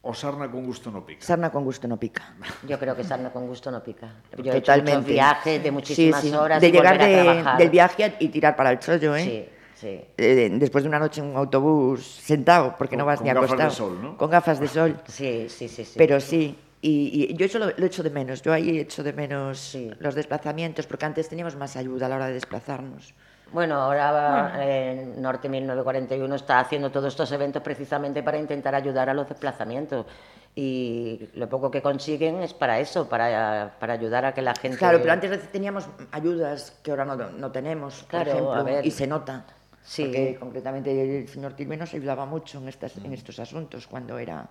o 0.00 0.14
sarna 0.14 0.50
con 0.50 0.64
gusto 0.64 0.90
no 0.90 1.04
pica. 1.04 1.20
Sarna 1.26 1.50
con 1.52 1.64
gusto 1.64 1.86
no 1.86 1.98
pica. 1.98 2.32
Yo 2.66 2.78
creo 2.78 2.96
que 2.96 3.04
sarna 3.04 3.30
con 3.30 3.46
gusto 3.46 3.70
no 3.70 3.82
pica. 3.82 4.08
Yo 4.38 4.54
he 4.54 4.56
hecho 4.56 4.72
Totalmente. 4.72 4.92
muchos 5.00 5.06
viajes 5.12 5.62
de 5.62 5.70
muchísimas 5.70 6.22
Sí, 6.22 6.30
sí. 6.30 6.34
horas 6.34 6.62
De 6.62 6.68
y 6.68 6.72
llegar 6.72 6.98
a 6.98 7.06
de- 7.06 7.22
trabajar. 7.22 7.58
del 7.58 7.68
viaje 7.68 8.14
y 8.20 8.28
tirar 8.28 8.56
para 8.56 8.70
el 8.70 8.78
chollo, 8.78 9.14
¿eh? 9.14 9.22
Sí, 9.22 9.48
sí. 9.80 10.00
Eh, 10.16 10.48
después 10.52 10.84
de 10.84 10.88
una 10.88 10.98
noche 10.98 11.20
en 11.20 11.28
un 11.28 11.36
autobús 11.36 12.04
sentado, 12.04 12.74
porque 12.78 12.90
Con- 12.96 12.98
no 13.00 13.06
vas 13.06 13.18
con 13.18 13.26
ni 13.28 13.32
gafas 13.34 13.50
de 13.50 13.54
acostado. 13.62 13.70
sol, 13.90 13.98
¿no? 14.02 14.16
Con 14.16 14.30
gafas 14.30 14.60
de 14.60 14.68
sol. 14.68 15.00
Sí, 15.08 15.46
sí, 15.48 15.68
sí, 15.68 15.84
sí. 15.84 15.94
Pero 15.96 16.20
sí, 16.20 16.56
y, 16.82 17.26
y 17.30 17.34
yo 17.36 17.46
eso 17.46 17.58
lo, 17.58 17.66
lo 17.76 17.86
echo 17.86 18.02
de 18.02 18.10
menos. 18.10 18.42
Yo 18.42 18.52
ahí 18.52 18.78
echo 18.78 19.02
de 19.02 19.12
menos 19.12 19.58
Sí. 19.58 19.90
los 19.98 20.14
desplazamientos, 20.14 20.86
porque 20.86 21.06
antes 21.06 21.28
teníamos 21.28 21.56
más 21.56 21.76
ayuda 21.76 22.06
a 22.06 22.08
la 22.08 22.16
hora 22.16 22.26
de 22.26 22.34
desplazarnos. 22.34 23.14
Bueno, 23.52 23.74
ahora 23.74 24.52
eh, 24.60 25.12
Norte 25.18 25.48
1941 25.48 26.34
está 26.36 26.60
haciendo 26.60 26.90
todos 26.92 27.08
estos 27.08 27.32
eventos 27.32 27.60
precisamente 27.62 28.22
para 28.22 28.38
intentar 28.38 28.74
ayudar 28.76 29.10
a 29.10 29.14
los 29.14 29.28
desplazamientos. 29.28 30.06
Y 30.54 31.28
lo 31.34 31.48
poco 31.48 31.70
que 31.70 31.80
consiguen 31.82 32.42
es 32.42 32.54
para 32.54 32.78
eso, 32.80 33.08
para, 33.08 33.74
para 33.80 33.92
ayudar 33.94 34.24
a 34.24 34.34
que 34.34 34.42
la 34.42 34.54
gente... 34.54 34.78
Claro, 34.78 34.98
pero 35.00 35.12
antes 35.12 35.50
teníamos 35.52 35.86
ayudas 36.12 36.78
que 36.82 36.90
ahora 36.92 37.04
no, 37.04 37.16
no 37.16 37.50
tenemos, 37.52 38.00
por 38.02 38.08
Claro, 38.10 38.30
ejemplo, 38.30 38.52
a 38.54 38.62
ver. 38.62 38.86
y 38.86 38.90
se 38.90 39.06
nota. 39.06 39.44
Sí. 39.90 40.04
Porque 40.04 40.36
concretamente 40.38 41.18
el 41.20 41.26
señor 41.26 41.54
Tilme 41.54 41.76
nos 41.76 41.92
ayudaba 41.94 42.24
mucho 42.24 42.58
en, 42.58 42.68
estas, 42.68 42.96
en 42.98 43.12
estos 43.12 43.40
asuntos 43.40 43.88
cuando, 43.88 44.18
era, 44.20 44.48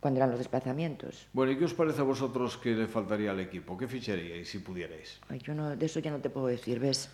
cuando 0.00 0.16
eran 0.18 0.30
los 0.30 0.38
desplazamientos. 0.38 1.26
Bueno, 1.34 1.52
¿y 1.52 1.58
qué 1.58 1.66
os 1.66 1.74
parece 1.74 2.00
a 2.00 2.04
vosotros 2.04 2.56
que 2.56 2.70
le 2.70 2.86
faltaría 2.86 3.32
al 3.32 3.40
equipo? 3.40 3.76
¿Qué 3.76 3.86
ficharíais 3.86 4.48
si 4.48 4.60
pudierais? 4.60 5.20
Ay, 5.28 5.40
yo 5.40 5.52
no, 5.52 5.76
de 5.76 5.84
eso 5.84 6.00
ya 6.00 6.10
no 6.10 6.20
te 6.20 6.30
puedo 6.30 6.46
decir, 6.46 6.80
¿ves? 6.80 7.10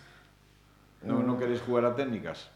¿No, 1.03 1.19
Mm. 1.19 1.25
no 1.27 1.37
queréis 1.37 1.59
jugar 1.59 1.83
a 1.83 1.93
técnicas? 1.93 2.49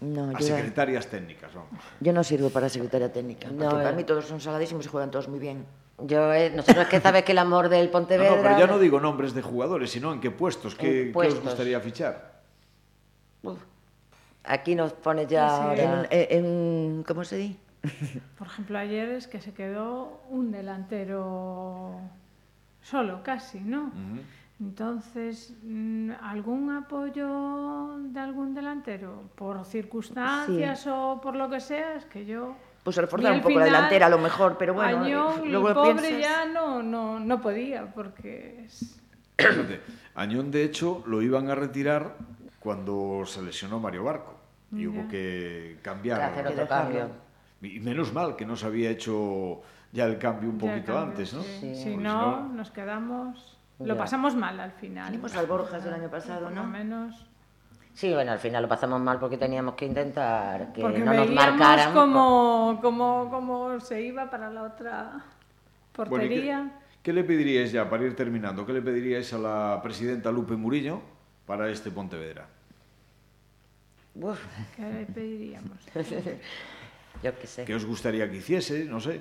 No, 0.00 0.28
A 0.30 0.38
yo, 0.38 0.46
secretarias 0.46 1.08
técnicas, 1.08 1.52
vamos. 1.52 1.82
yo 1.98 2.12
no 2.12 2.22
sirvo 2.22 2.50
para 2.50 2.68
secretaria 2.68 3.12
técnica, 3.12 3.48
No, 3.48 3.64
porque 3.70 3.74
para 3.82 3.90
eh. 3.90 3.96
mí 3.96 4.04
todos 4.04 4.24
son 4.26 4.40
saladísimos 4.40 4.84
y 4.86 4.88
juegan 4.88 5.10
todos 5.10 5.26
muy 5.26 5.40
bien. 5.40 5.64
Yo, 5.98 6.32
eh, 6.32 6.50
nosotros 6.54 6.84
es 6.84 6.88
que 6.90 7.00
sabes 7.00 7.24
que 7.24 7.32
el 7.32 7.38
amor 7.38 7.68
del 7.68 7.86
No, 7.86 7.90
Pontevedra... 7.92 8.36
no, 8.36 8.42
pero 8.42 8.58
ya 8.58 8.66
no 8.68 8.78
digo 8.78 9.00
nombres 9.00 9.34
de 9.34 9.42
jugadores, 9.42 9.90
sino 9.90 10.12
en 10.12 10.20
qué 10.20 10.30
puestos, 10.30 10.76
qué, 10.76 10.86
En 10.86 10.92
qué 10.92 11.08
os 11.08 11.12
puestos. 11.14 11.42
gustaría 11.42 11.80
fichar. 11.80 12.42
Uf, 13.42 13.58
aquí 14.46 14.74
nos 14.74 14.92
pone 14.92 15.26
ya 15.26 15.48
Sí, 15.48 15.56
sí. 15.56 15.62
ahora... 15.62 15.82
En, 15.82 16.06
en- 16.10 16.44
en- 16.46 17.02
¿Cómo 17.06 17.24
se 17.24 17.36
dice? 17.36 17.58
Por 18.38 18.46
ejemplo, 18.48 18.78
ayer 18.78 19.08
es 19.10 19.26
que 19.28 19.40
se 19.40 19.52
quedó 19.54 20.20
un 20.30 20.50
delantero 20.50 22.00
solo, 22.82 23.22
casi, 23.22 23.60
¿no? 23.60 23.92
Entonces, 24.58 25.54
mm, 25.62 26.12
¿algún 26.22 26.70
apoyo 26.70 27.98
de 27.98 28.18
algún 28.20 28.54
delantero? 28.54 29.22
Por 29.34 29.64
circunstancias 29.66 30.86
o 30.86 31.20
por 31.22 31.36
lo 31.36 31.48
que 31.50 31.60
sea, 31.60 31.94
es 31.94 32.06
que 32.06 32.24
yo... 32.24 32.56
Pues 32.82 32.96
reforzar 32.96 33.32
un 33.32 33.38
poco 33.40 33.50
la 33.58 33.66
final, 33.66 33.72
delantera 33.72 34.06
a 34.06 34.08
lo 34.08 34.18
mejor, 34.18 34.56
pero 34.58 34.72
bueno, 34.72 35.04
Añón, 35.04 35.50
luego 35.50 35.68
el 35.68 35.74
pobre 35.74 35.92
piensas... 36.08 36.20
ya 36.20 36.44
no, 36.46 36.82
no, 36.82 37.18
no 37.20 37.40
podía, 37.40 37.92
porque 37.92 38.64
es... 38.64 38.98
Añón, 40.14 40.50
de 40.50 40.64
hecho, 40.64 41.02
lo 41.06 41.20
iban 41.20 41.50
a 41.50 41.54
retirar 41.54 42.16
cuando 42.60 43.22
se 43.26 43.42
lesionó 43.42 43.78
Mario 43.80 44.04
Barco 44.04 44.35
y 44.72 44.86
hubo 44.86 45.06
que 45.08 45.76
Para 45.76 45.82
cambiar. 45.94 46.20
hacer 46.22 46.46
que 46.46 46.52
otro 46.54 46.68
cambio. 46.68 47.08
Y 47.62 47.80
menos 47.80 48.12
mal 48.12 48.36
que 48.36 48.44
no 48.46 48.56
se 48.56 48.66
había 48.66 48.90
hecho 48.90 49.62
ya 49.92 50.04
el 50.04 50.18
cambio 50.18 50.50
un 50.50 50.58
ya 50.58 50.66
poquito 50.72 50.92
cambio, 50.94 51.10
antes, 51.10 51.32
¿no? 51.34 51.42
sí. 51.42 51.58
Sí. 51.60 51.74
Si 51.74 51.90
Porque 51.92 52.02
no, 52.04 52.48
nos 52.48 52.70
quedamos... 52.70 53.58
Lo 53.78 53.94
Ya. 53.94 53.96
pasamos 53.98 54.34
mal 54.34 54.58
al 54.60 54.72
final. 54.72 55.06
Tenemos 55.10 55.34
al 55.36 55.46
Borjas 55.46 55.84
del 55.84 55.94
año 55.94 56.10
pasado, 56.10 56.48
¿no? 56.50 56.62
lo 56.62 56.68
menos... 56.68 57.26
Sí, 57.92 58.12
bueno, 58.12 58.32
al 58.32 58.38
final 58.38 58.62
lo 58.62 58.68
pasamos 58.68 59.00
mal 59.00 59.18
porque 59.18 59.38
teníamos 59.38 59.74
que 59.74 59.86
intentar 59.86 60.70
que 60.74 60.82
Porque 60.82 60.98
no 60.98 61.14
nos 61.14 61.30
marcaran. 61.30 61.94
cómo, 61.94 62.78
cómo, 62.82 63.28
cómo 63.30 63.80
se 63.80 64.02
iba 64.02 64.28
para 64.30 64.50
la 64.50 64.64
otra 64.64 65.12
Bueno, 65.12 65.24
¿y 65.96 66.04
portería. 66.28 66.70
qué, 66.92 66.98
qué 67.04 67.12
le 67.14 67.24
pediríais 67.24 67.72
ya, 67.72 67.88
para 67.88 68.04
ir 68.04 68.14
terminando, 68.14 68.66
qué 68.66 68.74
le 68.74 68.82
pediríais 68.82 69.32
a 69.32 69.38
la 69.38 69.80
presidenta 69.82 70.30
Lupe 70.30 70.56
Murillo 70.56 71.00
para 71.46 71.70
este 71.70 71.90
Pontevedra? 71.90 72.46
Uf, 74.20 74.38
¿Qué 74.76 74.82
le 74.82 75.06
pediríamos? 75.06 75.78
yo 77.22 77.38
qué 77.38 77.46
sé. 77.46 77.64
¿Qué 77.64 77.74
os 77.74 77.84
gustaría 77.84 78.28
que 78.30 78.36
hiciese? 78.36 78.84
No 78.84 79.00
sé. 79.00 79.20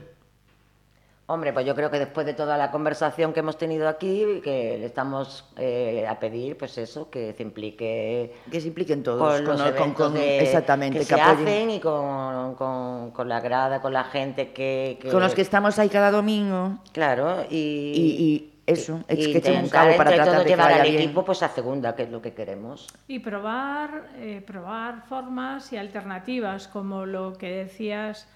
Hombre, 1.28 1.52
pues 1.54 1.66
yo 1.66 1.74
creo 1.74 1.90
que 1.90 1.98
después 1.98 2.24
de 2.28 2.36
toda 2.36 2.56
la 2.56 2.70
conversación 2.70 3.34
que 3.34 3.40
hemos 3.40 3.58
tenido 3.58 3.90
aquí, 3.90 4.42
que 4.44 4.78
le 4.78 4.86
estamos 4.86 5.50
eh, 5.58 6.06
a 6.08 6.20
pedir, 6.20 6.56
pues 6.56 6.78
eso, 6.78 7.10
que 7.10 7.34
se 7.34 7.42
implique 7.42 8.32
Que 8.52 8.62
se 8.62 8.68
impliquen 8.68 9.02
todos. 9.02 9.20
con 9.42 9.44
los 9.44 9.58
con- 9.60 9.68
eventos 9.68 10.06
con- 10.10 10.14
de- 10.14 10.40
exactamente, 10.44 11.00
que, 11.00 11.06
que 11.06 11.16
se 11.16 11.20
apoyen. 11.20 11.48
hacen 11.48 11.70
y 11.72 11.80
con, 11.80 12.54
con- 12.54 13.10
con 13.10 13.28
la 13.28 13.40
grada, 13.42 13.82
con 13.82 13.92
la 13.92 14.04
gente 14.04 14.52
que, 14.54 15.00
que- 15.02 15.10
Con 15.10 15.20
los 15.24 15.34
que 15.34 15.42
estamos 15.42 15.80
ahí 15.80 15.90
cada 15.90 16.12
domingo. 16.12 16.78
Claro, 16.92 17.44
y... 17.50 17.56
Y- 17.58 18.24
y 18.24 18.52
eso, 18.68 19.04
es 19.08 19.20
y 19.28 19.32
que 19.32 19.38
echen 19.38 19.64
un 19.64 19.70
cabo 19.70 19.96
para 19.96 20.14
tratar 20.16 20.38
de 20.40 20.44
que 20.44 20.50
llevar 20.50 20.72
vaya 20.72 20.82
al 20.84 20.90
bien. 20.90 21.02
equipo 21.04 21.24
pues 21.24 21.44
a 21.44 21.50
segunda, 21.50 21.96
que 21.96 22.04
es 22.04 22.10
lo 22.10 22.22
que 22.22 22.34
queremos. 22.34 22.88
Y 23.08 23.20
probar, 23.20 24.10
eh, 24.18 24.44
probar 24.46 25.04
formas 25.08 25.72
y 25.74 25.78
alternativas, 25.78 26.68
como 26.68 27.06
lo 27.06 27.34
que 27.34 27.50
decías 27.50 28.28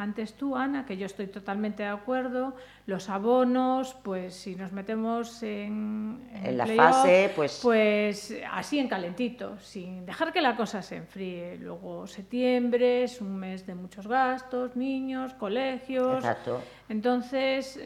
antes 0.00 0.34
tú, 0.34 0.54
Ana, 0.56 0.86
que 0.86 0.96
yo 0.96 1.06
estoy 1.06 1.26
totalmente 1.26 1.82
de 1.82 1.88
acuerdo. 1.88 2.54
Los 2.86 3.08
abonos, 3.10 3.96
pues 4.04 4.32
si 4.34 4.54
nos 4.54 4.70
metemos 4.70 5.42
en, 5.42 6.28
En 6.44 6.56
la 6.56 6.64
playoff, 6.66 6.84
fase, 6.92 7.32
pues- 7.34 7.58
Pues 7.60 8.36
así 8.52 8.78
en 8.78 8.86
calentito, 8.88 9.58
sin 9.58 10.06
dejar 10.06 10.32
que 10.32 10.40
la 10.40 10.54
cosa 10.54 10.82
se 10.82 10.96
enfríe. 10.98 11.56
Luego 11.56 12.06
septiembre 12.06 13.02
es 13.02 13.20
un 13.20 13.36
mes 13.38 13.66
de 13.66 13.74
muchos 13.74 14.06
gastos, 14.06 14.76
niños, 14.76 15.34
colegios. 15.34 16.18
Exacto. 16.18 16.60
Entonces, 16.88 17.80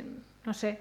no 0.44 0.54
sé, 0.54 0.80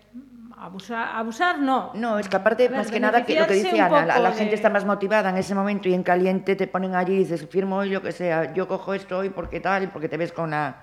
abusar, 0.58 1.16
abusar 1.16 1.60
no. 1.60 1.92
No, 1.94 2.20
es 2.20 2.28
que 2.28 2.36
aparte, 2.36 2.68
ver, 2.68 2.78
más 2.78 2.92
que 2.92 3.00
nada, 3.00 3.26
que 3.26 3.40
lo 3.40 3.48
que 3.48 3.56
dice 3.56 3.80
Ana, 3.80 4.20
la, 4.20 4.32
gente 4.32 4.56
está 4.56 4.70
más 4.70 4.86
motivada 4.86 5.30
en 5.30 5.38
ese 5.38 5.54
momento 5.56 5.88
y 5.88 5.94
en 5.94 6.04
caliente 6.04 6.56
te 6.56 6.68
ponen 6.68 6.96
allí 6.96 7.14
y 7.14 7.18
dices, 7.20 7.48
firmo 7.48 7.78
hoy 7.78 7.90
lo 7.90 8.02
que 8.02 8.12
sea, 8.12 8.54
yo 8.54 8.68
cojo 8.68 8.94
esto 8.94 9.20
hoy 9.20 9.30
porque 9.30 9.60
tal, 9.60 9.84
y 9.84 9.88
porque 9.88 10.10
te 10.10 10.18
ves 10.18 10.32
con 10.32 10.52
la... 10.52 10.76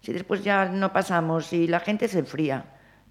Si 0.00 0.12
después 0.12 0.42
ya 0.42 0.66
no 0.66 0.92
pasamos 0.92 1.52
y 1.52 1.66
la 1.66 1.80
gente 1.80 2.08
se 2.08 2.20
enfría, 2.20 2.64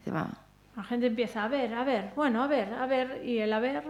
se 0.04 0.12
va. 0.12 0.28
La 0.76 0.84
gente 0.84 1.08
empieza 1.08 1.43
a 1.43 1.48
ver, 1.48 1.74
a 1.74 1.84
ver, 1.84 2.12
bueno, 2.15 2.43
a 2.43 2.48
ver, 2.48 2.74
a 2.74 2.86
ver, 2.86 3.22
y 3.24 3.39
el 3.39 3.54
a 3.54 3.60
ver 3.60 3.84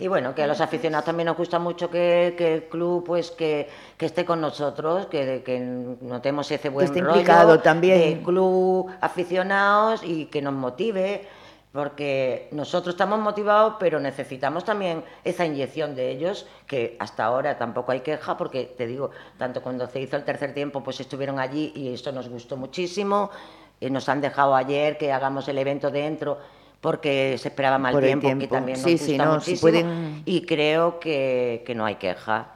Y 0.00 0.08
bueno, 0.08 0.34
que 0.34 0.42
a 0.42 0.46
los 0.46 0.62
aficionados 0.62 1.04
también 1.04 1.26
nos 1.26 1.36
gusta 1.36 1.58
mucho 1.58 1.90
que, 1.90 2.34
que 2.36 2.54
el 2.54 2.62
club 2.64 3.04
pues 3.04 3.30
que, 3.30 3.68
que 3.98 4.06
esté 4.06 4.24
con 4.24 4.40
nosotros, 4.40 5.06
que, 5.06 5.42
que 5.44 5.60
notemos 5.60 6.50
ese 6.50 6.70
buen 6.70 6.86
esté 6.86 7.00
rollo 7.00 7.16
implicado 7.16 7.60
también. 7.60 7.98
de 7.98 8.22
club 8.22 8.90
aficionados 9.02 10.02
y 10.02 10.24
que 10.24 10.40
nos 10.40 10.54
motive, 10.54 11.28
porque 11.70 12.48
nosotros 12.52 12.94
estamos 12.94 13.20
motivados, 13.20 13.74
pero 13.78 14.00
necesitamos 14.00 14.64
también 14.64 15.04
esa 15.22 15.44
inyección 15.44 15.94
de 15.94 16.10
ellos, 16.10 16.46
que 16.66 16.96
hasta 16.98 17.26
ahora 17.26 17.58
tampoco 17.58 17.92
hay 17.92 18.00
queja, 18.00 18.38
porque 18.38 18.74
te 18.76 18.86
digo, 18.86 19.10
tanto 19.36 19.62
cuando 19.62 19.86
se 19.86 20.00
hizo 20.00 20.16
el 20.16 20.24
tercer 20.24 20.54
tiempo, 20.54 20.82
pues 20.82 20.98
estuvieron 21.00 21.38
allí 21.38 21.72
y 21.76 21.92
esto 21.92 22.10
nos 22.10 22.26
gustó 22.30 22.56
muchísimo, 22.56 23.30
y 23.78 23.90
nos 23.90 24.08
han 24.08 24.22
dejado 24.22 24.54
ayer 24.54 24.96
que 24.96 25.12
hagamos 25.12 25.46
el 25.48 25.58
evento 25.58 25.90
dentro 25.90 26.38
porque 26.80 27.36
se 27.38 27.48
esperaba 27.48 27.78
mal 27.78 27.92
Por 27.92 28.02
el 28.04 28.08
tiempo, 28.10 28.28
que 28.28 28.34
tiempo. 28.36 28.54
también 28.54 28.78
nos 28.78 28.84
Sí, 28.84 28.92
gusta 28.92 29.06
sí, 29.06 29.18
no, 29.18 29.24
si 29.40 29.50
muchísimo 29.50 29.60
pueden- 29.60 30.22
y 30.24 30.46
creo 30.46 30.98
que, 30.98 31.62
que 31.66 31.74
no 31.74 31.84
hay 31.84 31.96
queja. 31.96 32.46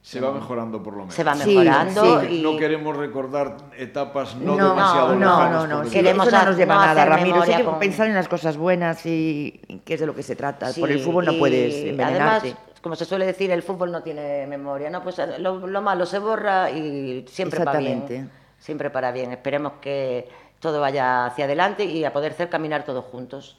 Se 0.00 0.20
va 0.20 0.32
mejorando 0.32 0.82
por 0.82 0.92
lo 0.92 1.00
menos. 1.00 1.14
Se 1.14 1.24
va 1.24 1.34
Sí, 1.34 1.48
mejorando 1.56 2.20
sí. 2.20 2.26
y 2.38 2.42
No 2.42 2.56
queremos 2.58 2.94
recordar 2.96 3.56
etapas 3.78 4.36
no, 4.36 4.54
no, 4.54 4.68
demasiado 4.70 5.14
no, 5.16 5.48
no, 5.50 5.66
no, 5.66 5.84
sí, 5.84 5.90
Queremos 5.92 6.26
eso 6.28 6.36
no 6.36 6.44
nos 6.44 6.56
lleva 6.58 6.74
no 6.74 6.80
a 6.82 6.86
nada, 6.86 7.04
Ramiro. 7.06 7.26
Sí 7.26 7.32
memoria 7.32 7.56
que 7.58 7.64
con- 7.64 7.78
pensar 7.78 8.08
en 8.08 8.14
las 8.14 8.28
cosas 8.28 8.56
buenas 8.58 9.04
y 9.06 9.60
y 9.66 9.78
que 9.78 9.94
es 9.94 10.00
de 10.00 10.06
lo 10.06 10.14
que 10.14 10.22
se 10.22 10.36
trata. 10.36 10.70
Por 10.78 10.90
el 10.90 10.98
Sí, 10.98 11.04
fútbol 11.04 11.24
no 11.24 11.32
y 11.32 11.38
puedes 11.38 11.74
envenenarte. 11.74 12.48
Además, 12.48 12.56
como 12.82 12.96
se 12.96 13.06
suele 13.06 13.24
decir, 13.24 13.50
el 13.50 13.62
fútbol 13.62 13.92
no 13.92 14.02
tiene 14.02 14.46
memoria, 14.46 14.90
¿no? 14.90 15.02
Pues 15.02 15.18
lo, 15.38 15.66
lo 15.66 15.80
malo 15.82 16.04
se 16.04 16.18
borra 16.18 16.70
y 16.70 17.24
siempre 17.28 17.60
para 17.60 17.78
Exactamente. 17.78 18.12
bien. 18.14 18.30
Siempre 18.58 18.90
para 18.90 19.10
bien. 19.10 19.32
Esperemos 19.32 19.72
que 19.80 20.28
todo 20.60 20.80
vaya 20.82 21.24
hacia 21.26 21.46
adelante 21.46 21.84
y 21.86 22.04
a 22.04 22.12
poder 22.12 22.32
hacer 22.32 22.50
caminar 22.50 22.84
todos 22.84 23.06
juntos. 23.06 23.56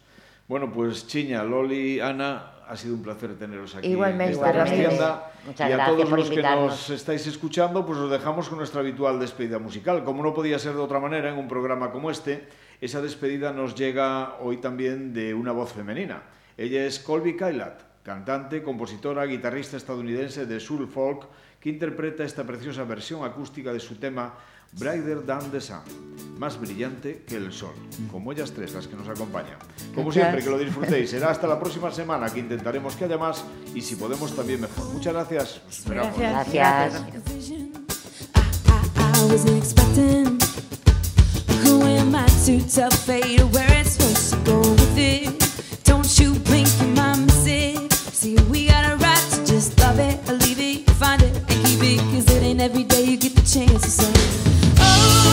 Bueno, 0.48 0.72
pues 0.72 1.08
Chiña, 1.08 1.44
Loli, 1.44 2.00
Ana, 2.00 2.52
ha 2.68 2.78
sido 2.78 2.94
un 2.94 3.02
placer 3.02 3.36
teneros 3.38 3.76
aquí 3.76 3.88
Igualmente, 3.88 4.34
en 4.34 4.92
esta. 4.92 5.32
Muchas 5.46 5.70
y 5.70 5.74
a 5.74 5.86
todos 5.86 6.10
los 6.10 6.30
que 6.30 6.42
nos 6.42 6.90
estáis 6.92 7.26
escuchando, 7.26 7.84
pues 7.84 7.98
os 7.98 8.12
dejamos 8.12 8.48
con 8.50 8.60
nuestra 8.60 8.82
habitual 8.82 9.20
despedida 9.20 9.58
musical. 9.58 10.04
Como 10.04 10.22
no 10.22 10.34
podía 10.36 10.60
ser 10.60 10.74
de 10.74 10.82
otra 10.82 11.00
manera 11.00 11.30
en 11.30 11.38
un 11.38 11.48
programa 11.48 11.92
como 11.92 12.12
este, 12.12 12.48
esa 12.80 13.02
despedida 13.02 13.54
nos 13.54 13.74
llega 13.74 14.38
hoy 14.40 14.58
también 14.58 15.14
de 15.14 15.34
una 15.34 15.52
voz 15.52 15.74
femenina. 15.74 16.22
Ella 16.58 16.86
es 16.86 17.00
Colby 17.00 17.36
Kailat, 17.36 17.82
cantante, 18.04 18.62
compositora, 18.62 19.26
guitarrista 19.26 19.78
estadounidense 19.78 20.46
de 20.46 20.60
soul 20.60 20.88
folk, 20.88 21.28
que 21.60 21.70
interpreta 21.70 22.24
esta 22.24 22.44
preciosa 22.44 22.84
versión 22.84 23.24
acústica 23.24 23.74
de 23.74 23.80
su 23.80 23.96
tema 23.96 24.36
Brighter 24.74 25.22
Than 25.26 25.52
the 25.52 25.62
Sun, 25.62 25.80
más 26.38 26.60
brillante 26.60 27.24
que 27.28 27.36
el 27.36 27.52
sol, 27.52 27.74
como 28.12 28.32
ellas 28.32 28.52
tres 28.52 28.74
las 28.74 28.88
que 28.88 28.96
nos 28.96 29.08
acompañan. 29.08 29.58
Como 29.94 30.12
siempre, 30.12 30.44
que 30.44 30.50
lo 30.50 30.58
disfrutéis. 30.58 31.10
Será 31.10 31.32
hasta 31.32 31.48
la 31.48 31.60
próxima 31.60 31.92
semana 31.92 32.30
que 32.30 32.40
intentaremos 32.40 32.96
que 32.96 33.06
haya 33.06 33.18
más 33.18 33.44
y 33.74 33.82
si 33.82 33.96
podemos 33.96 34.36
también 34.36 34.62
mejor. 34.62 34.94
Muchas 34.94 35.14
gracias. 35.14 35.62
Os 35.68 35.80
esperamos. 35.80 36.18
Gracias. 36.18 36.94
Gracias. 36.94 37.66
Oh. 54.88 55.25